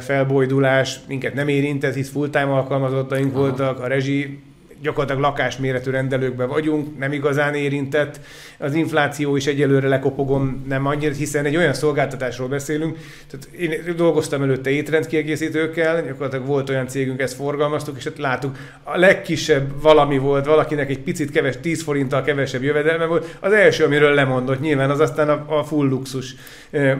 felbojdulás, 0.00 1.00
minket 1.08 1.34
nem 1.34 1.48
érintett, 1.48 1.94
hisz 1.94 2.10
full-time 2.10 2.52
alkalmazottaink 2.52 3.32
Aha. 3.32 3.40
voltak, 3.40 3.80
a 3.80 3.86
rezsi 3.86 4.38
gyakorlatilag 4.82 5.22
lakásméretű 5.22 5.90
rendelőkben 5.90 6.48
vagyunk, 6.48 6.98
nem 6.98 7.12
igazán 7.12 7.54
érintett. 7.54 8.20
Az 8.58 8.74
infláció 8.74 9.36
is 9.36 9.46
egyelőre 9.46 9.88
lekopogom, 9.88 10.64
nem 10.68 10.86
annyira, 10.86 11.14
hiszen 11.14 11.44
egy 11.44 11.56
olyan 11.56 11.72
szolgáltatásról 11.72 12.48
beszélünk. 12.48 12.98
Tehát 13.30 13.56
én 13.56 13.96
dolgoztam 13.96 14.42
előtte 14.42 14.70
étrendkiegészítőkkel, 14.70 16.02
gyakorlatilag 16.02 16.46
volt 16.46 16.68
olyan 16.68 16.88
cégünk, 16.88 17.20
ezt 17.20 17.34
forgalmaztuk, 17.34 17.96
és 17.96 18.06
ott 18.06 18.18
láttuk, 18.18 18.56
a 18.82 18.98
legkisebb 18.98 19.82
valami 19.82 20.18
volt, 20.18 20.46
valakinek 20.46 20.90
egy 20.90 21.00
picit 21.00 21.30
keves, 21.30 21.56
10 21.60 21.82
forinttal 21.82 22.22
kevesebb 22.22 22.62
jövedelme 22.62 23.04
volt. 23.04 23.36
Az 23.40 23.52
első, 23.52 23.84
amiről 23.84 24.14
lemondott, 24.14 24.60
nyilván 24.60 24.90
az 24.90 25.00
aztán 25.00 25.28
a, 25.28 25.58
a 25.58 25.64
full 25.64 25.88
luxus 25.88 26.34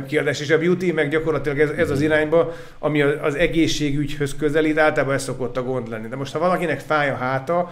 kiadás, 0.07 0.41
és 0.41 0.51
a 0.51 0.59
beauty 0.59 0.93
meg 0.93 1.09
gyakorlatilag 1.09 1.61
ez, 1.61 1.71
ez 1.71 1.91
az 1.91 2.01
irányba, 2.01 2.55
ami 2.79 3.03
az 3.03 3.35
egészségügyhöz 3.35 4.37
közelít, 4.37 4.79
általában 4.79 5.15
ez 5.15 5.23
szokott 5.23 5.57
a 5.57 5.63
gond 5.63 5.89
lenni. 5.89 6.09
De 6.09 6.17
most, 6.17 6.33
ha 6.33 6.39
valakinek 6.39 6.81
fáj 6.81 7.11
a 7.11 7.17
háta, 7.17 7.70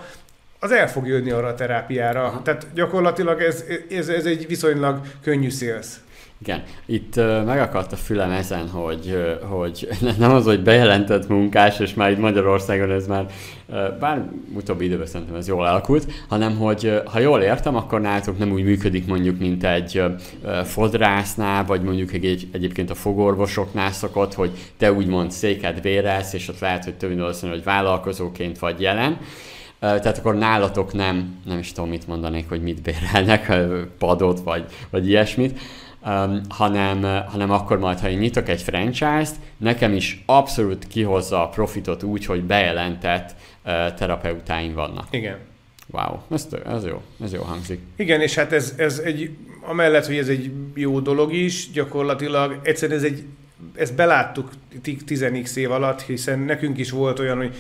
az 0.61 0.71
el 0.71 0.89
fog 0.89 1.07
jönni 1.07 1.31
arra 1.31 1.47
a 1.47 1.55
terápiára. 1.55 2.25
Aha. 2.25 2.43
Tehát 2.43 2.67
gyakorlatilag 2.75 3.41
ez, 3.41 3.65
ez, 3.91 4.09
ez 4.09 4.25
egy 4.25 4.47
viszonylag 4.47 5.01
könnyű 5.23 5.51
szélsz. 5.51 6.01
Igen, 6.41 6.63
itt 6.87 7.17
uh, 7.17 7.45
megakadt 7.45 7.93
a 7.93 7.97
fülem 7.97 8.31
ezen, 8.31 8.69
hogy, 8.69 9.07
uh, 9.07 9.59
hogy 9.59 9.89
nem 10.19 10.31
az, 10.31 10.45
hogy 10.45 10.63
bejelentett 10.63 11.29
munkás, 11.29 11.79
és 11.79 11.95
már 11.95 12.11
itt 12.11 12.19
Magyarországon 12.19 12.91
ez 12.91 13.07
már, 13.07 13.27
uh, 13.67 13.99
bár 14.01 14.29
utóbbi 14.55 14.85
időben 14.85 15.07
szerintem 15.07 15.37
ez 15.37 15.49
jól 15.49 15.67
alakult, 15.67 16.13
hanem 16.29 16.57
hogy 16.57 17.03
ha 17.05 17.19
jól 17.19 17.41
értem, 17.41 17.77
akkor 17.77 18.01
nálatok 18.01 18.39
nem 18.39 18.53
úgy 18.53 18.65
működik 18.65 19.07
mondjuk, 19.07 19.39
mint 19.39 19.65
egy 19.65 20.03
fodrásznál, 20.65 21.65
vagy 21.65 21.83
mondjuk 21.83 22.13
egy, 22.13 22.49
egyébként 22.53 22.91
a 22.91 22.95
fogorvosoknál 22.95 23.93
szokott, 23.93 24.35
hogy 24.35 24.51
te 24.77 24.93
úgymond 24.93 25.31
széket 25.31 25.83
bérelsz, 25.83 26.33
és 26.33 26.49
ott 26.49 26.59
lehet, 26.59 26.85
hogy 26.85 26.95
több 26.95 27.21
hogy 27.41 27.65
vállalkozóként 27.65 28.59
vagy 28.59 28.81
jelen, 28.81 29.19
tehát 29.79 30.19
akkor 30.19 30.35
nálatok 30.35 30.93
nem, 30.93 31.41
nem 31.45 31.59
is 31.59 31.73
tudom 31.73 31.91
mit 31.91 32.07
mondanék, 32.07 32.49
hogy 32.49 32.63
mit 32.63 32.83
bérelnek, 32.83 33.53
padot 33.99 34.41
vagy, 34.41 34.65
vagy 34.91 35.09
ilyesmit, 35.09 35.59
um, 36.07 36.41
hanem, 36.49 37.25
hanem 37.27 37.51
akkor 37.51 37.79
majd, 37.79 37.99
ha 37.99 38.09
én 38.09 38.19
nyitok 38.19 38.49
egy 38.49 38.63
franchise-t, 38.63 39.35
nekem 39.57 39.93
is 39.93 40.23
abszolút 40.27 40.87
kihozza 40.87 41.43
a 41.43 41.49
profitot 41.49 42.03
úgy, 42.03 42.25
hogy 42.25 42.43
bejelentett 42.43 43.35
uh, 43.65 43.95
terapeutáim 43.95 44.75
vannak. 44.75 45.07
Igen. 45.11 45.37
Wow, 45.91 46.19
ez, 46.31 46.47
ez 46.67 46.85
jó, 46.85 47.03
ez 47.25 47.33
jó 47.33 47.43
hangzik. 47.43 47.81
Igen, 47.97 48.21
és 48.21 48.35
hát 48.35 48.53
ez, 48.53 48.75
ez 48.77 48.99
egy, 48.99 49.31
amellett, 49.61 50.07
hogy 50.07 50.17
ez 50.17 50.29
egy 50.29 50.51
jó 50.75 51.01
dolog 51.01 51.33
is, 51.33 51.71
gyakorlatilag 51.71 52.61
egyszerűen 52.63 52.99
ez 52.99 53.05
egy, 53.05 53.25
ezt 53.75 53.95
beláttuk 53.95 54.51
10 55.05 55.57
év 55.57 55.71
alatt, 55.71 56.03
hiszen 56.03 56.39
nekünk 56.39 56.79
is 56.79 56.91
volt 56.91 57.19
olyan, 57.19 57.37
hogy 57.37 57.55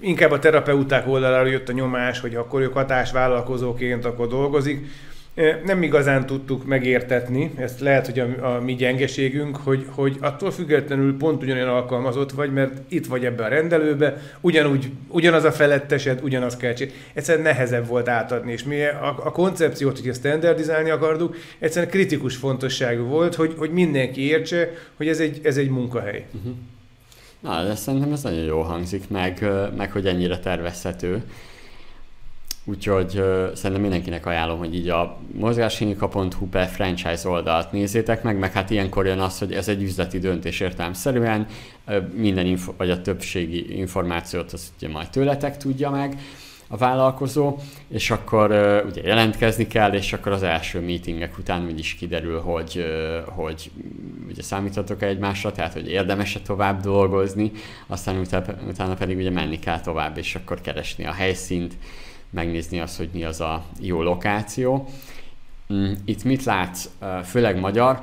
inkább 0.00 0.30
a 0.30 0.38
terapeuták 0.38 1.08
oldalára 1.08 1.48
jött 1.48 1.68
a 1.68 1.72
nyomás, 1.72 2.20
hogy 2.20 2.34
akkor 2.34 2.60
ők 2.60 2.72
hatásvállalkozóként 2.72 4.04
akkor 4.04 4.28
dolgozik. 4.28 4.86
Nem 5.64 5.82
igazán 5.82 6.26
tudtuk 6.26 6.66
megértetni, 6.66 7.50
ezt 7.56 7.80
lehet, 7.80 8.06
hogy 8.06 8.18
a, 8.18 8.54
a 8.54 8.60
mi 8.60 8.74
gyengeségünk, 8.74 9.56
hogy, 9.56 9.86
hogy 9.90 10.16
attól 10.20 10.50
függetlenül 10.50 11.16
pont 11.16 11.42
ugyanolyan 11.42 11.68
alkalmazott 11.68 12.32
vagy, 12.32 12.52
mert 12.52 12.72
itt 12.88 13.06
vagy 13.06 13.24
ebbe 13.24 13.44
a 13.44 13.48
rendelőbe, 13.48 14.22
ugyanúgy, 14.40 14.90
ugyanaz 15.08 15.44
a 15.44 15.52
felettesed, 15.52 16.20
ugyanaz 16.22 16.56
kell 16.56 16.72
csinálni. 16.72 17.00
Egyszerűen 17.12 17.44
nehezebb 17.44 17.86
volt 17.86 18.08
átadni, 18.08 18.52
és 18.52 18.64
mi 18.64 18.84
a, 18.84 19.16
a 19.24 19.32
koncepciót, 19.32 19.98
hogy 19.98 20.14
standardizálni 20.14 20.90
akartuk, 20.90 21.36
egyszerűen 21.58 21.90
kritikus 21.90 22.36
fontosságú 22.36 23.04
volt, 23.04 23.34
hogy, 23.34 23.54
hogy 23.56 23.70
mindenki 23.70 24.20
értse, 24.20 24.70
hogy 24.96 25.08
ez 25.08 25.20
egy, 25.20 25.40
ez 25.42 25.56
egy 25.56 25.68
munkahely. 25.68 26.24
Uh-huh. 26.34 26.52
Na, 27.46 27.64
de 27.64 27.74
szerintem 27.74 28.12
ez 28.12 28.22
nagyon 28.22 28.44
jó 28.44 28.60
hangzik, 28.60 29.08
meg, 29.08 29.46
meg 29.76 29.92
hogy 29.92 30.06
ennyire 30.06 30.38
tervezhető. 30.38 31.22
Úgyhogy 32.64 33.18
uh, 33.18 33.52
szerintem 33.54 33.80
mindenkinek 33.80 34.26
ajánlom, 34.26 34.58
hogy 34.58 34.74
így 34.74 34.88
a 34.88 35.18
mozgásklinika.hu 35.32 36.46
per 36.48 36.68
franchise 36.68 37.28
oldalt 37.28 37.72
nézzétek 37.72 38.22
meg, 38.22 38.38
meg 38.38 38.52
hát 38.52 38.70
ilyenkor 38.70 39.06
jön 39.06 39.18
az, 39.18 39.38
hogy 39.38 39.52
ez 39.52 39.68
egy 39.68 39.82
üzleti 39.82 40.18
döntés 40.18 40.60
értelmszerűen, 40.60 41.46
minden 42.14 42.46
info, 42.46 42.72
vagy 42.76 42.90
a 42.90 43.02
többségi 43.02 43.78
információt 43.78 44.52
az 44.52 44.72
ugye 44.76 44.88
majd 44.88 45.10
tőletek 45.10 45.56
tudja 45.56 45.90
meg, 45.90 46.20
a 46.68 46.76
vállalkozó, 46.76 47.56
és 47.88 48.10
akkor 48.10 48.50
ugye 48.86 49.02
jelentkezni 49.02 49.66
kell, 49.66 49.92
és 49.92 50.12
akkor 50.12 50.32
az 50.32 50.42
első 50.42 50.80
meetingek 50.80 51.38
után 51.38 51.66
úgy 51.66 51.78
is 51.78 51.94
kiderül, 51.94 52.40
hogy, 52.40 52.84
hogy 53.26 53.70
ugye 54.28 54.42
számíthatok 54.42 55.02
egymásra, 55.02 55.52
tehát 55.52 55.72
hogy 55.72 55.88
érdemes-e 55.88 56.40
tovább 56.40 56.80
dolgozni, 56.80 57.52
aztán 57.86 58.16
utána, 58.16 58.54
utána 58.68 58.94
pedig 58.94 59.16
ugye 59.16 59.30
menni 59.30 59.58
kell 59.58 59.80
tovább, 59.80 60.18
és 60.18 60.34
akkor 60.34 60.60
keresni 60.60 61.06
a 61.06 61.12
helyszínt, 61.12 61.74
megnézni 62.30 62.80
azt, 62.80 62.96
hogy 62.96 63.08
mi 63.12 63.24
az 63.24 63.40
a 63.40 63.64
jó 63.80 64.02
lokáció. 64.02 64.88
Mm, 65.72 65.92
itt 66.04 66.24
mit 66.24 66.44
látsz, 66.44 66.88
főleg 67.24 67.58
magyar, 67.58 67.98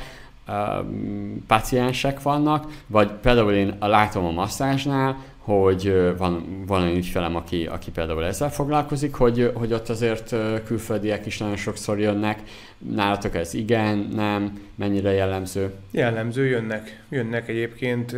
paciensek 1.47 2.21
vannak, 2.21 2.71
vagy 2.87 3.11
például 3.11 3.51
én 3.51 3.75
látom 3.79 4.25
a 4.25 4.31
masszázsnál, 4.31 5.17
hogy 5.43 6.13
van, 6.17 6.63
van 6.67 6.81
olyan 6.81 6.95
ügyfelem, 6.95 7.35
aki, 7.35 7.65
aki 7.65 7.91
például 7.91 8.25
ezzel 8.25 8.51
foglalkozik, 8.51 9.15
hogy, 9.15 9.51
hogy 9.53 9.73
ott 9.73 9.89
azért 9.89 10.35
külföldiek 10.65 11.25
is 11.25 11.37
nagyon 11.37 11.55
sokszor 11.55 11.99
jönnek. 11.99 12.41
Nálatok 12.77 13.35
ez 13.35 13.53
igen, 13.53 13.97
nem, 14.15 14.53
mennyire 14.75 15.11
jellemző? 15.11 15.73
Jellemző, 15.91 16.45
jönnek. 16.45 17.03
Jönnek 17.09 17.47
egyébként. 17.47 18.15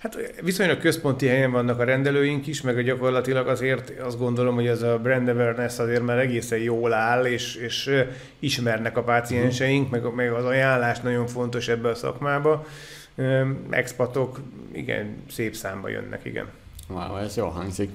Hát 0.00 0.16
viszonylag 0.42 0.78
központi 0.78 1.26
helyen 1.26 1.50
vannak 1.50 1.78
a 1.78 1.84
rendelőink 1.84 2.46
is, 2.46 2.60
meg 2.60 2.84
gyakorlatilag 2.84 3.48
azért 3.48 4.00
azt 4.00 4.18
gondolom, 4.18 4.54
hogy 4.54 4.66
ez 4.66 4.82
a 4.82 4.98
brand 4.98 5.28
awareness 5.28 5.78
azért 5.78 6.02
már 6.02 6.18
egészen 6.18 6.58
jól 6.58 6.92
áll, 6.92 7.24
és, 7.24 7.54
és 7.54 7.90
ismernek 8.38 8.96
a 8.96 9.02
pácienseink, 9.02 9.90
meg, 9.90 10.14
meg 10.14 10.32
az 10.32 10.44
ajánlás 10.44 11.00
nagyon 11.00 11.26
fontos 11.26 11.68
ebbe 11.68 11.88
a 11.88 11.94
szakmába 11.94 12.66
expatok 13.70 14.40
igen, 14.72 15.16
szép 15.30 15.54
számba 15.54 15.88
jönnek, 15.88 16.24
igen. 16.24 16.46
Wow, 16.88 17.16
ez 17.16 17.36
jó 17.36 17.48
hangzik. 17.48 17.90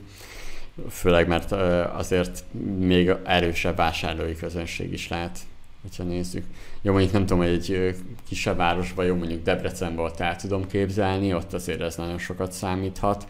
Főleg, 0.90 1.28
mert 1.28 1.52
azért 1.92 2.44
még 2.78 3.12
erősebb 3.24 3.76
vásárlói 3.76 4.36
közönség 4.36 4.94
is 4.94 5.08
lehet, 5.08 5.40
hogyha 5.82 6.04
nézzük. 6.04 6.46
Jó, 6.82 6.92
mondjuk 6.92 7.14
nem 7.14 7.26
tudom, 7.26 7.44
hogy 7.44 7.54
egy 7.54 7.96
kisebb 8.28 8.58
városban, 8.58 9.06
jó, 9.06 9.16
mondjuk 9.16 9.44
Debrecenben 9.44 10.06
ott 10.06 10.20
el 10.20 10.36
tudom 10.36 10.68
képzelni, 10.68 11.34
ott 11.34 11.54
azért 11.54 11.82
ez 11.82 11.96
nagyon 11.96 12.18
sokat 12.18 12.52
számíthat. 12.52 13.28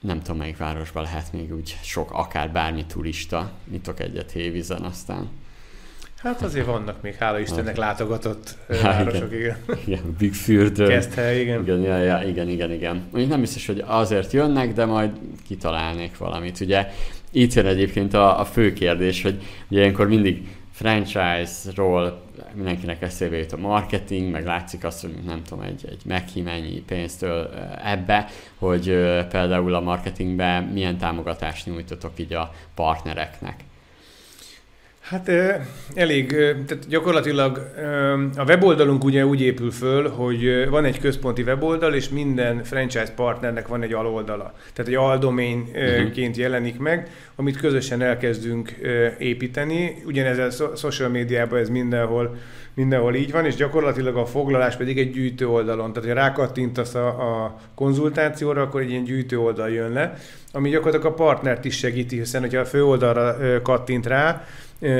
Nem 0.00 0.22
tudom, 0.22 0.36
melyik 0.36 0.56
városban 0.56 1.02
lehet 1.02 1.32
még 1.32 1.54
úgy 1.54 1.78
sok, 1.82 2.10
akár 2.12 2.50
bármi 2.50 2.84
turista, 2.84 3.52
nyitok 3.70 4.00
egyet 4.00 4.30
hévízen, 4.30 4.82
aztán 4.82 5.28
Hát 6.16 6.42
azért 6.42 6.66
vannak 6.66 7.02
még, 7.02 7.14
hála 7.14 7.38
Istennek, 7.38 7.76
látogatott 7.76 8.56
városok, 8.82 9.32
igen. 9.32 9.56
Igen, 9.84 10.14
Bigfürdő. 10.18 10.86
Kezdhely, 10.86 11.40
igen. 11.40 11.62
Igen, 11.62 11.80
ja, 11.80 11.96
ja, 11.96 12.22
igen, 12.28 12.48
igen, 12.48 12.72
igen. 12.72 12.94
Mondjuk 12.94 13.28
nem 13.28 13.40
biztos, 13.40 13.66
hogy 13.66 13.82
azért 13.86 14.32
jönnek, 14.32 14.72
de 14.72 14.84
majd 14.84 15.10
kitalálnék 15.46 16.18
valamit. 16.18 16.60
Ugye 16.60 16.90
itt 17.30 17.52
jön 17.52 17.66
egyébként 17.66 18.14
a, 18.14 18.40
a 18.40 18.44
fő 18.44 18.72
kérdés, 18.72 19.22
hogy 19.22 19.42
ugye 19.68 19.80
ilyenkor 19.80 20.08
mindig 20.08 20.48
franchise-ról 20.72 22.22
mindenkinek 22.54 23.02
eszébe 23.02 23.36
jut 23.36 23.52
a 23.52 23.56
marketing, 23.56 24.30
meg 24.30 24.44
látszik 24.44 24.84
azt, 24.84 25.00
hogy 25.00 25.14
nem 25.26 25.42
tudom, 25.42 25.64
egy, 25.64 25.86
egy 25.88 26.00
meghi 26.04 26.40
mennyi 26.40 26.82
pénztől 26.86 27.50
ebbe, 27.84 28.28
hogy 28.58 28.84
például 29.30 29.74
a 29.74 29.80
marketingben 29.80 30.62
milyen 30.64 30.98
támogatást 30.98 31.66
nyújtotok 31.66 32.12
így 32.16 32.32
a 32.32 32.52
partnereknek. 32.74 33.64
Hát 35.08 35.28
elég, 35.94 36.28
tehát 36.66 36.88
gyakorlatilag 36.88 37.72
a 38.36 38.44
weboldalunk 38.44 39.04
ugye 39.04 39.26
úgy 39.26 39.40
épül 39.40 39.70
föl, 39.70 40.08
hogy 40.08 40.68
van 40.68 40.84
egy 40.84 41.00
központi 41.00 41.42
weboldal, 41.42 41.94
és 41.94 42.08
minden 42.08 42.64
franchise 42.64 43.12
partnernek 43.16 43.68
van 43.68 43.82
egy 43.82 43.92
aloldala. 43.92 44.54
Tehát 44.72 44.90
egy 44.90 44.96
aldoményként 44.96 46.16
uh-huh. 46.16 46.36
jelenik 46.36 46.78
meg, 46.78 47.10
amit 47.36 47.56
közösen 47.56 48.02
elkezdünk 48.02 48.74
építeni. 49.18 50.02
Ugyanez 50.06 50.60
a 50.60 50.76
social 50.76 51.08
médiában 51.08 51.58
ez 51.58 51.68
mindenhol, 51.68 52.36
mindenhol 52.74 53.14
így 53.14 53.32
van, 53.32 53.44
és 53.44 53.54
gyakorlatilag 53.54 54.16
a 54.16 54.26
foglalás 54.26 54.76
pedig 54.76 54.98
egy 54.98 55.12
gyűjtő 55.12 55.48
oldalon. 55.48 55.92
Tehát, 55.92 56.08
ha 56.08 56.14
rákattintasz 56.14 56.94
a, 56.94 57.06
a 57.06 57.60
konzultációra, 57.74 58.62
akkor 58.62 58.80
egy 58.80 58.90
ilyen 58.90 59.04
gyűjtő 59.04 59.38
oldal 59.38 59.70
jön 59.70 59.92
le, 59.92 60.18
ami 60.52 60.70
gyakorlatilag 60.70 61.12
a 61.12 61.14
partnert 61.14 61.64
is 61.64 61.76
segíti, 61.76 62.18
hiszen 62.18 62.40
hogyha 62.40 62.60
a 62.60 62.64
fő 62.64 62.84
oldalra 62.84 63.36
kattint 63.62 64.06
rá, 64.06 64.44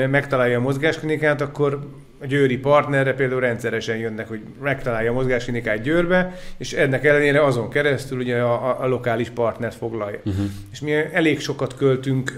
megtalálja 0.09 0.57
a 0.57 0.61
mozgásklinikát, 0.61 1.41
akkor 1.41 1.79
a 2.21 2.25
győri 2.25 2.57
partnerre 2.57 3.13
például 3.13 3.39
rendszeresen 3.39 3.97
jönnek, 3.97 4.27
hogy 4.27 4.39
megtalálja 4.61 5.11
a 5.11 5.13
mozgásklinikát 5.13 5.81
Győrbe, 5.81 6.39
és 6.57 6.73
ennek 6.73 7.05
ellenére 7.05 7.43
azon 7.43 7.69
keresztül 7.69 8.19
ugye 8.19 8.41
a, 8.41 8.69
a, 8.69 8.83
a 8.83 8.87
lokális 8.87 9.29
partnert 9.29 9.75
foglalja. 9.75 10.19
Uh-huh. 10.25 10.45
És 10.71 10.79
mi 10.79 10.91
elég 10.93 11.39
sokat 11.39 11.75
költünk 11.75 12.33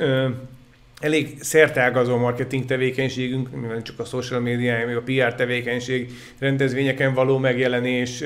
elég 0.99 1.37
szertágazó 1.39 2.17
marketing 2.17 2.65
tevékenységünk, 2.65 3.67
nem 3.67 3.83
csak 3.83 3.99
a 3.99 4.03
social 4.03 4.39
media, 4.39 4.85
még 4.85 4.95
a 4.95 5.01
PR 5.01 5.35
tevékenység, 5.35 6.11
rendezvényeken 6.39 7.13
való 7.13 7.37
megjelenés, 7.37 8.23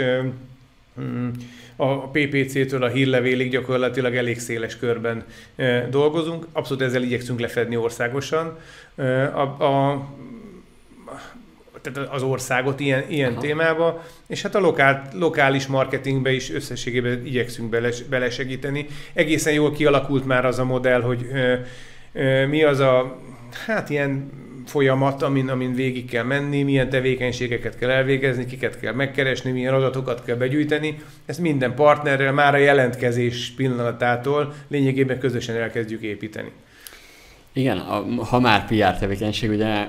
mm, 1.02 1.30
a 1.76 2.10
PPC-től 2.10 2.84
a 2.84 2.88
hírlevélig 2.88 3.52
gyakorlatilag 3.52 4.16
elég 4.16 4.40
széles 4.40 4.78
körben 4.78 5.24
dolgozunk. 5.90 6.48
Abszolút 6.52 6.84
ezzel 6.84 7.04
igyekszünk 7.04 7.40
lefedni 7.40 7.78
országosan. 7.78 8.58
A, 9.34 9.64
a, 9.64 10.06
tehát 11.82 12.10
az 12.10 12.24
országot 12.24 12.80
ilyen, 12.80 13.04
ilyen 13.10 13.38
témába, 13.38 14.04
és 14.28 14.42
hát 14.42 14.56
a 14.56 14.60
lokál, 14.60 15.10
lokális 15.14 15.68
marketingbe 15.68 16.32
is 16.32 16.52
összességében 16.52 17.26
igyekszünk 17.26 17.70
beles, 17.70 18.02
belesegíteni. 18.02 18.88
Egészen 19.14 19.54
jól 19.54 19.72
kialakult 19.72 20.26
már 20.26 20.46
az 20.46 20.60
a 20.60 20.64
modell, 20.64 21.02
hogy 21.02 21.28
ö, 21.34 21.56
ö, 22.14 22.48
mi 22.48 22.64
az 22.64 22.80
a, 22.80 23.20
hát 23.66 23.90
ilyen 23.90 24.32
folyamat, 24.66 25.22
amin, 25.22 25.50
amin 25.50 25.74
végig 25.74 26.10
kell 26.10 26.24
menni, 26.24 26.64
milyen 26.64 26.90
tevékenységeket 26.90 27.78
kell 27.78 27.90
elvégezni, 27.90 28.46
kiket 28.46 28.80
kell 28.80 28.94
megkeresni, 28.94 29.52
milyen 29.52 29.74
adatokat 29.74 30.24
kell 30.24 30.36
begyűjteni. 30.36 31.02
Ezt 31.26 31.40
minden 31.40 31.76
partnerrel 31.76 32.32
már 32.32 32.54
a 32.54 32.58
jelentkezés 32.58 33.54
pillanatától 33.56 34.54
lényegében 34.68 35.20
közösen 35.20 35.56
elkezdjük 35.56 36.02
építeni. 36.02 36.52
Igen, 37.56 37.78
a, 37.78 38.24
ha 38.24 38.40
már 38.40 38.66
PR 38.66 38.98
tevékenység, 39.00 39.50
ugye 39.50 39.88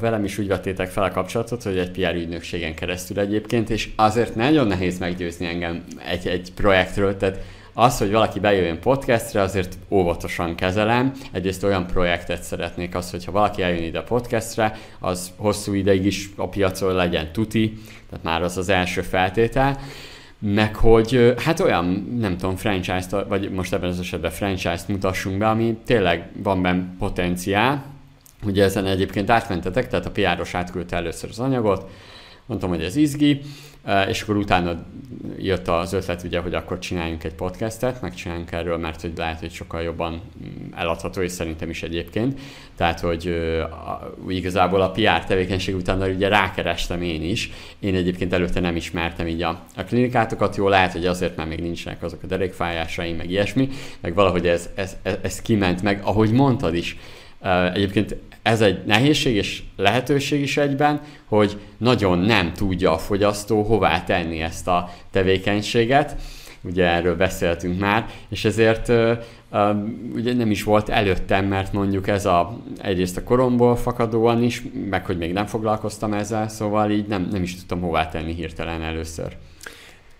velem 0.00 0.24
is 0.24 0.38
úgy 0.38 0.46
vettétek 0.46 0.88
fel 0.88 1.04
a 1.04 1.10
kapcsolatot, 1.10 1.62
hogy 1.62 1.78
egy 1.78 1.90
PR 1.90 2.14
ügynökségen 2.14 2.74
keresztül 2.74 3.18
egyébként, 3.18 3.70
és 3.70 3.90
azért 3.96 4.34
nagyon 4.34 4.66
nehéz 4.66 4.98
meggyőzni 4.98 5.46
engem 5.46 5.84
egy, 6.08 6.26
egy 6.26 6.52
projektről, 6.54 7.16
tehát 7.16 7.38
az, 7.76 7.98
hogy 7.98 8.10
valaki 8.10 8.40
bejöjjön 8.40 8.80
podcastre, 8.80 9.40
azért 9.40 9.78
óvatosan 9.88 10.54
kezelem. 10.54 11.12
Egyrészt 11.32 11.64
olyan 11.64 11.86
projektet 11.86 12.42
szeretnék 12.42 12.94
az, 12.94 13.10
hogyha 13.10 13.32
valaki 13.32 13.62
eljön 13.62 13.82
ide 13.82 13.98
a 13.98 14.02
podcastre, 14.02 14.78
az 14.98 15.32
hosszú 15.36 15.72
ideig 15.72 16.04
is 16.04 16.28
a 16.36 16.48
piacon 16.48 16.94
legyen 16.94 17.32
tuti, 17.32 17.78
tehát 18.10 18.24
már 18.24 18.42
az 18.42 18.56
az 18.56 18.68
első 18.68 19.00
feltétel 19.00 19.78
meg 20.46 20.76
hogy 20.76 21.34
hát 21.38 21.60
olyan, 21.60 22.16
nem 22.18 22.36
tudom, 22.36 22.56
franchise-t, 22.56 23.10
vagy 23.28 23.50
most 23.50 23.72
ebben 23.72 23.88
az 23.88 23.98
esetben 23.98 24.30
franchise-t 24.30 24.88
mutassunk 24.88 25.38
be, 25.38 25.48
ami 25.48 25.76
tényleg 25.86 26.30
van 26.42 26.62
benne 26.62 26.84
potenciál. 26.98 27.84
Ugye 28.42 28.64
ezen 28.64 28.86
egyébként 28.86 29.30
átmentetek, 29.30 29.88
tehát 29.88 30.06
a 30.06 30.10
PR-os 30.10 30.54
átküldte 30.54 30.96
először 30.96 31.30
az 31.30 31.38
anyagot, 31.38 31.90
mondtam, 32.46 32.68
hogy 32.68 32.82
ez 32.82 32.96
izgi, 32.96 33.40
és 34.08 34.22
akkor 34.22 34.36
utána 34.36 34.84
jött 35.38 35.68
az 35.68 35.92
ötlet, 35.92 36.22
ugye, 36.22 36.38
hogy 36.38 36.54
akkor 36.54 36.78
csináljunk 36.78 37.24
egy 37.24 37.34
podcastet, 37.34 38.00
megcsináljunk 38.00 38.52
erről, 38.52 38.78
mert 38.78 39.00
hogy 39.00 39.12
lehet, 39.16 39.40
hogy 39.40 39.52
sokkal 39.52 39.82
jobban 39.82 40.12
mm, 40.12 40.72
eladható, 40.74 41.20
és 41.20 41.32
szerintem 41.32 41.70
is 41.70 41.82
egyébként. 41.82 42.40
Tehát, 42.76 43.00
hogy 43.00 43.52
igazából 44.28 44.80
a 44.80 44.90
PR 44.90 45.24
tevékenység 45.24 45.74
utána 45.74 46.06
ugye 46.06 46.28
rákerestem 46.28 47.02
én 47.02 47.22
is. 47.22 47.50
Én 47.78 47.94
egyébként 47.94 48.32
előtte 48.32 48.60
nem 48.60 48.76
ismertem 48.76 49.26
így 49.26 49.42
a, 49.42 49.60
a 49.76 49.84
klinikátokat, 49.84 50.56
jó 50.56 50.68
lehet, 50.68 50.92
hogy 50.92 51.06
azért, 51.06 51.36
mert 51.36 51.48
még 51.48 51.60
nincsenek 51.60 52.02
azok 52.02 52.22
a 52.22 52.26
derékfájásaim, 52.26 53.16
meg 53.16 53.30
ilyesmi, 53.30 53.68
meg 54.00 54.14
valahogy 54.14 54.46
ez, 54.46 54.70
ez, 54.74 54.96
ez, 55.02 55.16
ez 55.22 55.42
kiment 55.42 55.82
meg, 55.82 56.00
ahogy 56.04 56.30
mondtad 56.30 56.74
is. 56.74 56.96
Egyébként 57.74 58.16
ez 58.44 58.60
egy 58.60 58.84
nehézség 58.84 59.34
és 59.34 59.62
lehetőség 59.76 60.40
is 60.40 60.56
egyben, 60.56 61.00
hogy 61.24 61.60
nagyon 61.78 62.18
nem 62.18 62.52
tudja 62.52 62.92
a 62.92 62.98
fogyasztó 62.98 63.62
hová 63.62 64.04
tenni 64.04 64.40
ezt 64.40 64.68
a 64.68 64.90
tevékenységet, 65.10 66.16
ugye 66.62 66.84
erről 66.84 67.16
beszéltünk 67.16 67.80
már, 67.80 68.06
és 68.28 68.44
ezért 68.44 68.88
ugye 70.14 70.34
nem 70.34 70.50
is 70.50 70.62
volt 70.62 70.88
előttem, 70.88 71.46
mert 71.46 71.72
mondjuk 71.72 72.08
ez 72.08 72.26
a, 72.26 72.58
egyrészt 72.82 73.16
a 73.16 73.24
koromból 73.24 73.76
fakadóan 73.76 74.42
is, 74.42 74.62
meg 74.90 75.06
hogy 75.06 75.18
még 75.18 75.32
nem 75.32 75.46
foglalkoztam 75.46 76.12
ezzel, 76.12 76.48
szóval 76.48 76.90
így 76.90 77.06
nem, 77.06 77.28
nem 77.30 77.42
is 77.42 77.56
tudtam 77.56 77.80
hová 77.80 78.08
tenni 78.08 78.34
hirtelen 78.34 78.82
először. 78.82 79.36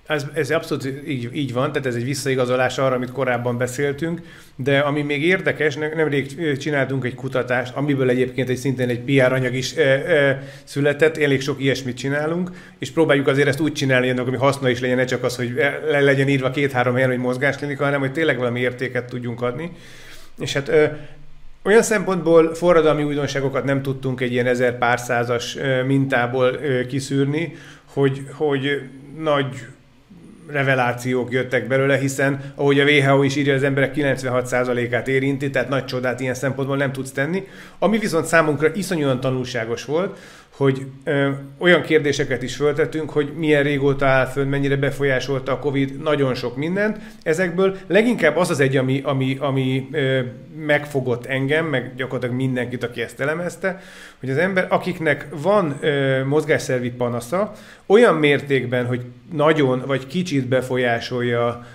Ez, 0.06 0.26
ez 0.34 0.50
abszolút 0.50 1.02
így, 1.06 1.28
így 1.32 1.52
van, 1.52 1.72
tehát 1.72 1.86
ez 1.86 1.94
egy 1.94 2.04
visszaigazolás 2.04 2.78
arra, 2.78 2.94
amit 2.94 3.12
korábban 3.12 3.58
beszéltünk, 3.58 4.20
de 4.56 4.78
ami 4.78 5.02
még 5.02 5.24
érdekes, 5.24 5.74
nemrég 5.74 6.56
csináltunk 6.58 7.04
egy 7.04 7.14
kutatást, 7.14 7.74
amiből 7.74 8.08
egyébként 8.08 8.48
egy 8.48 8.56
szintén 8.56 8.88
egy 8.88 9.00
PR 9.00 9.32
anyag 9.32 9.54
is 9.54 9.76
e, 9.76 9.82
e, 9.82 10.42
született, 10.64 11.16
elég 11.16 11.40
sok 11.40 11.62
ilyesmit 11.62 11.96
csinálunk, 11.96 12.50
és 12.78 12.90
próbáljuk 12.90 13.26
azért 13.26 13.48
ezt 13.48 13.60
úgy 13.60 13.72
csinálni, 13.72 14.08
hogy 14.10 14.36
haszna 14.36 14.68
is 14.68 14.80
legyen, 14.80 14.96
ne 14.96 15.04
csak 15.04 15.24
az, 15.24 15.36
hogy 15.36 15.54
le 15.90 16.00
legyen 16.00 16.28
írva 16.28 16.50
két-három 16.50 16.94
helyen, 16.94 17.08
hogy 17.08 17.18
mozgásklinika, 17.18 17.84
hanem 17.84 18.00
hogy 18.00 18.12
tényleg 18.12 18.38
valami 18.38 18.60
értéket 18.60 19.04
tudjunk 19.04 19.42
adni. 19.42 19.70
És 20.38 20.52
hát 20.52 20.68
e, 20.68 21.08
olyan 21.62 21.82
szempontból 21.82 22.54
forradalmi 22.54 23.02
újdonságokat 23.02 23.64
nem 23.64 23.82
tudtunk 23.82 24.20
egy 24.20 24.32
ilyen 24.32 24.46
ezer 24.46 24.78
pár 24.78 24.98
százas 24.98 25.56
mintából 25.86 26.58
kiszűrni, 26.88 27.54
hogy, 27.84 28.22
hogy 28.32 28.82
nagy 29.18 29.46
revelációk 30.46 31.32
jöttek 31.32 31.66
belőle, 31.66 31.98
hiszen 31.98 32.52
ahogy 32.54 32.80
a 32.80 32.84
WHO 32.84 33.22
is 33.22 33.36
írja, 33.36 33.54
az 33.54 33.62
emberek 33.62 33.94
96%-át 33.96 35.08
érinti, 35.08 35.50
tehát 35.50 35.68
nagy 35.68 35.84
csodát 35.84 36.20
ilyen 36.20 36.34
szempontból 36.34 36.76
nem 36.76 36.92
tudsz 36.92 37.12
tenni. 37.12 37.46
Ami 37.78 37.98
viszont 37.98 38.26
számunkra 38.26 38.74
iszonyúan 38.74 39.20
tanulságos 39.20 39.84
volt, 39.84 40.18
hogy 40.56 40.86
ö, 41.04 41.30
olyan 41.58 41.82
kérdéseket 41.82 42.42
is 42.42 42.56
föltettünk, 42.56 43.10
hogy 43.10 43.32
milyen 43.36 43.62
régóta 43.62 44.06
áll 44.06 44.26
fönn, 44.26 44.48
mennyire 44.48 44.76
befolyásolta 44.76 45.52
a 45.52 45.58
Covid, 45.58 46.02
nagyon 46.02 46.34
sok 46.34 46.56
mindent. 46.56 46.98
Ezekből 47.22 47.76
leginkább 47.86 48.36
az 48.36 48.50
az 48.50 48.60
egy, 48.60 48.76
ami, 48.76 49.00
ami, 49.04 49.36
ami 49.40 49.88
ö, 49.92 50.20
megfogott 50.66 51.26
engem, 51.26 51.66
meg 51.66 51.92
gyakorlatilag 51.96 52.36
mindenkit, 52.36 52.84
aki 52.84 53.00
ezt 53.00 53.20
elemezte, 53.20 53.80
hogy 54.20 54.30
az 54.30 54.36
ember, 54.36 54.66
akiknek 54.68 55.26
van 55.42 55.76
ö, 55.80 56.24
mozgásszervi 56.24 56.90
panasza, 56.90 57.52
olyan 57.86 58.14
mértékben, 58.14 58.86
hogy 58.86 59.04
nagyon 59.32 59.82
vagy 59.86 60.06
kicsit 60.06 60.46
befolyásolja 60.46 61.66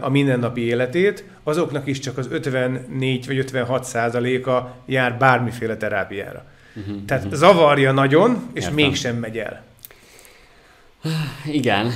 a 0.00 0.08
mindennapi 0.08 0.60
életét, 0.60 1.24
azoknak 1.42 1.86
is 1.86 1.98
csak 1.98 2.18
az 2.18 2.28
54 2.30 3.26
vagy 3.26 3.38
56 3.38 3.84
százaléka 3.84 4.76
jár 4.86 5.18
bármiféle 5.18 5.76
terápiára. 5.76 6.44
Uh-huh, 6.78 7.04
Tehát 7.06 7.24
uh-huh. 7.24 7.38
zavarja 7.38 7.92
nagyon, 7.92 8.50
és 8.52 8.62
Értem. 8.62 8.74
mégsem 8.74 9.16
megy 9.16 9.38
el. 9.38 9.66
Igen, 11.46 11.92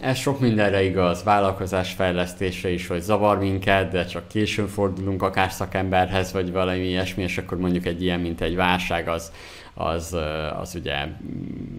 ez 0.00 0.16
sok 0.16 0.40
mindenre 0.40 0.82
igaz, 0.82 1.22
vállalkozás 1.22 1.92
fejlesztése 1.92 2.70
is, 2.70 2.86
hogy 2.86 3.00
zavar 3.00 3.38
minket, 3.38 3.90
de 3.90 4.04
csak 4.04 4.28
későn 4.28 4.68
fordulunk 4.68 5.22
akár 5.22 5.52
szakemberhez, 5.52 6.32
vagy 6.32 6.52
valami 6.52 6.88
ilyesmi, 6.88 7.22
és 7.22 7.38
akkor 7.38 7.58
mondjuk 7.58 7.86
egy 7.86 8.02
ilyen, 8.02 8.20
mint 8.20 8.40
egy 8.40 8.54
válság, 8.54 9.08
az, 9.08 9.32
az, 9.74 10.16
az 10.60 10.74
ugye 10.74 10.94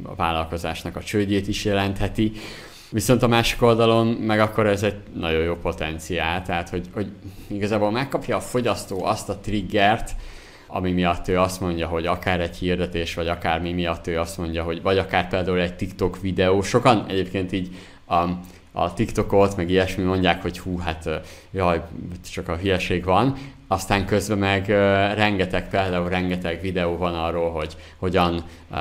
a 0.04 0.16
vállalkozásnak 0.16 0.96
a 0.96 1.04
csődjét 1.04 1.48
is 1.48 1.66
jelentheti. 1.66 2.32
Viszont 2.90 3.24
a 3.24 3.28
másik 3.28 3.62
oldalon 3.62 4.08
meg 4.08 4.40
akkor 4.40 4.68
ez 4.68 4.84
egy 4.84 4.96
nagyon 5.14 5.42
jó 5.42 5.56
potenciál, 5.56 6.42
tehát 6.42 6.70
hogy, 6.70 6.86
hogy 6.94 7.08
igazából 7.48 7.92
megkapja 7.92 8.36
a 8.36 8.40
fogyasztó 8.42 9.06
azt 9.06 9.30
a 9.30 9.38
triggert, 9.38 10.16
ami 10.68 10.92
miatt 10.92 11.28
ő 11.28 11.40
azt 11.40 11.62
mondja, 11.62 11.88
hogy 11.88 12.06
akár 12.06 12.40
egy 12.40 12.58
hirdetés, 12.58 13.14
vagy 13.14 13.28
akár 13.28 13.62
mi 13.62 13.74
miatt 13.74 14.08
ő 14.08 14.20
azt 14.20 14.38
mondja, 14.38 14.64
hogy 14.64 14.82
vagy 14.82 14.98
akár 14.98 15.28
például 15.28 15.60
egy 15.60 15.76
TikTok 15.76 16.22
videó. 16.22 16.62
Sokan 16.62 17.06
egyébként 17.08 17.52
így 17.52 17.76
a, 18.06 18.24
a 18.72 18.94
TikTokot, 18.94 19.56
meg 19.56 19.70
ilyesmi 19.70 20.04
mondják, 20.04 20.42
hogy 20.42 20.60
hú, 20.60 20.78
hát 20.78 21.10
jaj, 21.52 21.82
csak 22.32 22.48
a 22.48 22.56
hülyeség 22.56 23.04
van, 23.04 23.38
aztán 23.68 24.06
közben 24.06 24.38
meg 24.38 24.62
uh, 24.62 24.76
rengeteg, 25.16 25.70
például 25.70 26.10
rengeteg 26.10 26.62
videó 26.62 26.98
van 26.98 27.14
arról, 27.14 27.52
hogy 27.52 27.76
hogyan, 27.98 28.44
uh, 28.72 28.78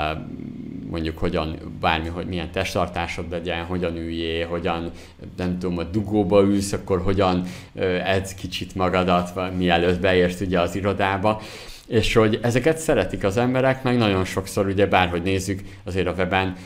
mondjuk 0.91 1.19
hogyan, 1.19 1.57
bármi, 1.81 2.09
hogy 2.09 2.27
milyen 2.27 2.51
testtartásod 2.51 3.31
legyen, 3.31 3.65
hogyan 3.65 3.97
üljél, 3.97 4.47
hogyan, 4.47 4.91
nem 5.37 5.59
tudom, 5.59 5.79
a 5.79 5.83
dugóba 5.83 6.43
ülsz, 6.43 6.73
akkor 6.73 7.03
hogyan 7.03 7.43
uh, 7.73 8.11
edz 8.11 8.35
kicsit 8.35 8.75
magadat, 8.75 9.57
mielőtt 9.57 10.01
beérsz 10.01 10.41
ugye 10.41 10.61
az 10.61 10.75
irodába 10.75 11.41
és 11.87 12.15
hogy 12.15 12.39
ezeket 12.43 12.79
szeretik 12.79 13.25
az 13.25 13.37
emberek, 13.37 13.83
meg 13.83 13.97
nagyon 13.97 14.25
sokszor, 14.25 14.67
ugye 14.67 14.87
bárhogy 14.87 15.23
nézzük, 15.23 15.61
azért 15.85 16.07
a 16.07 16.15
weben 16.19 16.57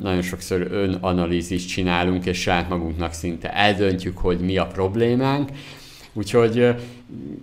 nagyon 0.00 0.22
sokszor 0.22 0.66
önanalízist 0.70 1.68
csinálunk, 1.68 2.26
és 2.26 2.40
saját 2.40 2.68
magunknak 2.68 3.12
szinte 3.12 3.54
eldöntjük, 3.54 4.18
hogy 4.18 4.40
mi 4.40 4.56
a 4.56 4.66
problémánk, 4.66 5.50
Úgyhogy 6.12 6.74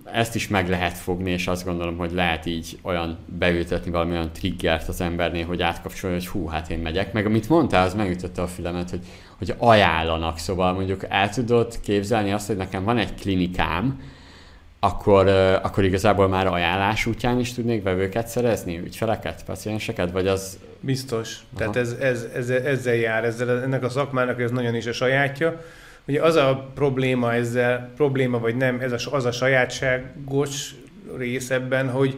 ezt 0.04 0.36
is 0.36 0.48
meg 0.48 0.70
lehet 0.70 0.98
fogni, 0.98 1.32
és 1.32 1.48
azt 1.48 1.66
gondolom, 1.66 1.98
hogy 1.98 2.12
lehet 2.12 2.46
így 2.46 2.78
olyan 2.82 3.18
beültetni 3.26 3.92
valami 3.92 4.12
olyan 4.12 4.32
triggert 4.34 4.88
az 4.88 5.02
embernél, 5.02 5.46
hogy 5.46 5.62
átkapcsolja, 5.62 6.16
hogy 6.16 6.28
hú, 6.28 6.46
hát 6.48 6.70
én 6.70 6.80
megyek. 6.80 7.14
Meg 7.14 7.26
amit 7.26 7.50
mondtál, 7.50 7.86
az 7.86 7.94
megütötte 7.94 8.42
a 8.42 8.48
fülemet, 8.48 8.90
hogy, 8.90 9.00
hogy 9.38 9.54
ajánlanak. 9.58 10.38
Szóval 10.38 10.74
mondjuk 10.74 11.06
el 11.10 11.30
tudod 11.30 11.80
képzelni 11.80 12.32
azt, 12.32 12.48
hogy 12.48 12.58
nekem 12.58 12.84
van 12.84 12.98
egy 12.98 13.16
klinikám, 13.16 14.00
akkor, 14.80 15.28
akkor 15.62 15.84
igazából 15.84 16.28
már 16.28 16.48
ajánlás 16.48 17.06
útján 17.06 17.40
is 17.40 17.54
tudnék 17.54 17.84
vevőket 17.84 18.28
szerezni, 18.28 18.78
ügyfeleket, 18.78 19.44
pacienseket, 19.46 20.12
vagy 20.12 20.28
az... 20.28 20.60
Biztos. 20.80 21.36
Aha. 21.36 21.58
Tehát 21.58 21.76
ez, 21.76 21.92
ez, 22.02 22.28
ez, 22.36 22.50
ezzel 22.50 22.96
jár, 22.96 23.24
ezzel, 23.24 23.62
ennek 23.64 23.84
a 23.84 23.90
szakmának 23.90 24.42
ez 24.42 24.52
nagyon 24.52 24.76
is 24.76 24.86
a 24.86 24.92
sajátja. 24.92 25.62
Ugye 26.08 26.22
az 26.22 26.36
a 26.36 26.72
probléma 26.76 27.34
ezzel, 27.34 27.92
probléma 27.96 28.40
vagy 28.40 28.56
nem, 28.56 28.80
ez 28.80 28.92
a, 28.92 29.16
az 29.16 29.26
a 29.26 29.32
sajátságos 29.32 30.76
rész 31.18 31.50
ebben, 31.50 31.90
hogy, 31.90 32.16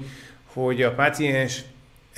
hogy 0.54 0.82
a 0.82 0.94
páciens 0.94 1.64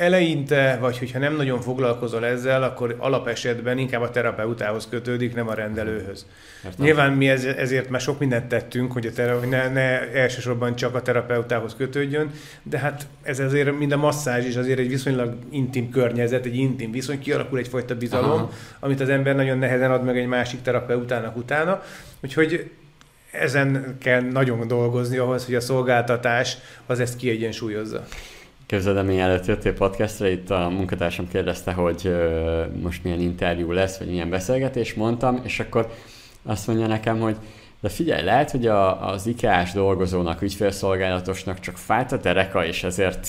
eleinte, 0.02 0.78
vagy 0.80 0.98
hogyha 0.98 1.20
nem 1.20 1.36
nagyon 1.36 1.62
foglalkozol 1.62 2.26
ezzel, 2.26 2.64
akkor 2.64 2.96
alapesetben 2.98 3.78
inkább 3.78 4.02
a 4.02 4.10
terapeutához 4.10 4.88
kötődik, 4.90 5.36
nem 5.36 5.48
a 5.48 5.54
rendelőhöz. 5.54 6.26
Értem. 6.66 6.86
Nyilván 6.86 7.12
mi 7.12 7.30
ez, 7.30 7.44
ezért 7.44 7.90
már 7.90 8.02
sok 8.02 8.20
mindent 8.20 8.48
tettünk, 8.48 8.92
hogy, 8.92 9.06
a 9.06 9.12
tera, 9.12 9.40
hogy 9.40 9.48
ne, 9.48 9.70
ne 9.70 10.12
elsősorban 10.12 10.76
csak 10.76 10.96
a 10.96 11.02
terapeutához 11.02 11.76
kötődjön, 11.78 12.32
de 12.64 12.78
hát 12.78 13.08
ez 13.22 13.40
azért, 13.40 13.78
mind 13.78 13.92
a 13.92 13.98
masszázs 13.98 14.46
is 14.46 14.56
azért 14.56 14.80
egy 14.80 14.90
viszonylag 14.90 15.36
intim 15.50 15.90
környezet, 15.90 16.46
egy 16.46 16.56
intim 16.56 16.92
viszony, 16.92 17.20
kialakul 17.20 17.60
egyfajta 17.60 17.96
bizalom, 17.96 18.32
Aha. 18.32 18.52
amit 18.80 19.00
az 19.00 19.10
ember 19.10 19.36
nagyon 19.36 19.58
nehezen 19.58 19.92
ad 19.92 20.04
meg 20.04 20.18
egy 20.18 20.28
másik 20.28 20.62
terapeutának 20.62 21.38
utána. 21.38 21.84
Úgyhogy 22.24 22.72
ezen 23.32 23.98
kell 24.00 24.22
nagyon 24.22 24.68
dolgozni 24.68 25.18
ahhoz, 25.18 25.46
hogy 25.46 25.56
a 25.56 25.62
szolgáltatás 25.62 26.58
az 26.86 27.00
ezt 27.00 27.18
kiegyensúlyozza. 27.18 28.06
Képzeld 28.72 28.98
el, 28.98 29.04
mielőtt 29.04 29.46
jöttél 29.46 29.74
podcastra, 29.74 30.28
itt 30.28 30.50
a 30.50 30.70
munkatársam 30.70 31.28
kérdezte, 31.28 31.72
hogy 31.72 32.16
most 32.82 33.04
milyen 33.04 33.20
interjú 33.20 33.72
lesz, 33.72 33.98
vagy 33.98 34.08
milyen 34.08 34.30
beszélgetés, 34.30 34.94
mondtam, 34.94 35.40
és 35.44 35.60
akkor 35.60 35.92
azt 36.44 36.68
mondja 36.68 36.88
nekem, 36.88 37.20
hogy 37.20 37.36
de 37.82 37.90
figyelj, 37.90 38.24
lehet, 38.24 38.52
hogy 38.52 38.68
a, 38.68 39.10
az 39.10 39.28
IKEA-s 39.28 39.72
dolgozónak, 39.72 40.42
ügyfélszolgálatosnak 40.42 41.60
csak 41.60 41.78
fájt 41.78 42.12
a 42.12 42.20
tereka, 42.20 42.66
és 42.66 42.84
ezért 42.84 43.28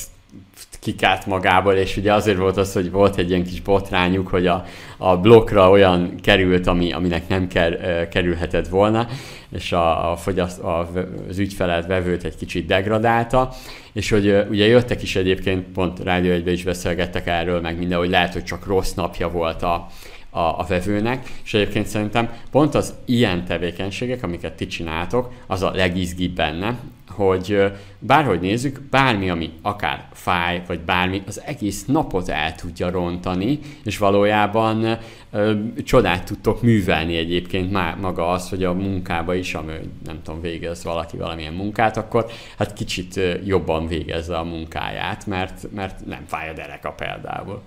kikált 0.83 1.27
magából, 1.27 1.73
és 1.73 1.97
ugye 1.97 2.13
azért 2.13 2.39
volt 2.39 2.57
az, 2.57 2.73
hogy 2.73 2.91
volt 2.91 3.17
egy 3.17 3.31
ilyen 3.31 3.45
kis 3.45 3.61
botrányuk, 3.61 4.29
hogy 4.29 4.47
a, 4.47 4.65
a 4.97 5.17
blokkra 5.17 5.71
olyan 5.71 6.15
került, 6.23 6.67
ami, 6.67 6.93
aminek 6.93 7.29
nem 7.29 7.47
ker, 7.47 8.09
kerülhetett 8.09 8.69
volna, 8.69 9.09
és 9.53 9.73
a, 9.73 10.13
a 10.13 10.17
fogyaszt, 10.17 10.61
a, 10.61 10.91
az 11.29 11.39
ügyfelet, 11.39 11.87
vevőt 11.87 12.25
egy 12.25 12.37
kicsit 12.37 12.67
degradálta, 12.67 13.53
és 13.93 14.11
hogy 14.11 14.47
ugye 14.51 14.67
jöttek 14.67 15.03
is 15.03 15.17
egyébként, 15.17 15.67
pont 15.67 16.01
Rádió 16.01 16.33
egybe 16.33 16.53
is 16.53 16.65
beszélgettek 16.65 17.27
erről, 17.27 17.61
meg 17.61 17.79
minden, 17.79 17.99
hogy 17.99 18.11
lehet, 18.11 18.33
hogy 18.33 18.45
csak 18.45 18.67
rossz 18.67 18.93
napja 18.93 19.31
volt 19.31 19.63
a, 19.63 19.87
a, 20.31 20.41
a 20.41 20.65
vevőnek, 20.69 21.31
és 21.45 21.55
egyébként 21.55 21.87
szerintem 21.87 22.31
pont 22.51 22.75
az 22.75 22.95
ilyen 23.05 23.45
tevékenységek, 23.45 24.23
amiket 24.23 24.53
ti 24.53 24.67
csináltok, 24.67 25.33
az 25.47 25.63
a 25.63 25.71
legizgibb 25.75 26.35
benne, 26.35 26.79
hogy 27.15 27.73
bárhogy 27.99 28.41
nézzük, 28.41 28.81
bármi, 28.91 29.31
ami 29.31 29.51
akár 29.63 30.09
fáj, 30.13 30.63
vagy 30.67 30.81
bármi, 30.81 31.23
az 31.27 31.41
egész 31.45 31.85
napot 31.85 32.29
el 32.29 32.55
tudja 32.55 32.91
rontani, 32.91 33.59
és 33.85 33.99
valójában 33.99 34.99
ö, 35.31 35.53
csodát 35.85 36.25
tudtok 36.25 36.63
művelni 36.63 37.17
egyébként 37.17 37.71
már 37.71 37.97
maga 37.97 38.31
az, 38.31 38.49
hogy 38.49 38.65
a 38.65 38.73
munkába 38.73 39.35
is, 39.35 39.55
ami 39.55 39.73
nem 40.05 40.23
tudom, 40.23 40.41
végez 40.41 40.85
valaki 40.85 41.17
valamilyen 41.17 41.55
munkát, 41.55 41.97
akkor 41.97 42.27
hát 42.59 42.73
kicsit 42.73 43.21
jobban 43.45 43.87
végezze 43.87 44.37
a 44.37 44.45
munkáját, 44.45 45.27
mert, 45.27 45.73
mert 45.75 46.07
nem 46.07 46.25
fáj 46.27 46.49
a 46.49 46.53
dereka 46.53 46.91
például. 46.91 47.63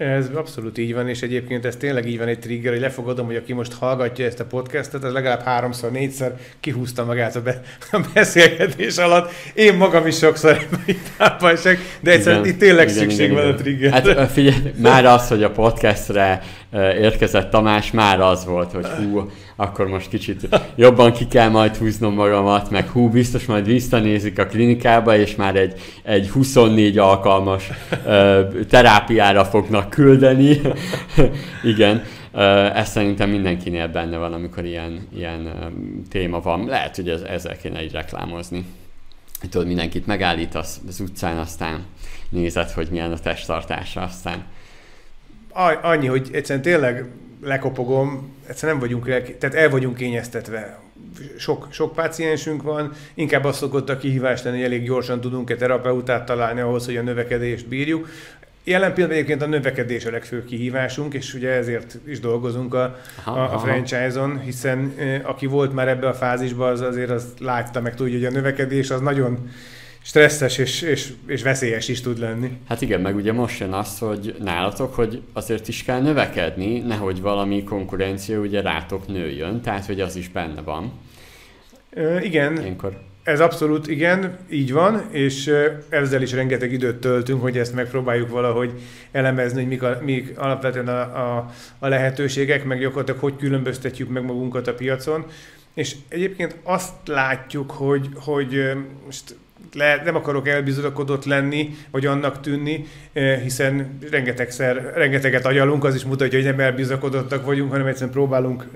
Ez 0.00 0.30
abszolút 0.34 0.78
így 0.78 0.94
van, 0.94 1.08
és 1.08 1.22
egyébként 1.22 1.64
ez 1.64 1.76
tényleg 1.76 2.06
így 2.08 2.18
van 2.18 2.28
egy 2.28 2.38
trigger, 2.38 2.72
hogy 2.72 2.80
lefogadom, 2.80 3.26
hogy 3.26 3.36
aki 3.36 3.52
most 3.52 3.72
hallgatja 3.72 4.24
ezt 4.24 4.40
a 4.40 4.44
podcastet, 4.44 5.04
az 5.04 5.12
legalább 5.12 5.42
háromszor, 5.42 5.90
négyszer 5.90 6.36
kihúzta 6.60 7.04
magát 7.04 7.36
a, 7.36 7.42
be, 7.42 7.60
a 7.92 8.00
beszélgetés 8.14 8.96
alatt. 8.96 9.30
Én 9.54 9.74
magam 9.74 10.06
is 10.06 10.16
sokszor 10.16 10.50
ebben 11.18 11.56
de 12.00 12.10
egyszerűen 12.10 12.46
itt 12.46 12.58
tényleg 12.58 12.88
igen, 12.88 12.98
szükség 13.00 13.30
igen, 13.30 13.34
van 13.34 13.44
igen. 13.44 13.54
a 13.54 13.60
trigger. 13.60 13.92
Hát 13.92 14.30
figyelj, 14.32 14.72
már 14.76 15.04
az, 15.04 15.28
hogy 15.28 15.42
a 15.42 15.50
podcastre 15.50 16.42
érkezett 17.00 17.50
Tamás, 17.50 17.90
már 17.90 18.20
az 18.20 18.44
volt, 18.44 18.72
hogy 18.72 18.86
hú, 18.86 19.30
akkor 19.56 19.88
most 19.88 20.08
kicsit 20.08 20.48
jobban 20.76 21.12
ki 21.12 21.26
kell 21.26 21.48
majd 21.48 21.76
húznom 21.76 22.14
magamat, 22.14 22.70
meg 22.70 22.88
hú, 22.88 23.08
biztos 23.08 23.44
majd 23.44 23.66
visszanézik 23.66 24.38
a 24.38 24.46
klinikába, 24.46 25.16
és 25.16 25.36
már 25.36 25.56
egy, 25.56 25.80
egy 26.02 26.30
24 26.30 26.98
alkalmas 26.98 27.70
terápiára 28.68 29.44
fognak 29.44 29.90
küldeni. 29.90 30.60
Igen, 31.72 32.02
ez 32.74 32.88
szerintem 32.88 33.30
mindenkinél 33.30 33.88
benne 33.88 34.16
van, 34.16 34.32
amikor 34.32 34.64
ilyen, 34.64 35.08
ilyen 35.16 35.48
téma 36.10 36.40
van. 36.40 36.66
Lehet, 36.66 36.96
hogy 36.96 37.08
ez, 37.08 37.20
ezzel 37.20 37.56
kéne 37.56 37.78
egy 37.78 37.92
reklámozni. 37.92 38.64
Tudod, 39.50 39.66
mindenkit 39.66 40.06
megállítasz 40.06 40.80
az 40.88 41.00
utcán, 41.00 41.38
aztán 41.38 41.84
nézed, 42.28 42.70
hogy 42.70 42.88
milyen 42.90 43.12
a 43.12 43.18
testtartása, 43.18 44.00
aztán 44.00 44.44
annyi, 45.82 46.06
hogy 46.06 46.28
egyszerűen 46.32 46.64
tényleg 46.64 47.04
lekopogom, 47.42 48.34
egyszerűen 48.46 48.78
nem 48.78 48.88
vagyunk, 48.88 49.36
tehát 49.38 49.56
el 49.56 49.70
vagyunk 49.70 49.96
kényeztetve. 49.96 50.78
Sok, 51.38 51.66
sok 51.70 51.94
páciensünk 51.94 52.62
van, 52.62 52.92
inkább 53.14 53.44
az 53.44 53.56
szokott 53.56 53.88
a 53.88 53.96
kihívás 53.96 54.42
lenni, 54.42 54.56
hogy 54.56 54.66
elég 54.66 54.84
gyorsan 54.84 55.20
tudunk-e 55.20 55.56
terapeutát 55.56 56.24
találni 56.24 56.60
ahhoz, 56.60 56.84
hogy 56.84 56.96
a 56.96 57.02
növekedést 57.02 57.68
bírjuk. 57.68 58.08
Jelen 58.64 58.94
pillanatban 58.94 59.16
egyébként 59.16 59.42
a 59.42 59.56
növekedés 59.56 60.04
a 60.04 60.10
legfőbb 60.10 60.44
kihívásunk, 60.44 61.14
és 61.14 61.34
ugye 61.34 61.50
ezért 61.50 61.98
is 62.06 62.20
dolgozunk 62.20 62.74
a, 62.74 62.98
aha, 63.24 63.40
a, 63.40 63.54
a 63.54 63.58
franchise-on, 63.58 64.40
hiszen 64.40 64.94
e, 64.98 65.20
aki 65.24 65.46
volt 65.46 65.72
már 65.72 65.88
ebbe 65.88 66.08
a 66.08 66.14
fázisban, 66.14 66.70
az 66.70 66.80
azért 66.80 67.10
az 67.10 67.26
látta 67.38 67.80
meg 67.80 67.94
tudja, 67.94 68.14
hogy 68.14 68.26
a 68.26 68.30
növekedés 68.30 68.90
az 68.90 69.00
nagyon 69.00 69.50
stresszes 70.02 70.58
és, 70.58 70.82
és, 70.82 71.12
és 71.26 71.42
veszélyes 71.42 71.88
is 71.88 72.00
tud 72.00 72.18
lenni. 72.18 72.58
Hát 72.68 72.80
igen, 72.80 73.00
meg 73.00 73.16
ugye 73.16 73.32
most 73.32 73.60
jön 73.60 73.72
az, 73.72 73.98
hogy 73.98 74.36
nálatok, 74.38 74.94
hogy 74.94 75.22
azért 75.32 75.68
is 75.68 75.84
kell 75.84 76.00
növekedni, 76.00 76.78
nehogy 76.78 77.20
valami 77.20 77.64
konkurencia 77.64 78.38
ugye 78.38 78.60
rátok 78.60 79.06
nőjön, 79.06 79.60
tehát 79.60 79.86
hogy 79.86 80.00
az 80.00 80.16
is 80.16 80.28
benne 80.28 80.60
van. 80.60 80.92
Ö, 81.90 82.20
igen. 82.20 82.60
Ilyenkor 82.60 83.08
ez 83.22 83.40
abszolút 83.40 83.86
igen, 83.86 84.38
így 84.50 84.72
van, 84.72 85.08
és 85.10 85.52
ezzel 85.88 86.22
is 86.22 86.32
rengeteg 86.32 86.72
időt 86.72 86.96
töltünk, 86.96 87.42
hogy 87.42 87.58
ezt 87.58 87.74
megpróbáljuk 87.74 88.28
valahogy 88.28 88.72
elemezni, 89.12 89.58
hogy 89.58 89.68
mik, 89.68 89.82
a, 89.82 89.98
mik 90.02 90.38
alapvetően 90.38 90.88
a, 90.88 91.00
a, 91.00 91.50
a 91.78 91.88
lehetőségek, 91.88 92.64
meg 92.64 92.80
gyakorlatilag 92.80 93.20
hogy 93.20 93.36
különböztetjük 93.36 94.08
meg 94.08 94.24
magunkat 94.24 94.66
a 94.66 94.74
piacon. 94.74 95.24
És 95.74 95.96
egyébként 96.08 96.56
azt 96.62 96.92
látjuk, 97.04 97.70
hogy, 97.70 98.08
hogy 98.14 98.72
most 99.04 99.36
le, 99.74 100.02
nem 100.04 100.16
akarok 100.16 100.48
elbizodakodott 100.48 101.24
lenni, 101.24 101.76
vagy 101.90 102.06
annak 102.06 102.40
tűnni, 102.40 102.84
hiszen 103.42 103.98
rengetegszer, 104.10 104.92
rengeteget 104.94 105.46
agyalunk, 105.46 105.84
az 105.84 105.94
is 105.94 106.04
mutatja, 106.04 106.38
hogy 106.38 106.48
nem 106.48 106.60
elbizakodottak 106.60 107.44
vagyunk, 107.44 107.70
hanem 107.70 107.86
egyszerűen 107.86 108.12
próbálunk 108.12 108.66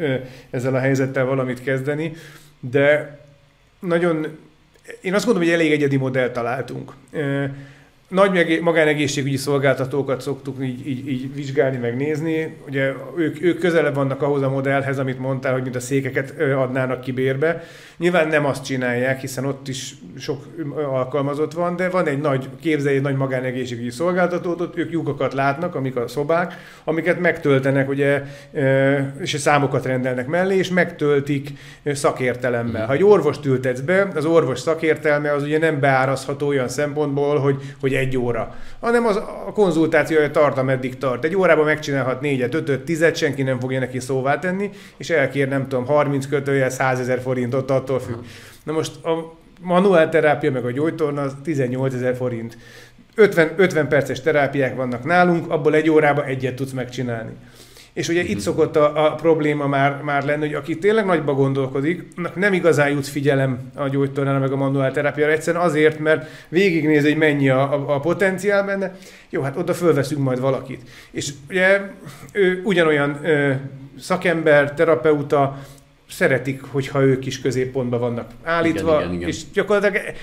ezzel 0.51 0.74
a 0.74 0.78
helyzettel 0.78 1.24
valamit 1.24 1.62
kezdeni. 1.62 2.12
De 2.61 3.18
nagyon, 3.78 4.26
én 5.01 5.14
azt 5.14 5.24
gondolom, 5.24 5.49
hogy 5.49 5.61
elég 5.61 5.72
egyedi 5.72 5.97
modellt 5.97 6.32
találtunk. 6.32 6.92
Nagy 8.09 8.61
magánegészségügyi 8.61 9.36
szolgáltatókat 9.36 10.20
szoktuk 10.20 10.57
így, 10.62 10.86
így, 10.88 11.09
így 11.09 11.34
vizsgálni, 11.34 11.76
megnézni. 11.76 12.57
Ugye 12.66 12.92
ők, 13.16 13.42
ők 13.42 13.59
közelebb 13.59 13.94
vannak 13.94 14.22
ahhoz 14.22 14.42
a 14.42 14.50
modellhez, 14.50 14.98
amit 14.98 15.18
mondtál, 15.18 15.52
hogy 15.52 15.62
mint 15.62 15.76
a 15.76 15.80
székeket 15.80 16.40
adnának 16.40 17.00
ki 17.00 17.12
bérbe. 17.12 17.64
Nyilván 17.96 18.28
nem 18.28 18.46
azt 18.46 18.64
csinálják, 18.64 19.20
hiszen 19.20 19.44
ott 19.44 19.68
is 19.68 19.94
sok 20.18 20.46
alkalmazott 20.74 21.52
van, 21.52 21.76
de 21.76 21.88
van 21.88 22.07
egy 22.07 22.18
nagy, 22.18 22.48
képzelj 22.61 22.96
egy 22.96 23.02
nagy 23.02 23.16
magánegészségügyi 23.16 23.90
szolgáltatót, 23.90 24.61
ott 24.61 24.76
ők 24.76 24.92
lyukakat 24.92 25.32
látnak, 25.32 25.74
amik 25.74 25.96
a 25.96 26.09
szobák, 26.09 26.55
amiket 26.84 27.20
megtöltenek, 27.20 27.88
ugye, 27.88 28.22
és 29.20 29.30
számokat 29.30 29.86
rendelnek 29.86 30.26
mellé, 30.26 30.57
és 30.57 30.68
megtöltik 30.68 31.50
szakértelemmel. 31.84 32.80
Mhm. 32.80 32.86
Ha 32.88 32.92
egy 32.92 33.05
orvost 33.05 33.46
ültetsz 33.46 33.80
be, 33.80 34.09
az 34.14 34.24
orvos 34.24 34.59
szakértelme 34.61 35.32
az 35.32 35.42
ugye 35.42 35.59
nem 35.59 35.80
beárazható 35.80 36.46
olyan 36.46 36.68
szempontból, 36.68 37.38
hogy, 37.38 37.57
hogy 37.80 37.93
egy 37.95 38.16
óra, 38.16 38.55
hanem 38.80 39.07
az, 39.07 39.16
a 39.16 39.53
konzultációja 39.55 40.30
tart, 40.30 40.59
ameddig 40.59 40.99
tart. 40.99 41.24
Egy 41.24 41.36
órában 41.36 41.64
megcsinálhat 41.64 42.20
négyet, 42.20 42.55
ötöt, 42.55 42.84
tizet, 42.84 43.16
senki 43.16 43.42
nem 43.42 43.61
fogja 43.61 43.78
neki 43.78 44.01
szóvá 44.01 44.38
tenni, 44.38 44.70
és 44.97 45.11
elkér, 45.11 45.49
nem 45.49 45.68
tudom, 45.68 45.86
30 45.86 46.26
kötője, 46.26 46.70
100 46.70 47.01
ezer 47.01 47.20
forintot 47.20 47.70
attól 47.70 48.01
függ. 48.01 48.24
Na 48.64 48.72
most 48.72 49.05
a 49.05 49.36
manuál 49.61 50.09
terápia 50.09 50.51
meg 50.51 50.64
a 50.64 50.70
gyógytorna 50.70 51.22
az 51.22 51.36
18 51.42 51.95
ezer 51.95 52.16
forint. 52.16 52.59
50, 53.14 53.55
50 53.57 53.88
perces 53.88 54.20
terápiák 54.20 54.76
vannak 54.76 55.05
nálunk, 55.05 55.51
abból 55.51 55.74
egy 55.74 55.90
órában 55.90 56.24
egyet 56.24 56.55
tudsz 56.55 56.72
megcsinálni. 56.72 57.32
És 57.95 58.09
ugye 58.09 58.22
itt 58.22 58.28
mhm. 58.28 58.38
szokott 58.38 58.76
a, 58.76 59.07
a 59.07 59.14
probléma 59.14 59.66
már, 59.66 60.03
már 60.03 60.24
lenni, 60.24 60.47
hogy 60.47 60.55
aki 60.55 60.78
tényleg 60.78 61.05
nagyba 61.05 61.34
gondolkodik, 61.34 62.03
nem 62.34 62.53
igazán 62.53 62.90
jut 62.90 63.07
figyelem 63.07 63.70
a 63.74 63.88
gyógytornára 63.88 64.38
meg 64.38 64.53
a 64.53 64.57
manuál 64.57 64.92
terápiára, 64.92 65.32
egyszerűen 65.32 65.64
azért, 65.64 65.99
mert 65.99 66.28
végignéz, 66.49 67.03
hogy 67.03 67.16
mennyi 67.16 67.49
a, 67.49 67.72
a, 67.72 67.95
a 67.95 68.01
potenciál 68.01 68.64
benne, 68.64 68.95
jó, 69.30 69.42
hát 69.42 69.57
oda 69.57 69.74
fölveszünk 69.74 70.22
majd 70.22 70.40
valakit. 70.40 70.80
És 71.11 71.30
ugye 71.49 71.80
ő 72.32 72.61
ugyanolyan 72.64 73.18
ö, 73.22 73.53
szakember, 73.99 74.74
terapeuta, 74.74 75.59
szeretik, 76.09 76.62
hogyha 76.62 77.03
ők 77.03 77.26
is 77.26 77.40
középpontban 77.40 78.01
vannak 78.01 78.30
állítva, 78.42 78.90
igen, 78.90 79.03
igen, 79.03 79.14
igen. 79.14 79.28
és 79.28 79.42
gyakorlatilag 79.53 80.14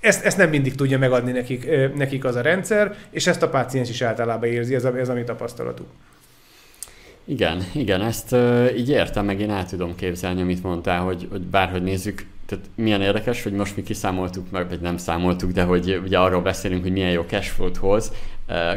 ezt, 0.00 0.24
ezt 0.24 0.36
nem 0.36 0.48
mindig 0.48 0.74
tudja 0.74 0.98
megadni 0.98 1.32
nekik, 1.32 1.68
nekik 1.94 2.24
az 2.24 2.36
a 2.36 2.40
rendszer, 2.40 2.96
és 3.10 3.26
ezt 3.26 3.42
a 3.42 3.48
páciens 3.48 3.88
is 3.88 4.02
általában 4.02 4.48
érzi, 4.48 4.74
ez 4.74 4.84
a, 4.84 4.98
ez 4.98 5.08
a 5.08 5.14
mi 5.14 5.24
tapasztalatuk. 5.24 5.86
Igen, 7.24 7.64
igen, 7.74 8.00
ezt 8.00 8.32
uh, 8.32 8.70
így 8.76 8.88
értem, 8.88 9.24
meg 9.24 9.40
én 9.40 9.50
el 9.50 9.66
tudom 9.66 9.94
képzelni, 9.94 10.40
amit 10.40 10.62
mondtál, 10.62 11.00
hogy, 11.00 11.28
hogy 11.30 11.40
bárhogy 11.40 11.82
nézzük, 11.82 12.26
tehát 12.46 12.64
milyen 12.74 13.02
érdekes, 13.02 13.42
hogy 13.42 13.52
most 13.52 13.76
mi 13.76 13.82
kiszámoltuk 13.82 14.50
meg, 14.50 14.68
vagy 14.68 14.80
nem 14.80 14.96
számoltuk, 14.96 15.50
de 15.50 15.62
hogy 15.62 16.00
ugye 16.04 16.18
arról 16.18 16.42
beszélünk, 16.42 16.82
hogy 16.82 16.92
milyen 16.92 17.10
jó 17.10 17.22
cashflow-t 17.22 17.76
hoz, 17.76 18.12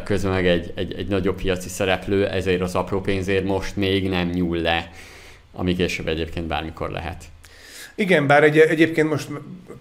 közben 0.03 0.31
meg 0.31 0.47
egy, 0.47 0.71
egy, 0.75 0.93
egy 0.93 1.07
nagyobb 1.07 1.35
piaci 1.41 1.69
szereplő 1.69 2.27
ezért 2.27 2.61
az 2.61 2.75
apró 2.75 3.01
pénzért 3.01 3.43
most 3.43 3.75
még 3.75 4.09
nem 4.09 4.29
nyúl 4.29 4.57
le, 4.57 4.91
ami 5.53 5.75
később 5.75 6.07
egyébként 6.07 6.47
bármikor 6.47 6.89
lehet. 6.89 7.23
Igen, 7.95 8.27
bár 8.27 8.43
egy, 8.43 8.57
egyébként 8.57 9.09
most 9.09 9.29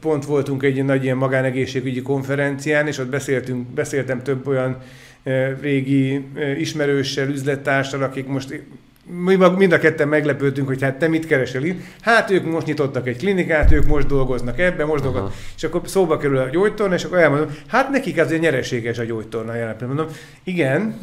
pont 0.00 0.24
voltunk 0.24 0.62
egy 0.62 0.84
nagy 0.84 1.04
ilyen 1.04 1.16
magánegészségügyi 1.16 2.02
konferencián, 2.02 2.86
és 2.86 2.98
ott 2.98 3.08
beszéltünk, 3.08 3.68
beszéltem 3.68 4.22
több 4.22 4.46
olyan 4.46 4.78
régi 5.60 6.24
ismerőssel, 6.58 7.28
üzlettársal, 7.28 8.02
akik 8.02 8.26
most 8.26 8.62
mi 9.06 9.36
mind 9.56 9.72
a 9.72 9.78
ketten 9.78 10.08
meglepődtünk, 10.08 10.66
hogy 10.66 10.82
hát 10.82 10.98
te 10.98 11.08
mit 11.08 11.26
keresel 11.26 11.64
itt? 11.64 11.80
Hát 12.00 12.30
ők 12.30 12.44
most 12.44 12.66
nyitottak 12.66 13.08
egy 13.08 13.16
klinikát, 13.16 13.72
ők 13.72 13.86
most 13.86 14.06
dolgoznak 14.06 14.58
ebben, 14.58 14.86
most 14.86 15.02
dolgoznak. 15.02 15.32
És 15.56 15.64
akkor 15.64 15.80
szóba 15.84 16.16
kerül 16.16 16.38
a 16.38 16.48
gyógytorna, 16.48 16.94
és 16.94 17.04
akkor 17.04 17.18
elmondom, 17.18 17.56
hát 17.66 17.90
nekik 17.90 18.18
azért 18.18 18.40
nyereséges 18.40 18.98
a 18.98 19.04
gyógytorna 19.04 19.54
jelen 19.54 19.76
Mondom, 19.86 20.06
igen, 20.44 20.98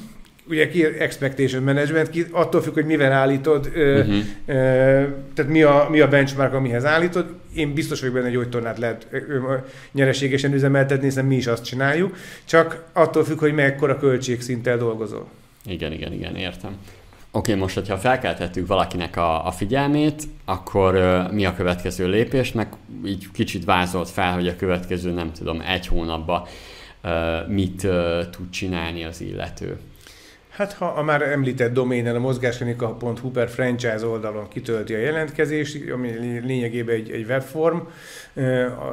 ugye 0.52 0.68
ki 0.68 0.84
expectation 0.86 1.64
management, 1.64 2.10
ki, 2.10 2.26
attól 2.32 2.62
függ, 2.62 2.74
hogy 2.74 2.86
mivel 2.86 3.12
állítod, 3.12 3.66
uh-huh. 3.66 4.16
ö, 4.46 4.54
ö, 4.54 4.54
tehát 5.34 5.52
mi 5.52 5.62
a, 5.62 5.88
mi 5.90 6.00
a 6.00 6.08
benchmark, 6.08 6.54
amihez 6.54 6.86
állítod. 6.86 7.26
Én 7.56 7.74
biztos 7.74 8.00
vagyok 8.00 8.16
benne, 8.16 8.28
hogy 8.28 8.36
gyógytornát 8.36 8.78
lehet 8.78 9.08
ö, 9.12 9.56
nyereségesen 9.92 10.54
üzemeltetni, 10.54 11.06
hiszen 11.06 11.26
mi 11.26 11.36
is 11.36 11.48
azt 11.48 11.64
csináljuk, 11.64 12.16
csak 12.46 12.84
attól 12.94 13.24
függ, 13.24 13.40
hogy 13.40 13.54
mekkora 13.54 13.98
költségszinttel 13.98 14.78
dolgozol. 14.78 15.28
Igen, 15.66 15.92
igen, 15.92 16.14
igen, 16.14 16.36
értem. 16.36 16.78
Oké, 17.32 17.54
most, 17.54 17.76
hogyha 17.76 17.98
felkeltettük 17.98 18.68
valakinek 18.68 19.18
a, 19.18 19.48
a 19.48 19.52
figyelmét, 19.52 20.24
akkor 20.46 20.96
uh, 20.96 21.32
mi 21.32 21.46
a 21.46 21.56
következő 21.56 22.08
lépés, 22.08 22.52
meg 22.52 22.68
így 23.06 23.32
kicsit 23.34 23.66
vázolt 23.66 24.10
fel, 24.10 24.34
hogy 24.34 24.48
a 24.48 24.56
következő, 24.56 25.12
nem 25.12 25.32
tudom, 25.32 25.62
egy 25.62 25.88
hónapban 25.88 26.42
uh, 27.04 27.48
mit 27.48 27.84
uh, 27.84 28.30
tud 28.30 28.50
csinálni 28.50 29.04
az 29.04 29.22
illető. 29.22 29.78
Hát 30.52 30.74
ha 30.74 30.86
a 30.86 31.04
már 31.04 31.22
említett 31.22 31.74
doménen 31.74 32.16
a 32.16 32.20
mozgásklinika.hu 32.20 33.32
per 33.32 33.50
franchise 33.50 34.06
oldalon 34.06 34.48
kitölti 34.48 34.94
a 34.94 34.98
jelentkezést, 34.98 35.90
ami 35.92 36.10
lényegében 36.44 36.96
egy, 36.96 37.12
egy 37.12 37.26
webform, 37.26 37.78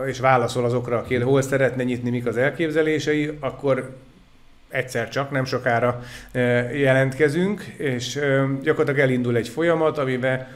és 0.07 0.19
válaszol 0.19 0.65
azokra, 0.65 0.99
aki 0.99 1.17
hol 1.17 1.43
szeretne 1.43 1.83
nyitni, 1.83 2.11
mik 2.11 2.27
az 2.27 2.37
elképzelései, 2.37 3.31
akkor 3.41 3.97
egyszer 4.69 5.09
csak, 5.09 5.31
nem 5.31 5.45
sokára 5.45 6.03
jelentkezünk, 6.73 7.63
és 7.77 8.19
gyakorlatilag 8.63 8.99
elindul 8.99 9.37
egy 9.37 9.49
folyamat, 9.49 9.99
amiben 9.99 10.47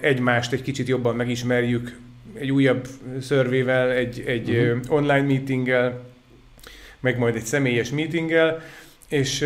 egymást 0.00 0.52
egy 0.52 0.62
kicsit 0.62 0.88
jobban 0.88 1.16
megismerjük, 1.16 1.98
egy 2.34 2.50
újabb 2.50 2.86
szörvével, 3.20 3.90
egy, 3.90 4.22
egy 4.26 4.50
uh-huh. 4.50 4.78
online 4.88 5.22
meetinggel, 5.22 6.00
meg 7.00 7.18
majd 7.18 7.34
egy 7.34 7.44
személyes 7.44 7.90
meetinggel, 7.90 8.62
és 9.08 9.44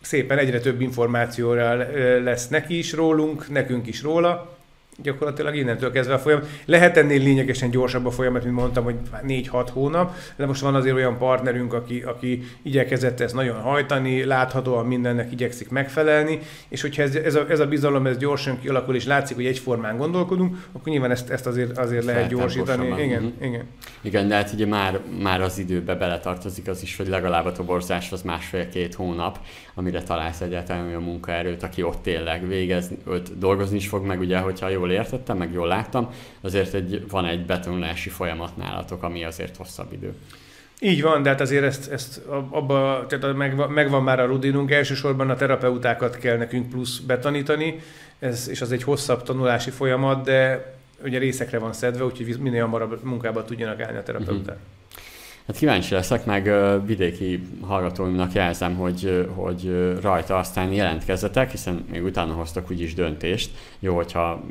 szépen 0.00 0.38
egyre 0.38 0.60
több 0.60 0.80
információra 0.80 1.76
lesz 2.22 2.48
neki 2.48 2.78
is 2.78 2.92
rólunk, 2.92 3.48
nekünk 3.48 3.86
is 3.86 4.02
róla, 4.02 4.58
gyakorlatilag 5.02 5.56
innentől 5.56 5.90
kezdve 5.90 6.14
a 6.14 6.18
folyamat. 6.18 6.48
Lehet 6.64 6.96
ennél 6.96 7.22
lényegesen 7.22 7.70
gyorsabb 7.70 8.06
a 8.06 8.10
folyamat, 8.10 8.44
mint 8.44 8.54
mondtam, 8.54 8.84
hogy 8.84 8.96
4-6 9.26 9.68
hónap, 9.72 10.14
de 10.36 10.46
most 10.46 10.60
van 10.60 10.74
azért 10.74 10.94
olyan 10.94 11.18
partnerünk, 11.18 11.72
aki, 11.72 12.02
aki 12.02 12.42
igyekezett 12.62 13.20
ezt 13.20 13.34
nagyon 13.34 13.60
hajtani, 13.60 14.24
láthatóan 14.24 14.86
mindennek 14.86 15.32
igyekszik 15.32 15.68
megfelelni, 15.70 16.38
és 16.68 16.80
hogyha 16.80 17.02
ez, 17.02 17.14
ez, 17.14 17.34
a, 17.34 17.46
ez 17.48 17.60
a 17.60 17.66
bizalom 17.66 18.06
ez 18.06 18.16
gyorsan 18.16 18.60
kialakul, 18.60 18.94
és 18.94 19.06
látszik, 19.06 19.36
hogy 19.36 19.46
egyformán 19.46 19.96
gondolkodunk, 19.96 20.66
akkor 20.72 20.92
nyilván 20.92 21.10
ezt, 21.10 21.30
ezt 21.30 21.46
azért, 21.46 21.78
azért 21.78 22.04
lehet 22.04 22.28
gyorsítani. 22.28 23.02
Igen, 23.02 23.22
uh-huh. 23.22 23.46
igen. 23.46 23.64
Igen, 24.00 24.28
de 24.28 24.34
hát 24.34 24.52
ugye 24.52 24.66
már, 24.66 25.00
már 25.22 25.40
az 25.40 25.58
időbe 25.58 25.94
beletartozik 25.94 26.68
az 26.68 26.82
is, 26.82 26.96
hogy 26.96 27.08
legalább 27.08 27.44
a 27.44 27.52
toborzás 27.52 28.12
az 28.12 28.22
másfél-két 28.22 28.94
hónap, 28.94 29.38
amire 29.78 30.02
találsz 30.02 30.40
egyáltalán 30.40 30.86
olyan 30.86 31.02
munkaerőt, 31.02 31.62
aki 31.62 31.82
ott 31.82 32.02
tényleg 32.02 32.48
végez, 32.48 32.90
ott 33.06 33.38
dolgozni 33.38 33.76
is 33.76 33.88
fog, 33.88 34.04
meg 34.04 34.20
ugye, 34.20 34.38
hogyha 34.38 34.68
jól 34.68 34.90
értettem, 34.90 35.36
meg 35.36 35.52
jól 35.52 35.66
láttam, 35.66 36.10
azért 36.40 36.74
egy, 36.74 37.04
van 37.10 37.24
egy 37.24 37.46
betonulási 37.46 38.08
folyamat 38.08 38.56
nálatok, 38.56 39.02
ami 39.02 39.24
azért 39.24 39.56
hosszabb 39.56 39.92
idő. 39.92 40.14
Így 40.80 41.02
van, 41.02 41.22
de 41.22 41.28
hát 41.28 41.40
azért 41.40 41.64
ezt, 41.64 41.90
ezt 41.90 42.20
abba, 42.50 43.06
tehát 43.08 43.36
megvan, 43.36 43.70
megvan 43.70 44.02
már 44.02 44.20
a 44.20 44.26
rutinunk, 44.26 44.70
elsősorban 44.70 45.30
a 45.30 45.36
terapeutákat 45.36 46.16
kell 46.16 46.36
nekünk 46.36 46.68
plusz 46.68 46.98
betanítani, 46.98 47.80
ez, 48.18 48.48
és 48.48 48.60
az 48.60 48.72
egy 48.72 48.82
hosszabb 48.82 49.22
tanulási 49.22 49.70
folyamat, 49.70 50.24
de 50.24 50.72
ugye 51.04 51.18
részekre 51.18 51.58
van 51.58 51.72
szedve, 51.72 52.04
úgyhogy 52.04 52.38
minél 52.40 52.62
hamarabb 52.62 53.04
munkába 53.04 53.44
tudjanak 53.44 53.80
állni 53.80 53.98
a 53.98 54.02
terapeuták. 54.02 54.56
Uh-huh. 54.56 54.77
Hát 55.48 55.56
kíváncsi 55.56 55.94
leszek, 55.94 56.24
meg 56.24 56.50
vidéki 56.86 57.42
hallgatóimnak 57.60 58.32
jelzem, 58.32 58.74
hogy, 58.76 59.26
hogy 59.34 59.72
rajta 60.02 60.38
aztán 60.38 60.72
jelentkezzetek, 60.72 61.50
hiszen 61.50 61.84
még 61.90 62.04
utána 62.04 62.32
hoztak 62.32 62.70
úgyis 62.70 62.94
döntést. 62.94 63.50
Jó, 63.78 63.96
hogyha 63.96 64.44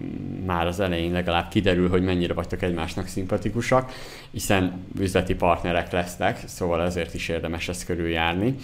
már 0.46 0.68
az 0.68 0.80
elején 0.80 1.12
legalább 1.12 1.50
kiderül, 1.50 1.90
hogy 1.90 2.04
mennyire 2.04 2.34
vagytok 2.34 2.62
egymásnak 2.62 3.08
szimpatikusak, 3.08 3.92
hiszen 4.32 4.86
üzleti 5.00 5.36
partnerek 5.36 5.92
lesznek, 5.92 6.40
szóval 6.46 6.82
ezért 6.82 7.14
is 7.14 7.30
érdemes 7.30 7.70
ezt 7.70 7.86
körüljárni 7.86 8.56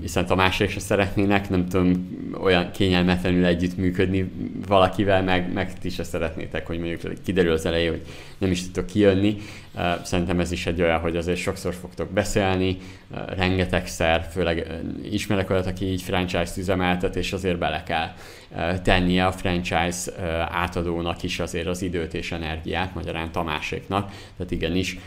hiszen 0.00 0.26
Tamásék 0.26 0.70
se 0.70 0.80
szeretnének, 0.80 1.50
nem 1.50 1.68
tudom, 1.68 2.08
olyan 2.42 2.70
kényelmetlenül 2.70 3.44
együttműködni 3.44 4.30
valakivel, 4.66 5.22
meg, 5.22 5.52
meg 5.52 5.78
ti 5.78 5.88
se 5.88 6.02
szeretnétek, 6.02 6.66
hogy 6.66 6.78
mondjuk 6.78 7.22
kiderül 7.24 7.52
az 7.52 7.66
elején, 7.66 7.90
hogy 7.90 8.02
nem 8.38 8.50
is 8.50 8.62
tudtok 8.62 8.86
kijönni. 8.86 9.36
Szerintem 10.02 10.40
ez 10.40 10.52
is 10.52 10.66
egy 10.66 10.82
olyan, 10.82 11.00
hogy 11.00 11.16
azért 11.16 11.38
sokszor 11.38 11.74
fogtok 11.74 12.10
beszélni, 12.10 12.76
rengetegszer, 13.36 14.28
főleg 14.30 14.82
ismerek 15.10 15.50
olyat, 15.50 15.66
aki 15.66 15.84
így 15.84 16.02
franchise-t 16.02 16.56
üzemeltet, 16.56 17.16
és 17.16 17.32
azért 17.32 17.58
bele 17.58 17.82
kell 17.82 18.08
tennie 18.82 19.26
a 19.26 19.32
franchise 19.32 20.12
átadónak 20.50 21.22
is 21.22 21.40
azért 21.40 21.66
az 21.66 21.82
időt 21.82 22.14
és 22.14 22.32
energiát, 22.32 22.94
magyarán 22.94 23.32
Tamáséknak, 23.32 24.10
tehát 24.36 24.52
igenis 24.52 24.98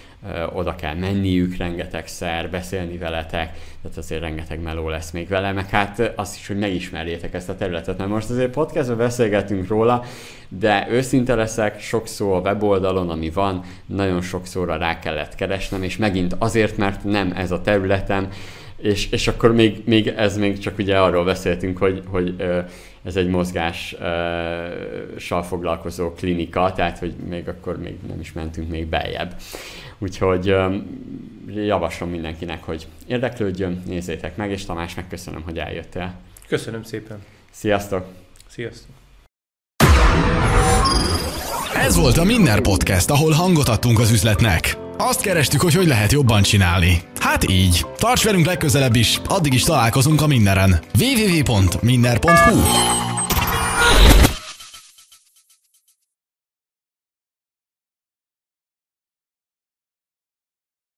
oda 0.54 0.76
kell 0.76 0.96
menniük 0.96 1.58
rengetegszer, 1.58 2.50
beszélni 2.50 2.98
veletek, 2.98 3.54
tehát 3.82 3.98
azért 3.98 4.22
rengeteg 4.22 4.62
meló 4.62 4.90
lesz 4.90 5.12
még 5.12 5.28
vele, 5.28 5.52
meg 5.52 5.70
hát 5.70 6.14
azt 6.16 6.36
is, 6.38 6.48
hogy 6.48 6.58
megismerjétek 6.58 7.34
ezt 7.34 7.50
a 7.50 7.56
területet, 7.56 7.98
mert 7.98 8.10
most 8.10 8.30
azért 8.30 8.52
podcastban 8.52 8.98
beszélgetünk 8.98 9.68
róla, 9.68 10.04
de 10.48 10.88
őszinte 10.90 11.36
leszek, 11.36 11.80
sok 11.80 12.08
szó 12.08 12.34
a 12.34 12.40
weboldalon, 12.40 13.10
ami 13.10 13.30
van, 13.30 13.64
nagyon 13.86 14.22
sok 14.22 14.46
szóra 14.46 14.78
rá 14.78 15.00
kellett 15.00 15.36
keresnem, 15.36 15.84
és 15.84 15.98
megint 15.98 16.36
azért, 16.38 16.78
mert 16.78 17.04
nem 17.04 17.32
ez 17.36 17.52
a 17.52 17.62
területem, 17.62 18.28
és, 18.78 19.10
és 19.12 19.28
akkor 19.28 19.54
még, 19.54 19.82
még 19.86 20.08
ez 20.08 20.38
még 20.38 20.58
csak 20.58 20.78
ugye 20.78 21.00
arról 21.00 21.24
beszéltünk, 21.24 21.78
hogy, 21.78 22.04
hogy 22.08 22.36
ez 23.04 23.16
egy 23.16 23.28
mozgással 23.28 24.04
foglalkozó 25.44 26.12
klinika, 26.12 26.74
tehát 26.74 27.00
hogy 27.00 27.14
még 27.30 27.48
akkor 27.48 27.80
még 27.80 27.98
nem 28.08 28.20
is 28.20 28.34
mentünk 28.34 28.70
még 28.70 28.88
beljebb. 28.88 29.36
Úgyhogy 29.98 30.56
javaslom 31.56 32.10
mindenkinek, 32.10 32.64
hogy 32.64 32.88
érdeklődjön, 33.08 33.84
nézzétek 33.86 34.36
meg, 34.36 34.52
és 34.52 34.66
Tamás, 34.66 34.96
megköszönöm, 34.96 35.42
hogy 35.42 35.58
eljöttél. 35.58 36.14
Köszönöm 36.48 36.84
szépen. 36.84 37.24
Sziasztok! 37.52 38.06
Sziasztok! 38.48 38.96
Ez 41.76 41.96
volt 41.96 42.18
a 42.18 42.24
Minner 42.24 42.62
Podcast, 42.62 43.10
ahol 43.10 43.32
hangot 43.32 43.68
adtunk 43.68 44.00
az 44.00 44.12
üzletnek. 44.12 44.89
Azt 45.02 45.22
kerestük, 45.22 45.62
hogy 45.62 45.74
hogy 45.74 45.88
lehet 45.88 46.12
jobban 46.12 46.42
csinálni. 46.42 47.02
Hát 47.20 47.50
így. 47.50 47.86
Tarts 47.98 48.24
velünk 48.24 48.46
legközelebb 48.46 48.96
is, 48.96 49.22
addig 49.28 49.54
is 49.54 49.64
találkozunk 49.64 50.22
a 50.22 50.28
Minneren. 50.28 50.80
www.minner.hu 51.00 53.09